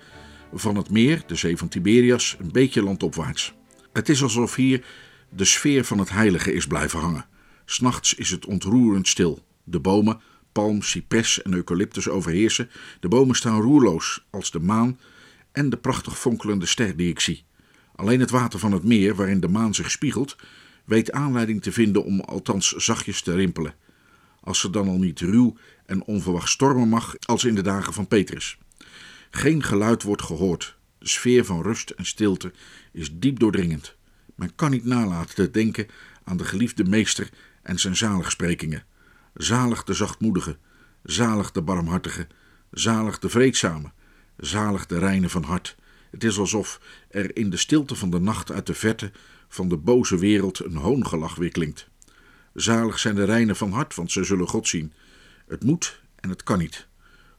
Van 0.55 0.77
het 0.77 0.91
meer, 0.91 1.23
de 1.27 1.35
zee 1.35 1.57
van 1.57 1.69
Tiberias, 1.69 2.37
een 2.39 2.53
beetje 2.53 2.83
landopwaarts. 2.83 3.55
Het 3.93 4.09
is 4.09 4.23
alsof 4.23 4.55
hier 4.55 4.85
de 5.29 5.45
sfeer 5.45 5.85
van 5.85 5.99
het 5.99 6.11
heilige 6.11 6.53
is 6.53 6.67
blijven 6.67 7.01
hangen. 7.01 7.27
S'nachts 7.65 8.15
is 8.15 8.31
het 8.31 8.47
ontroerend 8.47 9.09
stil. 9.09 9.45
De 9.65 9.81
bomen, 9.81 10.21
palm, 10.55 10.83
cipres 10.83 11.43
en 11.43 11.55
eucalyptus 11.55 12.09
overheersen. 12.09 12.71
De 13.01 13.09
bomen 13.09 13.37
staan 13.37 13.61
roerloos 13.61 14.25
als 14.31 14.51
de 14.51 14.61
maan 14.61 14.99
en 15.53 15.71
de 15.71 15.77
prachtig 15.77 16.19
fonkelende 16.19 16.67
ster 16.67 16.97
die 16.97 17.11
ik 17.11 17.21
zie. 17.21 17.45
Alleen 17.95 18.21
het 18.21 18.31
water 18.31 18.59
van 18.59 18.73
het 18.73 18.85
meer, 18.85 19.15
waarin 19.15 19.41
de 19.41 19.49
maan 19.49 19.75
zich 19.75 19.91
spiegelt, 19.91 20.37
weet 20.85 21.13
aanleiding 21.13 21.63
te 21.63 21.73
vinden 21.73 22.05
om 22.05 22.21
althans 22.21 22.73
zachtjes 22.73 23.23
te 23.23 23.35
rimpelen. 23.35 23.75
Als 24.41 24.61
ze 24.61 24.71
dan 24.71 24.89
al 24.89 24.99
niet 24.99 25.21
ruw 25.21 25.57
en 25.87 26.05
onverwacht 26.05 26.49
stormen 26.49 26.89
mag, 26.89 27.15
als 27.19 27.45
in 27.45 27.55
de 27.55 27.63
dagen 27.63 27.93
van 27.93 28.09
Petrus. 28.09 28.59
Geen 29.31 29.63
geluid 29.63 30.03
wordt 30.03 30.23
gehoord. 30.23 30.77
De 30.99 31.09
sfeer 31.09 31.45
van 31.45 31.63
rust 31.63 31.91
en 31.91 32.07
stilte 32.07 32.53
is 32.93 33.11
diep 33.13 33.39
doordringend. 33.39 33.97
Men 34.35 34.55
kan 34.55 34.71
niet 34.71 34.85
nalaten 34.85 35.35
te 35.35 35.51
denken 35.51 35.87
aan 36.25 36.37
de 36.37 36.45
geliefde 36.45 36.85
meester 36.85 37.31
en 37.63 37.79
zijn 37.79 37.97
zaligsprekingen. 37.97 38.85
Zalig 39.35 39.85
de 39.85 39.95
zachtmoedige, 39.95 40.59
zalig 41.03 41.51
de 41.51 41.63
barmhartige, 41.63 42.27
zalig 42.71 43.19
de 43.19 43.29
vreedzame, 43.29 43.93
zalig 44.37 44.87
de 44.87 44.99
reine 44.99 45.29
van 45.29 45.43
hart. 45.43 45.77
Het 46.11 46.25
is 46.25 46.39
alsof 46.39 46.81
er 47.09 47.37
in 47.37 47.51
de 47.51 47.57
stilte 47.57 47.95
van 47.95 48.11
de 48.11 48.21
nacht 48.21 48.53
uit 48.53 48.67
de 48.67 48.75
verte 48.75 49.13
van 49.49 49.69
de 49.69 49.77
boze 49.77 50.19
wereld 50.19 50.65
een 50.65 50.77
hoongelach 50.77 51.35
weer 51.35 51.51
klinkt. 51.51 51.89
Zalig 52.55 52.99
zijn 52.99 53.15
de 53.15 53.25
reinen 53.25 53.57
van 53.57 53.73
hart, 53.73 53.95
want 53.95 54.13
ze 54.13 54.25
zullen 54.25 54.49
God 54.49 54.69
zien. 54.69 54.93
Het 55.47 55.65
moet 55.65 56.03
en 56.17 56.29
het 56.29 56.43
kan 56.43 56.59
niet. 56.59 56.87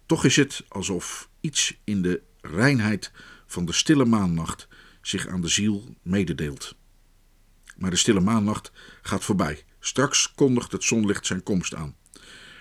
Toch 0.05 0.25
is 0.25 0.35
het 0.35 0.63
alsof 0.67 1.29
iets 1.41 1.77
in 1.83 2.01
de 2.01 2.21
reinheid 2.41 3.11
van 3.45 3.65
de 3.65 3.73
stille 3.73 4.05
maannacht 4.05 4.67
zich 5.01 5.27
aan 5.27 5.41
de 5.41 5.47
ziel 5.47 5.95
mededeelt. 6.01 6.75
Maar 7.77 7.89
de 7.89 7.95
stille 7.95 8.19
maannacht 8.19 8.71
gaat 9.01 9.23
voorbij. 9.23 9.63
Straks 9.85 10.33
kondigt 10.35 10.71
het 10.71 10.83
zonlicht 10.83 11.25
zijn 11.25 11.43
komst 11.43 11.75
aan. 11.75 11.95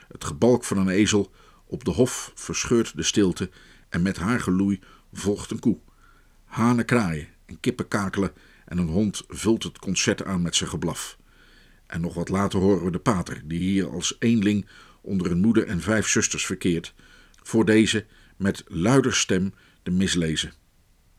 Het 0.08 0.24
gebalk 0.24 0.64
van 0.64 0.78
een 0.78 0.88
ezel 0.88 1.32
op 1.66 1.84
de 1.84 1.90
hof 1.90 2.32
verscheurt 2.34 2.96
de 2.96 3.02
stilte 3.02 3.50
en 3.88 4.02
met 4.02 4.16
haar 4.16 4.40
geloei 4.40 4.80
volgt 5.12 5.50
een 5.50 5.58
koe. 5.58 5.78
Hanen 6.44 6.84
kraaien 6.84 7.28
en 7.46 7.60
kippen 7.60 7.88
kakelen 7.88 8.32
en 8.64 8.78
een 8.78 8.88
hond 8.88 9.22
vult 9.28 9.62
het 9.62 9.78
concert 9.78 10.24
aan 10.24 10.42
met 10.42 10.56
zijn 10.56 10.70
geblaf. 10.70 11.18
En 11.86 12.00
nog 12.00 12.14
wat 12.14 12.28
later 12.28 12.60
horen 12.60 12.84
we 12.84 12.90
de 12.90 12.98
pater, 12.98 13.42
die 13.44 13.60
hier 13.60 13.90
als 13.90 14.16
eenling 14.18 14.68
onder 15.00 15.30
een 15.30 15.40
moeder 15.40 15.66
en 15.66 15.80
vijf 15.80 16.08
zusters 16.08 16.46
verkeert, 16.46 16.94
voor 17.42 17.64
deze 17.64 18.06
met 18.36 18.64
luider 18.66 19.14
stem 19.14 19.54
de 19.82 19.90
mislezen. 19.90 20.52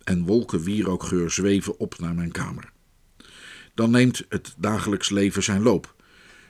En 0.03 0.25
wolken 0.25 0.63
wierookgeur 0.63 1.31
zweven 1.31 1.79
op 1.79 1.99
naar 1.99 2.15
mijn 2.15 2.31
kamer. 2.31 2.73
Dan 3.75 3.91
neemt 3.91 4.25
het 4.29 4.53
dagelijks 4.57 5.09
leven 5.09 5.43
zijn 5.43 5.61
loop. 5.61 5.95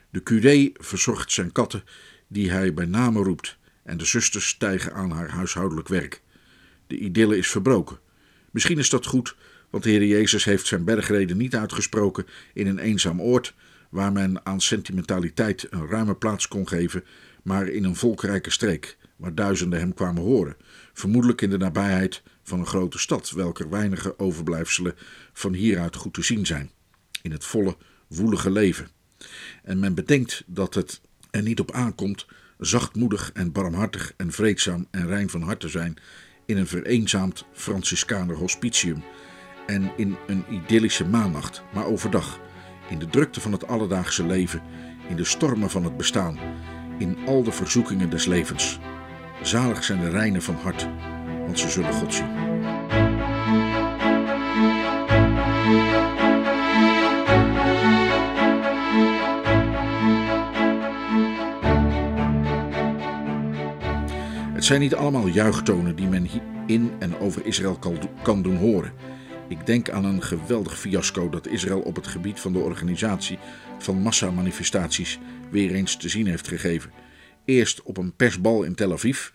De 0.10 0.24
curé 0.24 0.72
verzorgt 0.74 1.32
zijn 1.32 1.52
katten, 1.52 1.84
die 2.28 2.52
hij 2.52 2.74
bij 2.74 2.86
name 2.86 3.24
roept, 3.24 3.58
en 3.84 3.98
de 3.98 4.06
zusters 4.06 4.48
stijgen 4.48 4.94
aan 4.94 5.12
haar 5.12 5.30
huishoudelijk 5.30 5.88
werk. 5.88 6.22
De 6.88 6.98
idylle 6.98 7.38
is 7.38 7.50
verbroken. 7.50 8.00
Misschien 8.52 8.78
is 8.78 8.90
dat 8.90 9.06
goed, 9.06 9.36
want 9.70 9.84
de 9.84 9.90
Heer 9.90 10.06
Jezus 10.06 10.46
heeft 10.46 10.68
zijn 10.68 10.84
bergreden 10.84 11.38
niet 11.38 11.56
uitgesproken 11.56 12.26
in 12.54 12.68
een 12.68 12.80
eenzaam 12.80 13.22
oord, 13.22 13.54
waar 13.90 14.12
men 14.12 14.46
aan 14.46 14.62
sentimentaliteit 14.62 15.68
een 15.70 15.88
ruime 15.88 16.16
plaats 16.16 16.48
kon 16.48 16.68
geven, 16.68 17.04
maar 17.44 17.68
in 17.68 17.84
een 17.84 17.96
volkrijke 17.96 18.52
streek, 18.52 18.98
waar 19.16 19.36
duizenden 19.36 19.80
hem 19.80 19.94
kwamen 19.94 20.22
horen, 20.22 20.58
vermoedelijk 20.94 21.42
in 21.42 21.50
de 21.50 21.58
nabijheid 21.58 22.22
van 22.44 22.60
een 22.60 22.66
grote 22.66 23.00
stad, 23.00 23.32
welker 23.32 23.70
weinige 23.70 24.20
overblijfselen 24.20 24.96
van 25.34 25.54
hieruit 25.54 25.96
goed 25.96 26.14
te 26.14 26.24
zien 26.24 26.46
zijn, 26.46 26.72
in 27.26 27.32
het 27.32 27.46
volle, 27.46 27.78
woelige 28.08 28.52
leven. 28.52 28.88
En 29.64 29.80
men 29.80 29.94
bedenkt 29.94 30.44
dat 30.46 30.74
het 30.74 31.02
er 31.32 31.42
niet 31.42 31.60
op 31.60 31.72
aankomt 31.72 32.26
zachtmoedig 32.58 33.32
en 33.34 33.52
barmhartig 33.52 34.14
en 34.18 34.32
vreedzaam 34.32 34.88
en 34.92 35.08
rein 35.08 35.30
van 35.30 35.42
hart 35.42 35.60
te 35.60 35.68
zijn 35.68 35.98
in 36.46 36.58
een 36.58 36.68
vereenzaamd 36.68 37.46
Franciscaner 37.54 38.36
hospitium 38.36 39.04
en 39.68 39.92
in 39.98 40.16
een 40.28 40.44
idyllische 40.50 41.06
maannacht, 41.06 41.64
maar 41.74 41.86
overdag, 41.86 42.40
in 42.90 43.00
de 43.00 43.08
drukte 43.08 43.42
van 43.42 43.52
het 43.52 43.68
alledaagse 43.68 44.26
leven, 44.26 44.62
in 45.10 45.16
de 45.16 45.24
stormen 45.24 45.70
van 45.70 45.84
het 45.84 45.98
bestaan, 45.98 46.40
in 46.98 47.18
al 47.26 47.44
de 47.44 47.52
verzoekingen 47.52 48.10
des 48.10 48.26
levens. 48.26 48.80
Zalig 49.42 49.84
zijn 49.84 50.00
de 50.00 50.10
reinen 50.10 50.42
van 50.42 50.56
hart, 50.56 50.88
want 51.46 51.60
ze 51.60 51.70
zullen 51.70 51.94
God 51.94 52.14
zien. 52.14 52.55
Het 64.66 64.74
zijn 64.74 64.84
niet 64.84 64.96
allemaal 64.96 65.28
juichtonen 65.28 65.96
die 65.96 66.08
men 66.08 66.30
in 66.68 66.92
en 67.00 67.20
over 67.20 67.46
Israël 67.46 67.80
kan 68.24 68.42
doen 68.42 68.58
horen. 68.58 68.94
Ik 69.48 69.66
denk 69.66 69.90
aan 69.90 70.06
een 70.06 70.24
geweldig 70.24 70.80
fiasco 70.80 71.30
dat 71.30 71.48
Israël 71.48 71.80
op 71.80 71.96
het 71.96 72.08
gebied 72.08 72.40
van 72.40 72.54
de 72.54 72.60
organisatie 72.60 73.40
van 73.80 74.02
massamanifestaties 74.02 75.20
weer 75.52 75.72
eens 75.72 75.98
te 75.98 76.10
zien 76.10 76.28
heeft 76.28 76.48
gegeven. 76.48 76.92
Eerst 77.46 77.82
op 77.82 77.98
een 77.98 78.16
persbal 78.16 78.64
in 78.64 78.76
Tel 78.76 78.92
Aviv, 78.92 79.30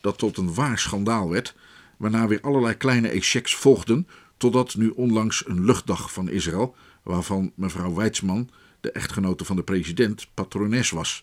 dat 0.00 0.18
tot 0.18 0.36
een 0.36 0.54
waar 0.54 0.78
schandaal 0.78 1.30
werd, 1.30 1.54
waarna 1.96 2.26
weer 2.26 2.40
allerlei 2.40 2.74
kleine 2.74 3.08
échecs 3.08 3.54
volgden, 3.54 4.08
totdat 4.36 4.74
nu 4.74 4.88
onlangs 4.88 5.48
een 5.48 5.64
luchtdag 5.64 6.12
van 6.12 6.28
Israël, 6.28 6.74
waarvan 7.02 7.52
mevrouw 7.54 7.94
Weitzman, 7.94 8.50
de 8.80 8.90
echtgenote 8.90 9.44
van 9.44 9.56
de 9.56 9.62
president, 9.62 10.26
patrones 10.34 10.90
was, 10.90 11.22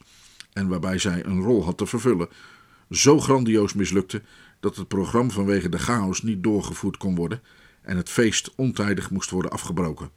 en 0.54 0.68
waarbij 0.68 0.98
zij 0.98 1.26
een 1.26 1.42
rol 1.42 1.64
had 1.64 1.78
te 1.78 1.86
vervullen, 1.86 2.30
zo 2.96 3.20
grandioos 3.20 3.74
mislukte 3.74 4.22
dat 4.60 4.76
het 4.76 4.88
programma 4.88 5.32
vanwege 5.32 5.70
de 5.70 5.78
chaos 5.78 6.22
niet 6.22 6.44
doorgevoerd 6.44 6.98
kon 6.98 7.16
worden 7.16 7.42
en 7.82 7.98
het 7.98 8.10
feest 8.10 8.52
ontijdig 8.56 9.10
moest 9.10 9.30
worden 9.30 9.52
afgebroken. 9.52 10.10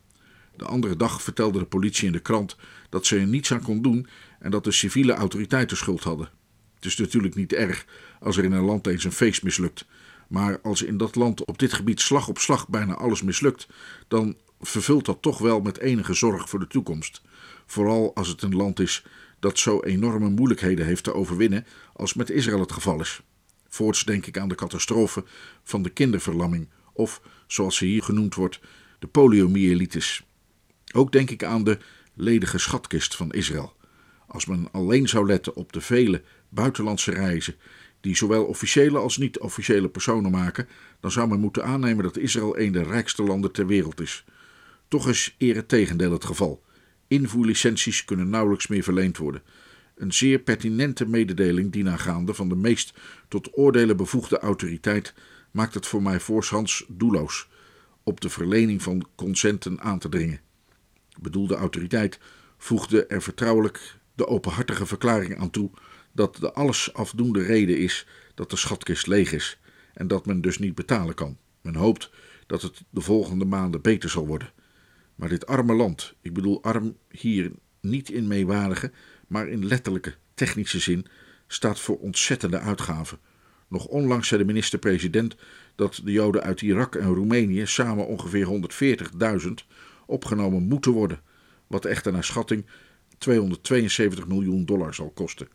De 0.57 0.65
andere 0.65 0.97
dag 0.97 1.23
vertelde 1.23 1.59
de 1.59 1.65
politie 1.65 2.07
in 2.07 2.13
de 2.13 2.19
krant 2.19 2.57
dat 2.89 3.07
ze 3.07 3.19
er 3.19 3.27
niets 3.27 3.53
aan 3.53 3.63
kon 3.63 3.83
doen 3.83 4.07
en 4.39 4.51
dat 4.51 4.65
de 4.65 4.73
civiele 4.73 5.13
autoriteiten 5.13 5.77
schuld 5.77 6.03
hadden. 6.03 6.29
Het 6.75 6.85
is 6.85 6.97
natuurlijk 6.97 7.35
niet 7.35 7.53
erg 7.53 7.87
als 8.21 8.37
er 8.37 8.45
in 8.45 8.53
een 8.53 8.65
land 8.65 8.87
eens 8.87 9.05
een 9.05 9.13
feest 9.13 9.43
mislukt, 9.43 9.87
maar 10.29 10.61
als 10.61 10.83
in 10.83 10.97
dat 10.97 11.15
land 11.15 11.45
op 11.45 11.59
dit 11.59 11.73
gebied 11.73 12.01
slag 12.01 12.29
op 12.29 12.39
slag 12.39 12.69
bijna 12.69 12.95
alles 12.95 13.23
mislukt, 13.23 13.69
dan 14.09 14.37
vervult 14.61 15.05
dat 15.05 15.23
toch 15.23 15.39
wel 15.39 15.61
met 15.61 15.79
enige 15.79 16.15
zorg 16.15 16.49
voor 16.49 16.59
de 16.59 16.67
toekomst. 16.67 17.23
Vooral 17.67 18.15
als 18.15 18.29
het 18.29 18.43
een 18.43 18.57
land 18.57 18.81
is 18.81 19.05
dat 19.39 19.59
zo 19.59 19.81
enorme 19.81 20.29
moeilijkheden 20.29 20.87
heeft 20.87 21.05
te 21.05 21.15
overwinnen 21.15 21.67
als 21.97 22.15
met 22.15 22.31
Israël 22.31 22.61
het 22.61 22.73
geval 22.73 23.01
is. 23.01 23.21
Voorts 23.69 24.05
denk 24.05 24.27
ik 24.27 24.39
aan 24.39 24.49
de 24.49 24.55
catastrofe 24.55 25.25
van 25.63 25.83
de 25.83 25.91
kinderverlamming, 25.91 26.69
of 26.93 27.21
zoals 27.47 27.77
ze 27.77 27.85
hier 27.85 28.03
genoemd 28.03 28.35
wordt, 28.35 28.61
de 28.99 29.07
poliomyelitis. 29.07 30.23
Ook 30.95 31.13
denk 31.13 31.31
ik 31.31 31.45
aan 31.45 31.65
de 31.65 31.79
ledige 32.15 32.59
schatkist 32.59 33.17
van 33.17 33.33
Israël. 33.33 33.75
Als 34.27 34.47
men 34.47 34.69
alleen 34.73 35.09
zou 35.09 35.27
letten 35.27 35.57
op 35.57 35.73
de 35.73 35.81
vele 35.81 36.23
buitenlandse 36.49 37.11
reizen 37.11 37.55
die 38.01 38.17
zowel 38.17 38.45
officiële 38.45 38.99
als 38.99 39.17
niet-officiële 39.17 39.89
personen 39.89 40.31
maken, 40.31 40.69
dan 41.01 41.11
zou 41.11 41.29
men 41.29 41.41
moeten 41.41 41.65
aannemen 41.65 42.05
dat 42.05 42.17
Israël 42.17 42.59
een 42.59 42.73
der 42.73 42.87
rijkste 42.87 43.23
landen 43.23 43.53
ter 43.53 43.67
wereld 43.67 44.01
is. 44.01 44.25
Toch 44.89 45.09
is 45.09 45.35
eer 45.39 45.55
het 45.55 45.69
tegendeel 45.69 46.13
het 46.13 46.25
geval. 46.25 46.65
Invoerlicenties 47.09 48.05
kunnen 48.05 48.29
nauwelijks 48.29 48.67
meer 48.67 48.83
verleend 48.83 49.17
worden. 49.17 49.43
Een 49.97 50.13
zeer 50.13 50.39
pertinente 50.39 51.07
mededeling 51.07 51.73
dienaangaande 51.73 52.35
van 52.35 52.49
de 52.49 52.57
meest 52.57 52.95
tot 53.29 53.57
oordelen 53.59 53.97
bevoegde 53.97 54.39
autoriteit 54.39 55.15
maakt 55.51 55.75
het 55.75 55.87
voor 55.87 56.03
mij 56.03 56.21
voorshands 56.21 56.85
doelloos 56.89 57.49
op 58.03 58.21
de 58.21 58.29
verlening 58.29 58.83
van 58.83 59.07
consenten 59.15 59.81
aan 59.81 59.99
te 59.99 60.09
dringen. 60.09 60.41
Bedoelde 61.21 61.55
autoriteit 61.55 62.19
voegde 62.57 63.07
er 63.07 63.23
vertrouwelijk 63.23 63.97
de 64.15 64.27
openhartige 64.27 64.87
verklaring 64.87 65.39
aan 65.39 65.51
toe 65.51 65.71
dat 66.13 66.37
de 66.37 66.53
alles 66.53 66.93
afdoende 66.93 67.43
reden 67.43 67.79
is 67.79 68.07
dat 68.35 68.51
de 68.51 68.57
schatkist 68.57 69.07
leeg 69.07 69.33
is 69.33 69.59
en 69.95 70.07
dat 70.09 70.27
men 70.27 70.41
dus 70.41 70.59
niet 70.59 70.75
betalen 70.75 71.15
kan. 71.15 71.39
Men 71.61 71.75
hoopt 71.75 72.11
dat 72.47 72.63
het 72.63 72.83
de 72.91 73.01
volgende 73.01 73.45
maanden 73.45 73.83
beter 73.83 74.11
zal 74.11 74.27
worden. 74.27 74.53
Maar 75.15 75.29
dit 75.29 75.47
arme 75.47 75.75
land, 75.75 76.15
ik 76.21 76.33
bedoel 76.33 76.63
arm 76.63 76.97
hier 77.11 77.53
niet 77.81 78.11
in 78.11 78.27
meewarige, 78.27 78.93
maar 79.27 79.49
in 79.49 79.67
letterlijke, 79.67 80.15
technische 80.35 80.79
zin, 80.79 81.07
staat 81.47 81.81
voor 81.81 81.99
ontzettende 81.99 82.59
uitgaven. 82.59 83.19
Nog 83.69 83.87
onlangs 83.87 84.29
zei 84.29 84.41
de 84.41 84.47
minister-president 84.47 85.37
dat 85.75 86.01
de 86.05 86.13
Joden 86.13 86.43
uit 86.43 86.61
Irak 86.63 86.95
en 86.95 87.15
Roemenië 87.15 87.67
samen 87.67 88.07
ongeveer 88.07 88.71
140.000 89.43 89.51
opgenomen 90.07 90.63
moeten 90.63 90.93
worden, 90.93 91.21
wat 91.67 91.85
echter 91.85 92.13
naar 92.13 92.25
schatting 92.25 92.67
272 93.19 94.27
miljoen 94.27 94.65
dollar 94.65 94.95
zal 94.95 95.11
kosten. 95.11 95.49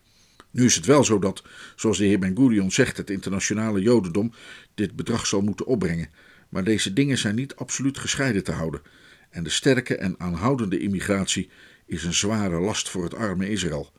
Nu 0.50 0.64
is 0.64 0.74
het 0.74 0.86
wel 0.86 1.04
zo 1.04 1.18
dat, 1.18 1.42
zoals 1.76 1.98
de 1.98 2.04
heer 2.04 2.18
Ben 2.18 2.36
Gurion 2.36 2.70
zegt, 2.70 2.96
het 2.96 3.10
internationale 3.10 3.80
Jodendom 3.80 4.32
dit 4.74 4.96
bedrag 4.96 5.26
zal 5.26 5.40
moeten 5.40 5.66
opbrengen. 5.66 6.10
Maar 6.48 6.64
deze 6.64 6.92
dingen 6.92 7.18
zijn 7.18 7.34
niet 7.34 7.56
absoluut 7.56 7.98
gescheiden 7.98 8.44
te 8.44 8.52
houden. 8.52 8.82
En 9.30 9.42
de 9.42 9.50
sterke 9.50 9.96
en 9.96 10.14
aanhoudende 10.18 10.78
immigratie 10.78 11.50
is 11.92 12.04
een 12.04 12.14
zware 12.14 12.60
last 12.60 12.88
voor 12.88 13.04
het 13.04 13.14
arme 13.14 13.48
Israël. 13.50 13.92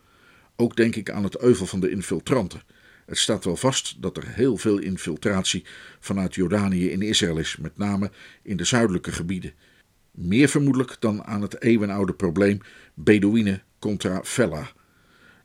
Ook 0.56 0.76
denk 0.76 0.96
ik 0.96 1.10
aan 1.10 1.24
het 1.24 1.38
euvel 1.38 1.66
van 1.66 1.80
de 1.80 1.90
infiltranten. 1.90 2.62
Het 3.06 3.18
staat 3.18 3.46
wel 3.46 3.56
vast 3.56 4.02
dat 4.02 4.18
er 4.18 4.28
heel 4.28 4.58
veel 4.58 4.78
infiltratie 4.78 5.66
vanuit 6.00 6.36
Jordanië 6.36 6.90
in 6.90 7.02
Israël 7.02 7.38
is, 7.38 7.58
met 7.58 7.78
name 7.78 8.12
in 8.44 8.58
de 8.58 8.64
zuidelijke 8.64 9.12
gebieden. 9.12 9.54
Meer 10.12 10.48
vermoedelijk 10.48 10.96
dan 11.00 11.24
aan 11.24 11.42
het 11.42 11.62
eeuwenoude 11.62 12.14
probleem 12.14 12.60
Bedouinen 12.94 13.64
contra 13.80 14.24
Fella. 14.24 14.72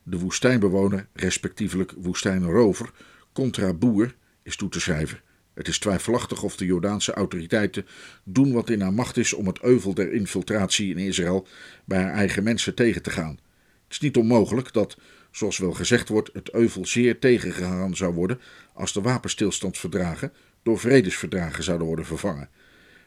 De 0.02 0.18
woestijnbewoner, 0.18 1.08
respectievelijk 1.12 1.92
woestijnrover, 1.96 2.90
contra 3.32 3.74
boer, 3.74 4.14
is 4.42 4.56
toe 4.56 4.68
te 4.68 4.80
schrijven. 4.80 5.20
Het 5.58 5.68
is 5.68 5.78
twijfelachtig 5.78 6.42
of 6.42 6.56
de 6.56 6.64
Jordaanse 6.64 7.12
autoriteiten 7.12 7.86
doen 8.24 8.52
wat 8.52 8.70
in 8.70 8.80
haar 8.80 8.92
macht 8.92 9.16
is 9.16 9.32
om 9.32 9.46
het 9.46 9.62
euvel 9.62 9.94
der 9.94 10.12
infiltratie 10.12 10.90
in 10.90 10.98
Israël 10.98 11.46
bij 11.84 12.02
haar 12.02 12.12
eigen 12.12 12.42
mensen 12.42 12.74
tegen 12.74 13.02
te 13.02 13.10
gaan. 13.10 13.38
Het 13.84 13.92
is 13.92 14.00
niet 14.00 14.16
onmogelijk 14.16 14.72
dat, 14.72 14.96
zoals 15.30 15.58
wel 15.58 15.72
gezegd 15.72 16.08
wordt, 16.08 16.30
het 16.32 16.50
euvel 16.54 16.86
zeer 16.86 17.18
tegengegaan 17.18 17.96
zou 17.96 18.14
worden 18.14 18.40
als 18.72 18.92
de 18.92 19.00
wapenstilstandsverdragen 19.00 20.32
door 20.62 20.78
vredesverdragen 20.78 21.64
zouden 21.64 21.86
worden 21.86 22.06
vervangen. 22.06 22.48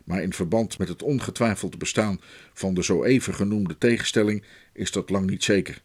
Maar 0.03 0.21
in 0.21 0.33
verband 0.33 0.77
met 0.77 0.87
het 0.87 1.03
ongetwijfelde 1.03 1.77
bestaan 1.77 2.21
van 2.53 2.73
de 2.73 2.83
zo 2.83 3.03
even 3.03 3.33
genoemde 3.33 3.77
tegenstelling 3.77 4.43
is 4.73 4.91
dat 4.91 5.09
lang 5.09 5.29
niet 5.29 5.43
zeker. 5.43 5.81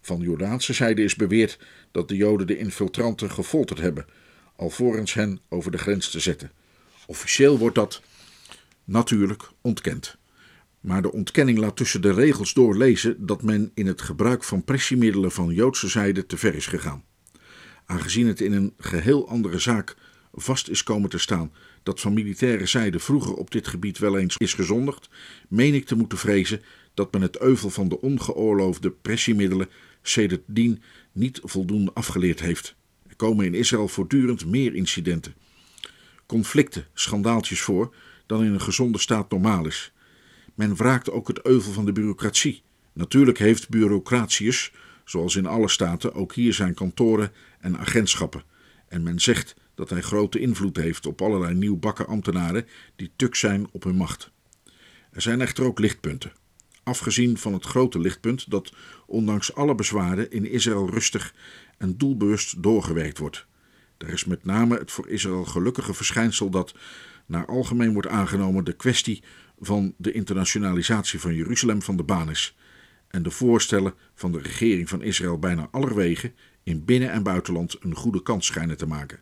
Van 0.00 0.20
Jordaanse 0.20 0.72
zijde 0.72 1.02
is 1.02 1.14
beweerd 1.14 1.58
dat 1.90 2.08
de 2.08 2.16
Joden 2.16 2.46
de 2.46 2.58
infiltranten 2.58 3.30
gefolterd 3.30 3.80
hebben 3.80 4.06
alvorens 4.56 5.14
hen 5.14 5.40
over 5.48 5.70
de 5.70 5.78
grens 5.78 6.10
te 6.10 6.20
zetten. 6.20 6.50
Officieel 7.06 7.58
wordt 7.58 7.74
dat 7.74 8.02
natuurlijk 8.84 9.50
ontkend. 9.60 10.16
Maar 10.80 11.02
de 11.02 11.12
ontkenning 11.12 11.58
laat 11.58 11.76
tussen 11.76 12.02
de 12.02 12.12
regels 12.12 12.52
door 12.52 12.76
lezen 12.76 13.26
dat 13.26 13.42
men 13.42 13.70
in 13.74 13.86
het 13.86 14.02
gebruik 14.02 14.44
van 14.44 14.64
pressiemiddelen 14.64 15.32
van 15.32 15.54
Joodse 15.54 15.88
zijde 15.88 16.26
te 16.26 16.36
ver 16.36 16.54
is 16.54 16.66
gegaan. 16.66 17.04
Aangezien 17.86 18.26
het 18.26 18.40
in 18.40 18.52
een 18.52 18.74
geheel 18.78 19.28
andere 19.28 19.58
zaak 19.58 19.96
vast 20.32 20.68
is 20.68 20.82
komen 20.82 21.10
te 21.10 21.18
staan 21.18 21.52
dat 21.82 22.00
van 22.00 22.12
militaire 22.12 22.66
zijde 22.66 22.98
vroeger 22.98 23.34
op 23.34 23.50
dit 23.50 23.68
gebied 23.68 23.98
wel 23.98 24.18
eens 24.18 24.36
is 24.36 24.54
gezondigd, 24.54 25.08
meen 25.48 25.74
ik 25.74 25.86
te 25.86 25.96
moeten 25.96 26.18
vrezen 26.18 26.62
dat 26.94 27.12
men 27.12 27.22
het 27.22 27.38
euvel 27.38 27.70
van 27.70 27.88
de 27.88 28.00
ongeoorloofde 28.00 28.90
pressiemiddelen 28.90 29.68
sedertdien 30.02 30.82
niet 31.12 31.40
voldoende 31.42 31.90
afgeleerd 31.94 32.40
heeft. 32.40 32.76
Komen 33.16 33.44
in 33.44 33.54
Israël 33.54 33.88
voortdurend 33.88 34.46
meer 34.46 34.74
incidenten. 34.74 35.34
Conflicten, 36.26 36.86
schandaaltjes 36.94 37.60
voor 37.60 37.94
dan 38.26 38.44
in 38.44 38.52
een 38.52 38.60
gezonde 38.60 38.98
staat 38.98 39.30
normaal 39.30 39.66
is. 39.66 39.92
Men 40.54 40.76
wraakt 40.76 41.10
ook 41.10 41.28
het 41.28 41.46
euvel 41.46 41.72
van 41.72 41.84
de 41.84 41.92
bureaucratie. 41.92 42.62
Natuurlijk 42.92 43.38
heeft 43.38 43.68
bureaucratius, 43.68 44.72
zoals 45.04 45.36
in 45.36 45.46
alle 45.46 45.68
staten, 45.68 46.14
ook 46.14 46.34
hier 46.34 46.54
zijn 46.54 46.74
kantoren 46.74 47.32
en 47.60 47.78
agentschappen. 47.78 48.44
En 48.88 49.02
men 49.02 49.20
zegt 49.20 49.56
dat 49.74 49.90
hij 49.90 50.00
grote 50.00 50.38
invloed 50.38 50.76
heeft 50.76 51.06
op 51.06 51.22
allerlei 51.22 51.54
nieuwbakken 51.54 52.06
ambtenaren 52.06 52.66
die 52.96 53.10
tuk 53.16 53.34
zijn 53.34 53.66
op 53.70 53.84
hun 53.84 53.96
macht. 53.96 54.30
Er 55.10 55.22
zijn 55.22 55.40
echter 55.40 55.64
ook 55.64 55.78
lichtpunten. 55.78 56.32
Afgezien 56.82 57.38
van 57.38 57.52
het 57.52 57.64
grote 57.64 57.98
lichtpunt 58.00 58.50
dat 58.50 58.72
ondanks 59.06 59.54
alle 59.54 59.74
bezwaren 59.74 60.30
in 60.30 60.50
Israël 60.50 60.90
rustig 60.90 61.34
en 61.78 61.96
doelbewust 61.96 62.62
doorgewerkt 62.62 63.18
wordt. 63.18 63.46
Er 63.98 64.08
is 64.08 64.24
met 64.24 64.44
name 64.44 64.78
het 64.78 64.90
voor 64.90 65.08
Israël 65.08 65.44
gelukkige 65.44 65.94
verschijnsel 65.94 66.50
dat, 66.50 66.74
naar 67.26 67.46
algemeen 67.46 67.92
wordt 67.92 68.08
aangenomen, 68.08 68.64
de 68.64 68.76
kwestie 68.76 69.22
van 69.58 69.94
de 69.96 70.12
internationalisatie 70.12 71.20
van 71.20 71.34
Jeruzalem 71.34 71.82
van 71.82 71.96
de 71.96 72.02
baan 72.02 72.30
is 72.30 72.56
en 73.08 73.22
de 73.22 73.30
voorstellen 73.30 73.94
van 74.14 74.32
de 74.32 74.40
regering 74.40 74.88
van 74.88 75.02
Israël 75.02 75.38
bijna 75.38 75.68
allerwege 75.70 76.32
in 76.62 76.84
binnen- 76.84 77.10
en 77.10 77.22
buitenland 77.22 77.76
een 77.80 77.94
goede 77.94 78.22
kans 78.22 78.46
schijnen 78.46 78.76
te 78.76 78.86
maken. 78.86 79.20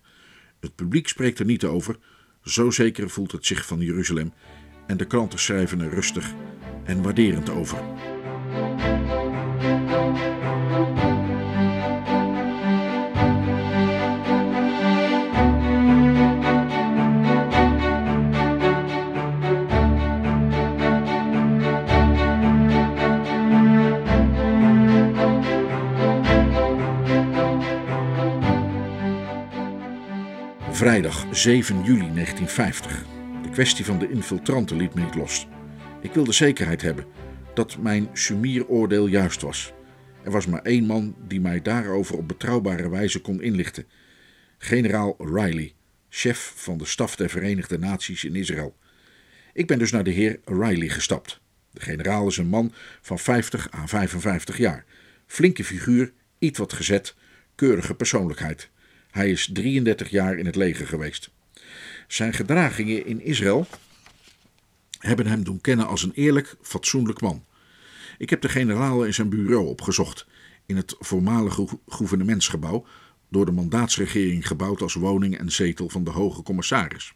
Het 0.60 0.74
publiek 0.74 1.08
spreekt 1.08 1.38
er 1.38 1.44
niet 1.44 1.64
over, 1.64 1.98
zo 2.44 2.70
zeker 2.70 3.10
voelt 3.10 3.32
het 3.32 3.46
zich 3.46 3.66
van 3.66 3.80
Jeruzalem 3.80 4.32
en 4.86 4.96
de 4.96 5.06
kranten 5.06 5.38
schrijven 5.38 5.80
er 5.80 5.90
rustig 5.94 6.32
en 6.84 7.02
waarderend 7.02 7.50
over. 7.50 7.78
7 31.42 31.84
juli 31.84 32.12
1950. 32.14 33.04
De 33.42 33.50
kwestie 33.50 33.84
van 33.84 33.98
de 33.98 34.10
infiltranten 34.10 34.76
liet 34.76 34.94
me 34.94 35.04
niet 35.04 35.14
los. 35.14 35.46
Ik 36.00 36.12
wilde 36.12 36.32
zekerheid 36.32 36.82
hebben 36.82 37.04
dat 37.54 37.78
mijn 37.78 38.08
sumieroordeel 38.12 39.06
juist 39.06 39.42
was. 39.42 39.72
Er 40.24 40.30
was 40.30 40.46
maar 40.46 40.62
één 40.62 40.86
man 40.86 41.14
die 41.28 41.40
mij 41.40 41.62
daarover 41.62 42.16
op 42.16 42.28
betrouwbare 42.28 42.88
wijze 42.88 43.20
kon 43.20 43.42
inlichten: 43.42 43.86
generaal 44.58 45.16
Riley, 45.18 45.74
chef 46.08 46.52
van 46.56 46.78
de 46.78 46.84
staf 46.84 47.16
der 47.16 47.30
Verenigde 47.30 47.78
Naties 47.78 48.24
in 48.24 48.36
Israël. 48.36 48.76
Ik 49.52 49.66
ben 49.66 49.78
dus 49.78 49.90
naar 49.90 50.04
de 50.04 50.10
heer 50.10 50.40
Riley 50.44 50.88
gestapt. 50.88 51.40
De 51.70 51.80
generaal 51.80 52.26
is 52.26 52.36
een 52.36 52.48
man 52.48 52.72
van 53.00 53.18
50 53.18 53.72
à 53.74 53.86
55 53.86 54.58
jaar. 54.58 54.84
Flinke 55.26 55.64
figuur, 55.64 56.12
iets 56.38 56.58
wat 56.58 56.72
gezet, 56.72 57.14
keurige 57.54 57.94
persoonlijkheid. 57.94 58.70
Hij 59.12 59.30
is 59.30 59.50
33 59.52 60.10
jaar 60.10 60.36
in 60.38 60.46
het 60.46 60.56
leger 60.56 60.86
geweest. 60.86 61.30
Zijn 62.08 62.32
gedragingen 62.32 63.06
in 63.06 63.20
Israël 63.20 63.66
hebben 64.98 65.26
hem 65.26 65.44
doen 65.44 65.60
kennen 65.60 65.86
als 65.86 66.02
een 66.02 66.12
eerlijk, 66.14 66.56
fatsoenlijk 66.62 67.20
man. 67.20 67.44
Ik 68.18 68.30
heb 68.30 68.40
de 68.40 68.48
generaal 68.48 69.04
in 69.04 69.14
zijn 69.14 69.28
bureau 69.28 69.66
opgezocht, 69.66 70.26
in 70.66 70.76
het 70.76 70.96
voormalige 70.98 71.66
gouvernementsgebouw, 71.86 72.86
door 73.28 73.44
de 73.44 73.52
mandaatsregering 73.52 74.46
gebouwd 74.46 74.82
als 74.82 74.94
woning 74.94 75.38
en 75.38 75.52
zetel 75.52 75.88
van 75.88 76.04
de 76.04 76.10
hoge 76.10 76.42
commissaris. 76.42 77.12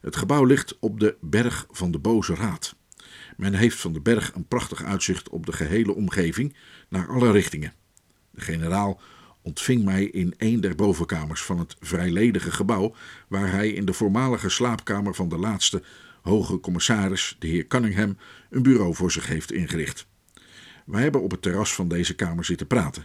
Het 0.00 0.16
gebouw 0.16 0.44
ligt 0.44 0.78
op 0.78 1.00
de 1.00 1.16
berg 1.20 1.66
van 1.70 1.90
de 1.90 1.98
Boze 1.98 2.34
Raad. 2.34 2.76
Men 3.36 3.54
heeft 3.54 3.76
van 3.76 3.92
de 3.92 4.00
berg 4.00 4.34
een 4.34 4.46
prachtig 4.46 4.84
uitzicht 4.84 5.28
op 5.28 5.46
de 5.46 5.52
gehele 5.52 5.94
omgeving 5.94 6.56
naar 6.88 7.08
alle 7.08 7.30
richtingen. 7.30 7.72
De 8.30 8.40
generaal 8.40 9.00
ontving 9.48 9.84
mij 9.84 10.04
in 10.04 10.34
een 10.38 10.60
der 10.60 10.74
bovenkamers 10.74 11.42
van 11.42 11.58
het 11.58 11.76
vrijledige 11.80 12.50
gebouw, 12.50 12.94
waar 13.28 13.50
hij 13.50 13.68
in 13.68 13.84
de 13.84 13.92
voormalige 13.92 14.48
slaapkamer 14.48 15.14
van 15.14 15.28
de 15.28 15.38
laatste 15.38 15.82
hoge 16.22 16.60
commissaris, 16.60 17.36
de 17.38 17.46
heer 17.46 17.66
Cunningham, 17.66 18.16
een 18.50 18.62
bureau 18.62 18.94
voor 18.94 19.12
zich 19.12 19.26
heeft 19.26 19.52
ingericht. 19.52 20.06
Wij 20.86 21.02
hebben 21.02 21.22
op 21.22 21.30
het 21.30 21.42
terras 21.42 21.74
van 21.74 21.88
deze 21.88 22.14
kamer 22.14 22.44
zitten 22.44 22.66
praten, 22.66 23.04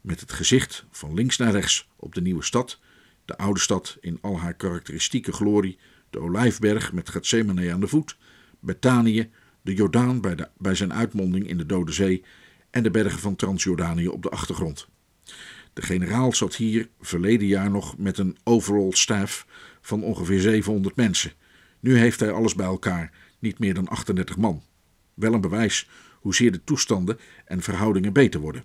met 0.00 0.20
het 0.20 0.32
gezicht 0.32 0.84
van 0.90 1.14
links 1.14 1.36
naar 1.36 1.52
rechts 1.52 1.88
op 1.96 2.14
de 2.14 2.20
nieuwe 2.20 2.42
stad, 2.42 2.80
de 3.24 3.36
oude 3.36 3.60
stad 3.60 3.96
in 4.00 4.18
al 4.20 4.38
haar 4.38 4.54
karakteristieke 4.54 5.32
glorie, 5.32 5.78
de 6.10 6.20
Olijfberg 6.20 6.92
met 6.92 7.08
Gethsemane 7.08 7.72
aan 7.72 7.80
de 7.80 7.88
voet, 7.88 8.16
Betanië, 8.60 9.30
de 9.62 9.74
Jordaan 9.74 10.20
bij, 10.20 10.34
de, 10.34 10.48
bij 10.58 10.74
zijn 10.74 10.92
uitmonding 10.92 11.48
in 11.48 11.58
de 11.58 11.66
Dode 11.66 11.92
Zee 11.92 12.24
en 12.70 12.82
de 12.82 12.90
bergen 12.90 13.18
van 13.18 13.36
Transjordanië 13.36 14.08
op 14.08 14.22
de 14.22 14.30
achtergrond. 14.30 14.90
De 15.72 15.82
generaal 15.82 16.32
zat 16.32 16.56
hier 16.56 16.88
verleden 17.00 17.46
jaar 17.46 17.70
nog 17.70 17.98
met 17.98 18.18
een 18.18 18.36
overall 18.44 18.92
staff 18.92 19.46
van 19.80 20.02
ongeveer 20.02 20.40
700 20.40 20.96
mensen. 20.96 21.32
Nu 21.80 21.96
heeft 21.96 22.20
hij 22.20 22.30
alles 22.30 22.54
bij 22.54 22.66
elkaar, 22.66 23.12
niet 23.38 23.58
meer 23.58 23.74
dan 23.74 23.88
38 23.88 24.36
man. 24.36 24.62
Wel 25.14 25.32
een 25.32 25.40
bewijs 25.40 25.88
hoezeer 26.20 26.52
de 26.52 26.64
toestanden 26.64 27.18
en 27.44 27.62
verhoudingen 27.62 28.12
beter 28.12 28.40
worden. 28.40 28.64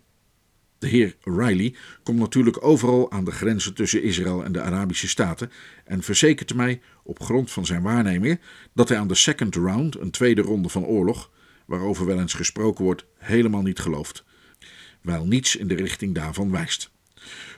De 0.79 0.87
heer 0.87 1.15
Riley 1.23 1.75
komt 2.03 2.19
natuurlijk 2.19 2.63
overal 2.63 3.11
aan 3.11 3.25
de 3.25 3.31
grenzen 3.31 3.73
tussen 3.73 4.03
Israël 4.03 4.43
en 4.43 4.51
de 4.51 4.61
Arabische 4.61 5.07
Staten 5.07 5.51
en 5.85 6.03
verzekert 6.03 6.53
mij 6.53 6.81
op 7.03 7.19
grond 7.19 7.51
van 7.51 7.65
zijn 7.65 7.81
waarnemingen 7.81 8.39
dat 8.73 8.89
hij 8.89 8.97
aan 8.97 9.07
de 9.07 9.15
second 9.15 9.55
round, 9.55 9.99
een 9.99 10.11
tweede 10.11 10.41
ronde 10.41 10.69
van 10.69 10.85
oorlog, 10.85 11.31
waarover 11.65 12.05
wel 12.05 12.19
eens 12.19 12.33
gesproken 12.33 12.83
wordt, 12.83 13.05
helemaal 13.17 13.61
niet 13.61 13.79
gelooft, 13.79 14.23
wijl 15.01 15.25
niets 15.25 15.55
in 15.55 15.67
de 15.67 15.75
richting 15.75 16.15
daarvan 16.15 16.51
wijst. 16.51 16.91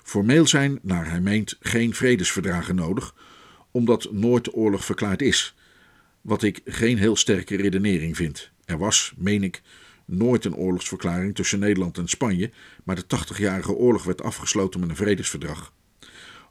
Formeel 0.04 0.48
zijn, 0.48 0.80
naar 0.82 1.10
hij 1.10 1.22
meent, 1.22 1.58
geen 1.60 1.94
vredesverdragen 1.94 2.76
nodig, 2.76 3.16
omdat 3.72 4.12
nooit 4.12 4.44
de 4.44 4.54
oorlog 4.54 4.86
verklaard 4.86 5.22
is, 5.22 5.56
wat 6.22 6.44
ik 6.44 6.62
geen 6.66 6.98
heel 6.98 7.16
sterke 7.16 7.56
redenering 7.56 8.16
vind. 8.16 8.52
Er 8.66 8.78
was, 8.78 9.14
meen 9.18 9.44
ik, 9.44 9.62
nooit 10.06 10.46
een 10.46 10.56
oorlogsverklaring 10.56 11.36
tussen 11.36 11.60
Nederland 11.60 11.98
en 11.98 12.08
Spanje, 12.08 12.52
maar 12.84 12.96
de 12.96 13.06
80-jarige 13.18 13.74
oorlog 13.74 14.04
werd 14.04 14.22
afgesloten 14.22 14.80
met 14.80 14.90
een 14.90 14.96
vredesverdrag. 14.96 15.74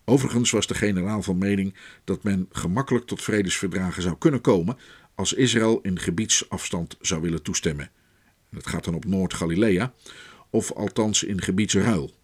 Overigens 0.05 0.51
was 0.51 0.67
de 0.67 0.75
generaal 0.75 1.23
van 1.23 1.39
mening 1.39 1.75
dat 2.05 2.23
men 2.23 2.49
gemakkelijk 2.53 3.07
tot 3.07 3.23
vredesverdragen 3.23 4.03
zou 4.03 4.17
kunnen 4.19 4.41
komen 4.41 4.79
als 5.15 5.33
Israël 5.33 5.81
in 5.83 5.99
gebiedsafstand 5.99 6.97
zou 7.01 7.21
willen 7.21 7.43
toestemmen. 7.43 7.91
Het 8.51 8.67
gaat 8.67 8.85
dan 8.85 8.95
op 8.95 9.05
Noord-Galilea, 9.05 9.93
of 10.51 10.73
althans 10.73 11.23
in 11.23 11.41
gebiedsruil. 11.43 12.18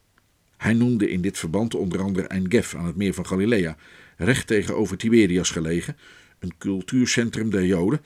Hij 0.65 0.73
noemde 0.73 1.11
in 1.11 1.21
dit 1.21 1.39
verband 1.39 1.75
onder 1.75 2.01
andere 2.01 2.27
Ein 2.27 2.51
Gef 2.51 2.75
aan 2.75 2.87
het 2.87 2.97
meer 2.97 3.15
van 3.15 3.27
Galilea, 3.27 3.77
recht 4.17 4.47
tegenover 4.47 4.97
Tiberias 4.97 5.51
gelegen, 5.51 5.97
een 6.39 6.55
cultuurcentrum 6.59 7.51
der 7.51 7.65
Joden, 7.65 8.01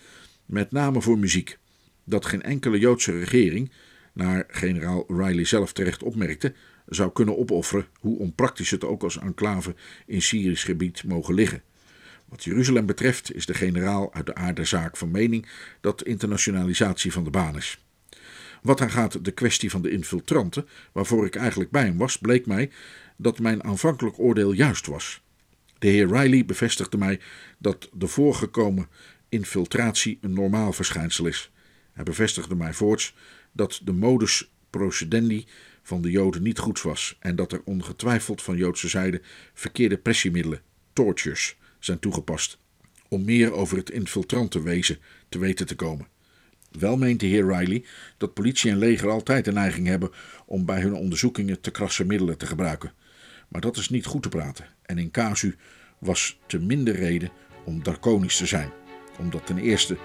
met 0.46 0.72
name 0.72 1.02
voor 1.02 1.18
muziek, 1.18 1.59
dat 2.04 2.26
geen 2.26 2.42
enkele 2.42 2.78
Joodse 2.78 3.18
regering, 3.18 3.72
naar 4.12 4.44
generaal 4.48 5.04
Riley 5.09 5.44
zelf 5.44 5.72
terecht 5.72 6.02
opmerkte, 6.02 6.54
zou 6.86 7.12
kunnen 7.12 7.38
opofferen, 7.38 7.86
hoe 8.00 8.18
onpraktisch 8.18 8.70
het 8.70 8.84
ook 8.84 9.02
als 9.02 9.18
enclave 9.18 9.74
in 10.06 10.22
Syrisch 10.22 10.64
gebied 10.64 11.04
mogen 11.04 11.34
liggen. 11.34 11.62
Wat 12.28 12.44
Jeruzalem 12.44 12.86
betreft 12.86 13.34
is 13.34 13.46
de 13.46 13.54
generaal 13.54 14.14
uit 14.14 14.26
de 14.26 14.34
aard 14.34 14.56
der 14.56 14.66
zaak 14.66 14.96
van 14.96 15.11
mening 15.11 15.48
dat 15.80 16.02
internationalisatie 16.02 17.12
van 17.12 17.24
de 17.24 17.30
baan 17.30 17.56
is. 17.56 17.88
Wat 18.62 18.80
aangaat 18.80 19.24
de 19.24 19.30
kwestie 19.30 19.70
van 19.70 19.82
de 19.82 19.90
infiltranten, 19.90 20.68
waarvoor 20.92 21.26
ik 21.26 21.36
eigenlijk 21.36 21.70
bij 21.70 21.84
hem 21.84 21.96
was, 21.96 22.18
bleek 22.18 22.46
mij 22.46 22.70
dat 23.16 23.38
mijn 23.38 23.64
aanvankelijk 23.64 24.18
oordeel 24.18 24.52
juist 24.52 24.86
was. 24.86 25.22
De 25.78 25.88
heer 25.88 26.06
Riley 26.06 26.44
bevestigde 26.44 26.98
mij 26.98 27.20
dat 27.59 27.88
de 27.92 28.06
voorgekomen 28.06 28.88
infiltratie 29.28 30.18
een 30.20 30.32
normaal 30.32 30.72
verschijnsel 30.72 31.26
is. 31.26 31.50
Hij 31.92 32.04
bevestigde 32.04 32.54
mij 32.54 32.72
voorts 32.72 33.14
dat 33.52 33.80
de 33.84 33.92
modus 33.92 34.50
procedendi 34.70 35.46
van 35.82 36.02
de 36.02 36.11
Joden 36.11 36.42
niet 36.42 36.59
goed 36.59 36.82
was 36.82 37.16
en 37.20 37.36
dat 37.36 37.52
er 37.52 37.62
ongetwijfeld 37.64 38.42
van 38.42 38.56
Joodse 38.56 38.88
zijde 38.88 39.22
verkeerde 39.54 39.98
pressiemiddelen, 39.98 40.62
tortures, 40.92 41.56
zijn 41.78 41.98
toegepast 41.98 42.59
om 43.09 43.24
meer 43.24 43.52
over 43.52 43.76
het 43.76 43.90
infiltrantenwezen 43.90 44.98
te 45.28 45.38
weten 45.38 45.66
te 45.66 45.74
komen. 45.74 46.09
Wel 46.70 46.96
meent 46.96 47.20
de 47.20 47.26
heer 47.26 47.46
Riley 47.46 47.84
dat 48.16 48.34
politie 48.34 48.70
en 48.70 48.78
leger 48.78 49.10
altijd 49.10 49.44
de 49.44 49.52
neiging 49.52 49.86
hebben 49.86 50.10
om 50.46 50.64
bij 50.64 50.80
hun 50.80 50.94
onderzoekingen 50.94 51.60
te 51.60 51.70
krasse 51.70 52.04
middelen 52.04 52.38
te 52.38 52.46
gebruiken. 52.46 52.92
Maar 53.48 53.60
dat 53.60 53.76
is 53.76 53.88
niet 53.88 54.06
goed 54.06 54.22
te 54.22 54.28
praten. 54.28 54.66
En 54.82 54.98
in 54.98 55.10
casu 55.10 55.56
was 55.98 56.38
te 56.46 56.58
minder 56.58 56.94
reden 56.94 57.30
om 57.64 57.82
draconisch 57.82 58.36
te 58.36 58.46
zijn. 58.46 58.70
Omdat 59.18 59.46
ten 59.46 59.58
eerste 59.58 59.96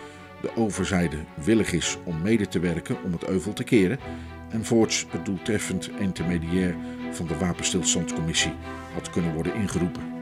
de 0.42 0.56
overzijde 0.56 1.18
willig 1.44 1.72
is 1.72 1.98
om 2.04 2.22
mede 2.22 2.48
te 2.48 2.60
werken 2.60 3.04
om 3.04 3.12
het 3.12 3.28
euvel 3.28 3.54
te 3.54 3.64
keren. 3.64 4.00
en 4.50 4.66
voorts 4.66 5.06
het 5.10 5.26
doeltreffend 5.26 5.90
intermediair 6.00 6.76
van 7.12 7.28
de 7.28 7.38
Wapenstilstandscommissie 7.38 8.54
had 8.94 9.10
kunnen 9.10 9.34
worden 9.34 9.56
ingeroepen. 9.56 10.13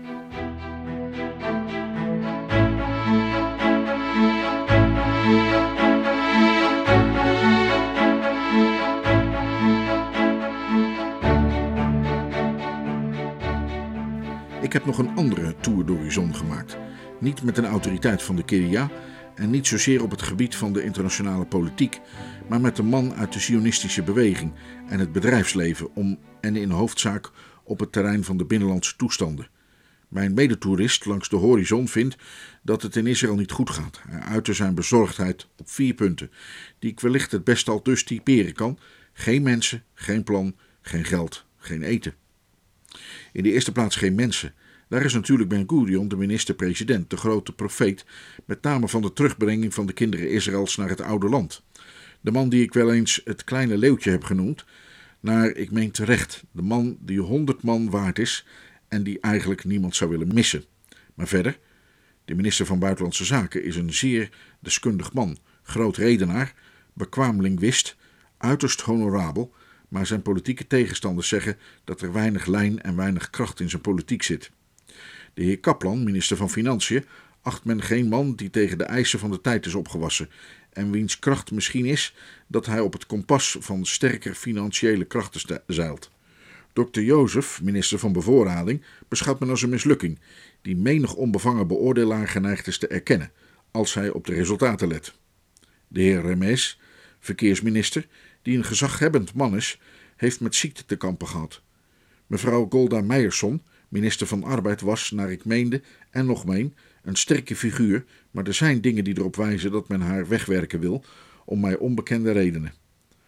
Ik 14.71 14.77
heb 14.77 14.85
nog 14.85 14.97
een 14.97 15.15
andere 15.15 15.55
tour 15.61 15.85
d'horizon 15.85 16.35
gemaakt. 16.35 16.77
Niet 17.19 17.43
met 17.43 17.57
een 17.57 17.65
autoriteit 17.65 18.23
van 18.23 18.35
de 18.35 18.43
Kiria 18.43 18.91
en 19.35 19.49
niet 19.49 19.67
zozeer 19.67 20.03
op 20.03 20.11
het 20.11 20.21
gebied 20.21 20.55
van 20.55 20.73
de 20.73 20.83
internationale 20.83 21.45
politiek, 21.45 21.99
maar 22.49 22.61
met 22.61 22.77
een 22.77 22.85
man 22.85 23.13
uit 23.13 23.33
de 23.33 23.39
Zionistische 23.39 24.03
beweging 24.03 24.53
en 24.87 24.99
het 24.99 25.11
bedrijfsleven 25.11 25.95
om 25.95 26.19
en 26.41 26.55
in 26.55 26.69
hoofdzaak 26.69 27.31
op 27.63 27.79
het 27.79 27.91
terrein 27.91 28.23
van 28.23 28.37
de 28.37 28.45
binnenlandse 28.45 28.95
toestanden. 28.95 29.47
Mijn 30.07 30.33
medetoerist 30.33 31.05
langs 31.05 31.29
de 31.29 31.35
horizon 31.35 31.87
vindt 31.87 32.15
dat 32.63 32.81
het 32.81 32.95
in 32.95 33.07
Israël 33.07 33.35
niet 33.35 33.51
goed 33.51 33.69
gaat. 33.69 34.01
Hij 34.07 34.19
uitte 34.19 34.53
zijn 34.53 34.75
bezorgdheid 34.75 35.47
op 35.57 35.69
vier 35.69 35.93
punten, 35.93 36.31
die 36.79 36.91
ik 36.91 36.99
wellicht 36.99 37.31
het 37.31 37.43
best 37.43 37.69
al 37.69 37.83
dus 37.83 38.03
typeren 38.03 38.53
kan: 38.53 38.79
geen 39.13 39.41
mensen, 39.41 39.83
geen 39.93 40.23
plan, 40.23 40.55
geen 40.81 41.05
geld, 41.05 41.45
geen 41.57 41.83
eten. 41.83 42.13
In 43.31 43.43
de 43.43 43.51
eerste 43.51 43.71
plaats 43.71 43.95
geen 43.95 44.15
mensen. 44.15 44.53
Daar 44.91 45.05
is 45.05 45.13
natuurlijk 45.13 45.49
Ben 45.49 45.63
Gurion, 45.67 46.07
de 46.07 46.15
minister-president, 46.15 47.09
de 47.09 47.17
grote 47.17 47.53
profeet, 47.53 48.05
met 48.45 48.61
name 48.61 48.87
van 48.87 49.01
de 49.01 49.13
terugbrenging 49.13 49.73
van 49.73 49.85
de 49.85 49.93
kinderen 49.93 50.29
Israëls 50.29 50.75
naar 50.75 50.89
het 50.89 51.01
oude 51.01 51.29
land. 51.29 51.63
De 52.21 52.31
man 52.31 52.49
die 52.49 52.63
ik 52.63 52.73
wel 52.73 52.93
eens 52.93 53.21
het 53.23 53.43
kleine 53.43 53.77
leeuwtje 53.77 54.11
heb 54.11 54.23
genoemd, 54.23 54.65
naar, 55.19 55.49
ik 55.49 55.71
meen 55.71 55.91
terecht, 55.91 56.43
de 56.51 56.61
man 56.61 56.97
die 56.99 57.19
honderd 57.19 57.63
man 57.63 57.89
waard 57.89 58.19
is 58.19 58.45
en 58.87 59.03
die 59.03 59.19
eigenlijk 59.19 59.63
niemand 59.63 59.95
zou 59.95 60.09
willen 60.09 60.33
missen. 60.33 60.63
Maar 61.13 61.27
verder, 61.27 61.59
de 62.25 62.35
minister 62.35 62.65
van 62.65 62.79
Buitenlandse 62.79 63.25
Zaken 63.25 63.63
is 63.63 63.75
een 63.75 63.93
zeer 63.93 64.29
deskundig 64.59 65.13
man, 65.13 65.37
groot 65.63 65.97
redenaar, 65.97 66.53
bekwaam 66.93 67.41
linguist, 67.41 67.95
uiterst 68.37 68.81
honorabel, 68.81 69.53
maar 69.87 70.05
zijn 70.05 70.21
politieke 70.21 70.67
tegenstanders 70.67 71.27
zeggen 71.27 71.57
dat 71.83 72.01
er 72.01 72.13
weinig 72.13 72.45
lijn 72.45 72.81
en 72.81 72.95
weinig 72.95 73.29
kracht 73.29 73.59
in 73.59 73.69
zijn 73.69 73.81
politiek 73.81 74.23
zit. 74.23 74.51
De 75.33 75.43
heer 75.43 75.59
Kaplan, 75.59 76.03
minister 76.03 76.37
van 76.37 76.49
Financiën, 76.49 77.05
acht 77.41 77.63
men 77.63 77.81
geen 77.81 78.07
man 78.07 78.35
die 78.35 78.49
tegen 78.49 78.77
de 78.77 78.83
eisen 78.83 79.19
van 79.19 79.31
de 79.31 79.41
tijd 79.41 79.65
is 79.65 79.75
opgewassen 79.75 80.29
en 80.73 80.91
wiens 80.91 81.19
kracht 81.19 81.51
misschien 81.51 81.85
is 81.85 82.15
dat 82.47 82.65
hij 82.65 82.79
op 82.79 82.93
het 82.93 83.05
kompas 83.05 83.57
van 83.59 83.85
sterker 83.85 84.33
financiële 84.33 85.05
krachten 85.05 85.61
zeilt. 85.67 86.11
Dr. 86.73 86.99
Jozef, 86.99 87.61
minister 87.61 87.99
van 87.99 88.13
Bevoorrading, 88.13 88.83
beschouwt 89.07 89.39
men 89.39 89.49
als 89.49 89.61
een 89.61 89.69
mislukking, 89.69 90.19
die 90.61 90.75
menig 90.75 91.13
onbevangen 91.13 91.67
beoordelaar 91.67 92.27
geneigd 92.27 92.67
is 92.67 92.77
te 92.77 92.87
erkennen, 92.87 93.31
als 93.71 93.93
hij 93.93 94.09
op 94.09 94.25
de 94.25 94.33
resultaten 94.33 94.87
let. 94.87 95.13
De 95.87 96.01
heer 96.01 96.21
Remes, 96.21 96.79
verkeersminister, 97.19 98.07
die 98.41 98.57
een 98.57 98.63
gezaghebbend 98.63 99.33
man 99.33 99.55
is, 99.55 99.79
heeft 100.15 100.39
met 100.39 100.55
ziekte 100.55 100.85
te 100.85 100.95
kampen 100.95 101.27
gehad. 101.27 101.61
Mevrouw 102.27 102.67
Golda 102.69 103.01
Meijerson, 103.01 103.61
minister 103.91 104.27
van 104.27 104.43
Arbeid, 104.43 104.81
was, 104.81 105.11
naar 105.11 105.31
ik 105.31 105.45
meende 105.45 105.81
en 106.09 106.25
nog 106.25 106.45
meen, 106.45 106.75
een 107.03 107.15
sterke 107.15 107.55
figuur, 107.55 108.05
maar 108.31 108.47
er 108.47 108.53
zijn 108.53 108.81
dingen 108.81 109.03
die 109.03 109.17
erop 109.17 109.35
wijzen 109.35 109.71
dat 109.71 109.87
men 109.87 110.01
haar 110.01 110.27
wegwerken 110.27 110.79
wil, 110.79 111.03
om 111.45 111.59
mij 111.59 111.77
onbekende 111.77 112.31
redenen. 112.31 112.73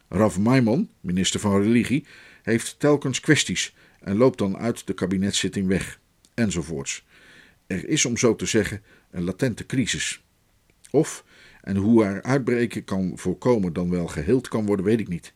Rav 0.07 0.37
Maimon, 0.37 0.89
minister 1.01 1.39
van 1.39 1.61
Religie, 1.61 2.05
heeft 2.43 2.79
telkens 2.79 3.19
kwesties 3.19 3.75
en 3.99 4.17
loopt 4.17 4.37
dan 4.37 4.57
uit 4.57 4.87
de 4.87 4.93
kabinetszitting 4.93 5.67
weg, 5.67 5.99
enzovoorts. 6.33 7.05
Er 7.67 7.87
is, 7.87 8.05
om 8.05 8.17
zo 8.17 8.35
te 8.35 8.45
zeggen, 8.45 8.81
een 9.11 9.23
latente 9.23 9.65
crisis. 9.65 10.23
Of, 10.91 11.25
en 11.61 11.75
hoe 11.75 12.03
haar 12.03 12.21
uitbreken 12.21 12.83
kan 12.83 13.11
voorkomen 13.15 13.73
dan 13.73 13.89
wel 13.89 14.07
geheeld 14.07 14.47
kan 14.47 14.65
worden, 14.65 14.85
weet 14.85 14.99
ik 14.99 15.07
niet. 15.07 15.33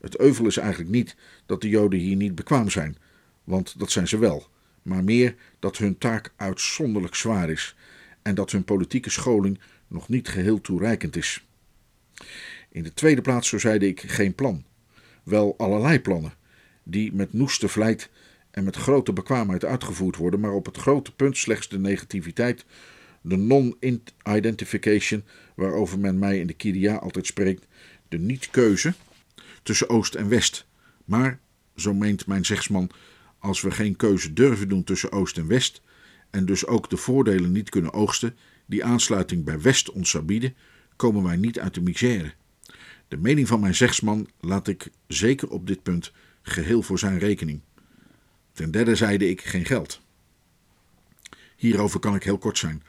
Het 0.00 0.18
euvel 0.18 0.46
is 0.46 0.56
eigenlijk 0.56 0.90
niet 0.90 1.16
dat 1.46 1.60
de 1.60 1.68
Joden 1.68 1.98
hier 1.98 2.16
niet 2.16 2.34
bekwaam 2.34 2.70
zijn, 2.70 2.96
want 3.44 3.78
dat 3.78 3.90
zijn 3.90 4.08
ze 4.08 4.18
wel, 4.18 4.48
maar 4.82 5.04
meer 5.04 5.34
dat 5.58 5.76
hun 5.76 5.98
taak 5.98 6.32
uitzonderlijk 6.36 7.14
zwaar 7.14 7.50
is 7.50 7.74
en 8.22 8.34
dat 8.34 8.50
hun 8.50 8.64
politieke 8.64 9.10
scholing 9.10 9.60
nog 9.88 10.08
niet 10.08 10.28
geheel 10.28 10.60
toereikend 10.60 11.16
is. 11.16 11.44
In 12.68 12.82
de 12.82 12.94
tweede 12.94 13.20
plaats, 13.20 13.48
zo 13.48 13.58
zeide 13.58 13.86
ik, 13.86 14.00
geen 14.00 14.34
plan. 14.34 14.64
Wel 15.22 15.54
allerlei 15.58 16.00
plannen, 16.00 16.32
die 16.82 17.12
met 17.12 17.32
noeste 17.32 17.68
vlijt 17.68 18.10
en 18.50 18.64
met 18.64 18.76
grote 18.76 19.12
bekwaamheid 19.12 19.64
uitgevoerd 19.64 20.16
worden, 20.16 20.40
maar 20.40 20.52
op 20.52 20.66
het 20.66 20.76
grote 20.76 21.14
punt 21.14 21.36
slechts 21.36 21.68
de 21.68 21.78
negativiteit, 21.78 22.64
de 23.20 23.36
non-identification, 23.36 25.24
waarover 25.54 25.98
men 25.98 26.18
mij 26.18 26.38
in 26.38 26.46
de 26.46 26.52
Kiria 26.52 26.96
altijd 26.96 27.26
spreekt, 27.26 27.66
de 28.08 28.18
niet-keuze 28.18 28.94
tussen 29.62 29.88
Oost 29.88 30.14
en 30.14 30.28
West. 30.28 30.66
Maar, 31.04 31.38
zo 31.76 31.94
meent 31.94 32.26
mijn 32.26 32.44
zegsman, 32.44 32.90
als 33.40 33.60
we 33.60 33.70
geen 33.70 33.96
keuze 33.96 34.32
durven 34.32 34.68
doen 34.68 34.84
tussen 34.84 35.12
Oost 35.12 35.38
en 35.38 35.46
West, 35.46 35.82
en 36.30 36.44
dus 36.46 36.66
ook 36.66 36.90
de 36.90 36.96
voordelen 36.96 37.52
niet 37.52 37.68
kunnen 37.68 37.92
oogsten 37.92 38.36
die 38.66 38.84
aansluiting 38.84 39.44
bij 39.44 39.60
West 39.60 39.90
ons 39.90 40.10
zou 40.10 40.24
bieden, 40.24 40.54
komen 40.96 41.22
wij 41.22 41.36
niet 41.36 41.60
uit 41.60 41.74
de 41.74 41.80
misère. 41.80 42.32
De 43.08 43.16
mening 43.16 43.48
van 43.48 43.60
mijn 43.60 43.74
zegsman 43.74 44.28
laat 44.40 44.68
ik 44.68 44.90
zeker 45.06 45.50
op 45.50 45.66
dit 45.66 45.82
punt 45.82 46.12
geheel 46.42 46.82
voor 46.82 46.98
zijn 46.98 47.18
rekening. 47.18 47.60
Ten 48.52 48.70
derde 48.70 48.94
zeide 48.94 49.28
ik 49.28 49.40
geen 49.40 49.64
geld. 49.64 50.00
Hierover 51.56 52.00
kan 52.00 52.14
ik 52.14 52.22
heel 52.22 52.38
kort 52.38 52.58
zijn, 52.58 52.82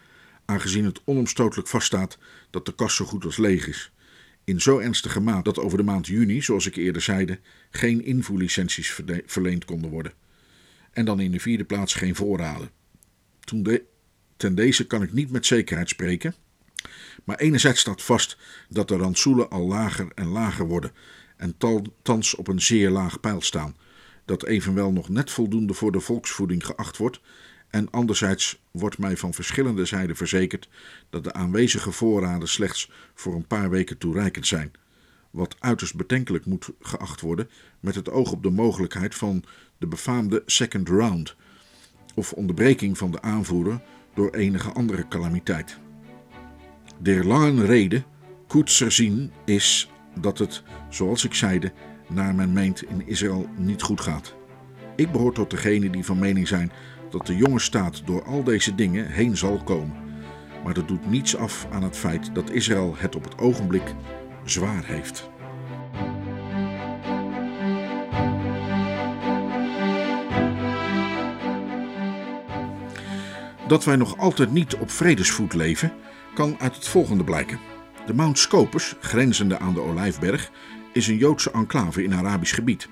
aangezien 0.46 0.86
het 0.86 1.02
onomstotelijk 1.04 1.68
vaststaat 1.68 2.18
dat 2.50 2.66
de 2.66 2.76
kas 2.76 2.96
zo 2.96 3.06
goed 3.06 3.26
als 3.26 3.38
leeg 3.38 3.68
is. 3.68 3.92
In 4.44 4.62
zo 4.62 4.80
ernstige 4.80 5.20
maat 5.20 5.46
dat 5.46 5.60
over 5.60 5.78
de 5.78 5.84
maand 5.84 6.08
juni, 6.08 6.42
zoals 6.42 6.66
ik 6.66 6.76
eerder 6.76 7.02
zeide, 7.02 7.40
geen 7.70 8.06
invoerlicenties 8.06 9.02
verleend 9.26 9.66
konden 9.66 9.90
worden. 9.90 10.14
En 10.92 11.06
dan 11.06 11.20
in 11.20 11.32
de 11.32 11.40
vierde 11.40 11.64
plaats 11.64 11.94
geen 11.94 12.16
voorraden. 12.16 12.70
De, 13.40 13.84
ten 14.38 14.56
deze 14.56 14.88
kan 14.88 15.04
ik 15.04 15.14
niet 15.14 15.32
met 15.32 15.46
zekerheid 15.46 15.90
spreken, 15.90 16.36
maar 17.24 17.38
enerzijds 17.38 17.80
staat 17.80 18.02
vast 18.02 18.38
dat 18.70 18.88
de 18.88 18.96
rantsoelen 18.96 19.50
al 19.50 19.68
lager 19.68 20.08
en 20.16 20.28
lager 20.28 20.68
worden 20.68 20.92
en 21.38 21.56
thans 22.02 22.36
op 22.36 22.48
een 22.48 22.62
zeer 22.62 22.90
laag 22.90 23.20
pijl 23.20 23.42
staan, 23.42 23.76
dat 24.26 24.46
evenwel 24.46 24.92
nog 24.92 25.10
net 25.10 25.32
voldoende 25.32 25.74
voor 25.74 25.92
de 25.92 26.00
volksvoeding 26.00 26.66
geacht 26.66 26.98
wordt, 26.98 27.22
en 27.70 27.90
anderzijds 27.92 28.62
wordt 28.72 28.98
mij 28.98 29.18
van 29.18 29.34
verschillende 29.34 29.86
zijden 29.86 30.16
verzekerd 30.16 30.70
dat 31.10 31.24
de 31.24 31.34
aanwezige 31.34 31.92
voorraden 31.92 32.48
slechts 32.48 32.92
voor 33.14 33.36
een 33.36 33.48
paar 33.48 33.70
weken 33.70 33.98
toereikend 33.98 34.48
zijn, 34.48 34.72
wat 35.32 35.56
uiterst 35.60 35.96
bedenkelijk 35.96 36.46
moet 36.46 36.70
geacht 36.80 37.22
worden 37.22 37.50
met 37.80 37.96
het 37.96 38.10
oog 38.10 38.32
op 38.32 38.44
de 38.44 38.50
mogelijkheid 38.50 39.16
van 39.16 39.44
de 39.78 39.88
befaamde 39.88 40.44
second 40.46 40.90
round, 40.90 41.36
of 42.16 42.34
onderbreking 42.34 42.98
van 42.98 43.12
de 43.12 43.22
aanvoeren 43.22 43.82
door 44.14 44.30
enige 44.30 44.72
andere 44.72 45.08
calamiteit. 45.08 45.80
Der 46.98 47.26
lange 47.26 47.66
reden, 47.66 48.06
koetser 48.48 48.92
zien, 48.92 49.32
is 49.46 49.90
dat 50.20 50.38
het, 50.38 50.64
zoals 50.90 51.26
ik 51.26 51.34
zeide, 51.34 51.72
naar 52.10 52.36
men 52.36 52.54
meent 52.54 52.84
in 52.84 53.08
Israël 53.08 53.50
niet 53.58 53.82
goed 53.82 54.02
gaat. 54.02 54.36
Ik 54.96 55.12
behoor 55.12 55.34
tot 55.34 55.50
degenen 55.50 55.92
die 55.92 56.06
van 56.06 56.20
mening 56.20 56.48
zijn 56.48 56.72
dat 57.10 57.28
de 57.28 57.36
jonge 57.36 57.60
staat 57.60 58.06
door 58.06 58.24
al 58.24 58.44
deze 58.44 58.76
dingen 58.76 59.08
heen 59.08 59.38
zal 59.38 59.64
komen. 59.64 59.96
Maar 60.64 60.74
dat 60.74 60.88
doet 60.88 61.10
niets 61.10 61.36
af 61.36 61.68
aan 61.72 61.84
het 61.84 61.98
feit 61.98 62.36
dat 62.36 62.52
Israël 62.52 62.96
het 62.98 63.16
op 63.16 63.24
het 63.24 63.38
ogenblik 63.38 63.96
zwaar 64.44 64.86
heeft. 64.86 65.30
Dat 73.68 73.84
wij 73.84 73.96
nog 73.96 74.18
altijd 74.18 74.52
niet 74.52 74.76
op 74.76 74.92
vredesvoet 74.92 75.54
leven, 75.54 75.94
kan 76.34 76.60
uit 76.60 76.76
het 76.76 76.88
volgende 76.88 77.24
blijken. 77.24 77.60
De 78.06 78.14
Mount 78.14 78.40
Scopus, 78.40 78.96
grenzende 79.00 79.60
aan 79.60 79.74
de 79.74 79.82
Olijfberg, 79.82 80.52
is 80.94 81.08
een 81.08 81.18
Joodse 81.18 81.52
enclave 81.52 82.04
in 82.04 82.14
Arabisch 82.14 82.56
gebied. 82.56 82.90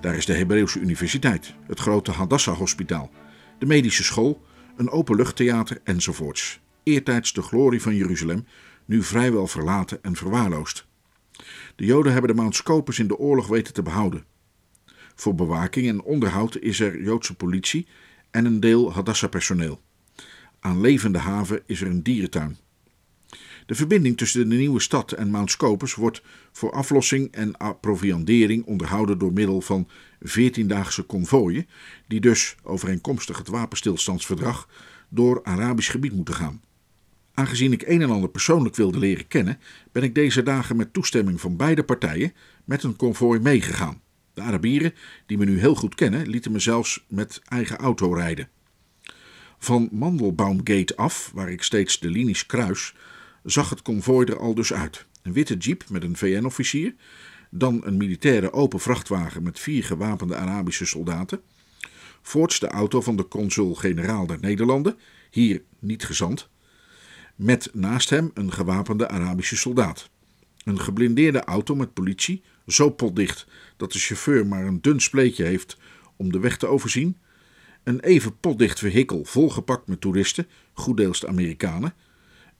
Daar 0.00 0.14
is 0.14 0.26
de 0.26 0.34
Hebreeuwse 0.34 0.80
Universiteit, 0.80 1.54
het 1.66 1.80
grote 1.80 2.10
Hadassah-hospitaal, 2.10 3.10
de 3.58 3.66
medische 3.66 4.04
school, 4.04 4.42
een 4.76 4.90
openluchttheater 4.90 5.80
enzovoorts. 5.84 6.60
Eertijds 6.82 7.32
de 7.32 7.42
glorie 7.42 7.82
van 7.82 7.94
Jeruzalem, 7.94 8.46
nu 8.86 9.02
vrijwel 9.02 9.46
verlaten 9.46 10.02
en 10.02 10.16
verwaarloosd. 10.16 10.86
De 11.76 11.84
Joden 11.84 12.12
hebben 12.12 12.30
de 12.30 12.36
Mount 12.36 12.56
Scopus 12.56 12.98
in 12.98 13.06
de 13.06 13.16
oorlog 13.16 13.46
weten 13.46 13.74
te 13.74 13.82
behouden. 13.82 14.24
Voor 15.14 15.34
bewaking 15.34 15.88
en 15.88 16.02
onderhoud 16.02 16.58
is 16.58 16.80
er 16.80 17.02
Joodse 17.02 17.34
politie 17.34 17.86
en 18.30 18.44
een 18.44 18.60
deel 18.60 18.92
Hadassah-personeel. 18.92 19.80
Aan 20.60 20.80
levende 20.80 21.18
haven 21.18 21.62
is 21.66 21.80
er 21.80 21.86
een 21.86 22.02
dierentuin. 22.02 22.56
De 23.66 23.74
verbinding 23.74 24.16
tussen 24.16 24.48
de 24.48 24.54
nieuwe 24.54 24.80
stad 24.80 25.12
en 25.12 25.30
Mount 25.30 25.50
Scopus 25.50 25.94
wordt 25.94 26.22
voor 26.52 26.72
aflossing 26.72 27.32
en 27.32 27.56
approviandering 27.56 28.64
onderhouden 28.64 29.18
door 29.18 29.32
middel 29.32 29.60
van 29.60 29.88
14-daagse 30.26 31.02
konvooien, 31.02 31.66
die 32.06 32.20
dus 32.20 32.56
overeenkomstig 32.62 33.38
het 33.38 33.48
wapenstilstandsverdrag 33.48 34.68
door 35.08 35.40
Arabisch 35.44 35.90
gebied 35.90 36.12
moeten 36.12 36.34
gaan. 36.34 36.60
Aangezien 37.38 37.72
ik 37.72 37.82
een 37.86 38.02
en 38.02 38.10
ander 38.10 38.28
persoonlijk 38.28 38.76
wilde 38.76 38.98
leren 38.98 39.28
kennen, 39.28 39.58
ben 39.92 40.02
ik 40.02 40.14
deze 40.14 40.42
dagen 40.42 40.76
met 40.76 40.92
toestemming 40.92 41.40
van 41.40 41.56
beide 41.56 41.84
partijen 41.84 42.32
met 42.64 42.82
een 42.82 42.96
konvooi 42.96 43.40
meegegaan. 43.40 44.00
De 44.34 44.40
Arabieren, 44.40 44.94
die 45.26 45.38
me 45.38 45.44
nu 45.44 45.58
heel 45.58 45.74
goed 45.74 45.94
kennen, 45.94 46.28
lieten 46.28 46.52
me 46.52 46.58
zelfs 46.58 47.04
met 47.08 47.40
eigen 47.48 47.76
auto 47.76 48.12
rijden. 48.12 48.48
Van 49.58 49.88
Mandelbaumgate 49.92 50.96
af, 50.96 51.30
waar 51.34 51.50
ik 51.50 51.62
steeds 51.62 52.00
de 52.00 52.10
linies 52.10 52.46
kruis, 52.46 52.94
zag 53.42 53.70
het 53.70 53.82
konvooi 53.82 54.26
er 54.26 54.38
al 54.38 54.54
dus 54.54 54.72
uit. 54.72 55.06
Een 55.22 55.32
witte 55.32 55.56
jeep 55.56 55.84
met 55.88 56.02
een 56.02 56.16
VN-officier, 56.16 56.94
dan 57.50 57.80
een 57.84 57.96
militaire 57.96 58.52
open 58.52 58.80
vrachtwagen 58.80 59.42
met 59.42 59.58
vier 59.58 59.84
gewapende 59.84 60.36
Arabische 60.36 60.86
soldaten, 60.86 61.40
voorts 62.22 62.60
de 62.60 62.68
auto 62.68 63.00
van 63.00 63.16
de 63.16 63.28
consul-generaal 63.28 64.26
der 64.26 64.38
Nederlanden, 64.40 64.98
hier 65.30 65.62
niet 65.78 66.04
gezant, 66.04 66.48
met 67.36 67.70
naast 67.72 68.10
hem 68.10 68.30
een 68.34 68.52
gewapende 68.52 69.08
Arabische 69.08 69.56
soldaat. 69.56 70.10
Een 70.64 70.80
geblindeerde 70.80 71.44
auto 71.44 71.74
met 71.74 71.92
politie, 71.92 72.42
zo 72.66 72.90
potdicht 72.90 73.46
dat 73.76 73.92
de 73.92 73.98
chauffeur 73.98 74.46
maar 74.46 74.66
een 74.66 74.80
dun 74.80 75.00
spleetje 75.00 75.44
heeft 75.44 75.76
om 76.16 76.32
de 76.32 76.38
weg 76.38 76.56
te 76.56 76.66
overzien. 76.66 77.16
Een 77.82 78.00
even 78.00 78.40
potdicht 78.40 78.78
vehikel 78.78 79.24
volgepakt 79.24 79.86
met 79.86 80.00
toeristen, 80.00 80.46
goeddeels 80.72 81.20
de 81.20 81.28
Amerikanen. 81.28 81.94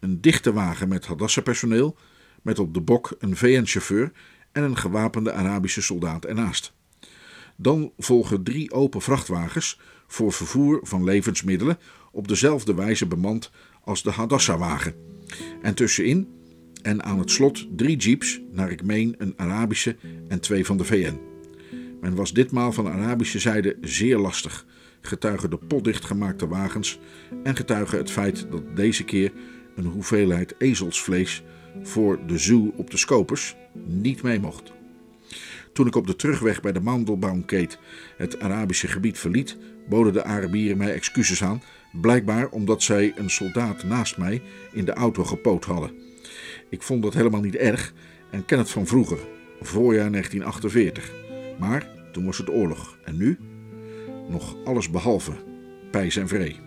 Een 0.01 0.21
dichte 0.21 0.53
wagen 0.53 0.89
met 0.89 1.07
Hadassa-personeel, 1.07 1.97
met 2.43 2.59
op 2.59 2.75
de 2.75 2.81
bok 2.81 3.17
een 3.19 3.37
VN-chauffeur 3.37 4.13
en 4.53 4.63
een 4.63 4.77
gewapende 4.77 5.33
Arabische 5.33 5.83
soldaat 5.83 6.25
ernaast. 6.25 6.73
Dan 7.57 7.93
volgen 7.99 8.43
drie 8.43 8.73
open 8.73 9.03
vrachtwagens 9.03 9.81
voor 10.07 10.33
vervoer 10.33 10.81
van 10.83 11.05
levensmiddelen 11.05 11.79
op 12.13 12.29
dezelfde 12.29 12.75
wijze 12.75 13.07
bemand 13.07 13.51
als 13.87 14.03
de 14.03 14.11
Hadassa-wagen. 14.11 14.95
En 15.63 15.75
tussenin 15.75 16.29
en 16.83 17.03
aan 17.03 17.19
het 17.19 17.31
slot 17.31 17.67
drie 17.77 17.97
jeeps, 17.97 18.41
naar 18.53 18.71
ik 18.71 18.85
meen 18.85 19.15
een 19.19 19.35
Arabische 19.37 19.97
en 20.29 20.41
twee 20.41 20.67
van 20.67 20.77
de 20.77 20.85
VN. 20.85 21.19
Men 22.01 22.15
was 22.15 22.33
ditmaal 22.33 22.73
van 22.73 22.85
de 22.85 22.91
Arabische 22.91 23.39
zijde 23.39 23.77
zeer 23.81 24.19
lastig, 24.19 24.67
getuigen 25.01 25.51
de 25.51 25.57
potdicht 25.57 26.05
gemaakte 26.05 26.49
wagens 26.49 26.99
en 27.43 27.57
getuigen 27.57 27.99
het 27.99 28.11
feit 28.11 28.47
dat 28.51 28.77
deze 28.77 29.05
keer 29.05 29.33
een 29.77 29.85
hoeveelheid 29.85 30.55
ezelsvlees 30.59 31.43
voor 31.83 32.27
de 32.27 32.39
zoo 32.39 32.73
op 32.77 32.91
de 32.91 32.97
Scopers 32.97 33.57
niet 33.85 34.23
mee 34.23 34.41
mocht. 34.41 34.73
Toen 35.73 35.87
ik 35.87 35.97
op 35.97 36.07
de 36.07 36.17
terugweg 36.17 36.61
bij 36.61 36.73
de 36.73 36.81
Mandelbaumkeet 36.81 37.79
het 38.17 38.41
Arabische 38.41 38.89
gebied 38.89 39.19
verliet, 39.19 39.57
boden 39.89 40.13
de 40.13 40.25
Arabieren 40.25 40.77
mij 40.77 40.93
excuses 40.93 41.43
aan, 41.43 41.63
blijkbaar 42.01 42.49
omdat 42.49 42.83
zij 42.83 43.13
een 43.17 43.31
soldaat 43.31 43.85
naast 43.85 44.17
mij 44.17 44.43
in 44.73 44.85
de 44.85 44.93
auto 44.93 45.25
gepoot 45.25 45.65
hadden. 45.65 45.91
Ik 46.69 46.83
vond 46.83 47.03
dat 47.03 47.15
helemaal 47.15 47.41
niet 47.41 47.57
erg 47.57 47.93
en 48.31 48.45
ken 48.45 48.59
het 48.59 48.71
van 48.71 48.87
vroeger, 48.87 49.19
voorjaar 49.61 50.11
1948. 50.11 51.13
Maar 51.59 51.89
toen 52.13 52.25
was 52.25 52.39
het 52.39 52.51
oorlog 52.51 52.99
en 53.05 53.17
nu 53.17 53.39
nog 54.29 54.57
alles 54.65 54.91
behalve 54.91 55.33
pijs 55.91 56.17
en 56.17 56.29
vree. 56.29 56.65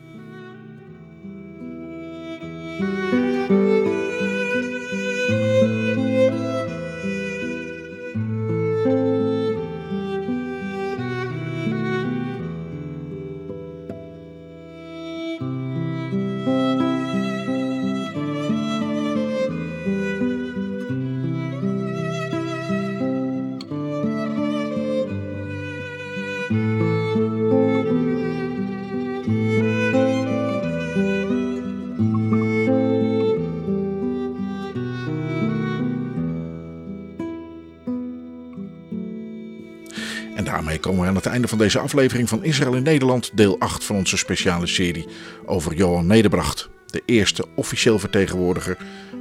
Het 41.24 41.34
einde 41.34 41.48
van 41.48 41.58
deze 41.58 41.80
aflevering 41.80 42.30
van 42.30 42.44
Israël 42.44 42.76
in 42.76 42.84
Nederland, 42.84 43.38
deel 43.38 43.60
8 43.60 43.84
van 43.84 43.96
onze 43.96 44.18
speciale 44.18 44.68
serie 44.68 45.08
over 45.46 45.74
Johan 45.74 46.06
Nederbracht, 46.06 46.70
de 46.86 47.02
eerste 47.06 47.46
officieel 47.56 48.00
vertegenwoordiger 48.00 48.78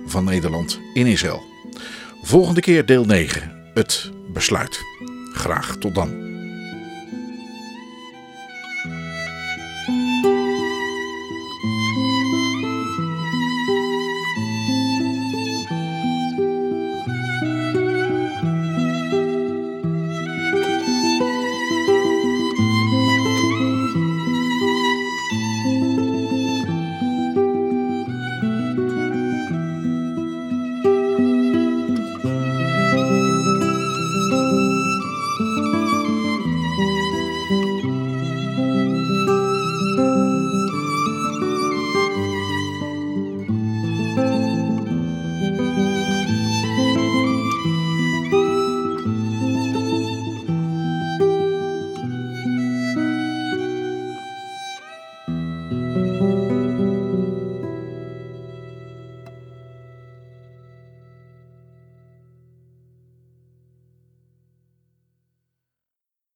van 0.07 0.25
Nederland 0.25 0.81
in 0.95 1.07
Israël. 1.07 1.43
Volgende 2.23 2.61
keer 2.61 2.87
deel 2.87 3.05
9, 3.05 3.71
het 3.75 4.11
besluit. 4.33 4.81
Graag 5.33 5.77
tot 5.77 5.95
dan. 5.95 6.28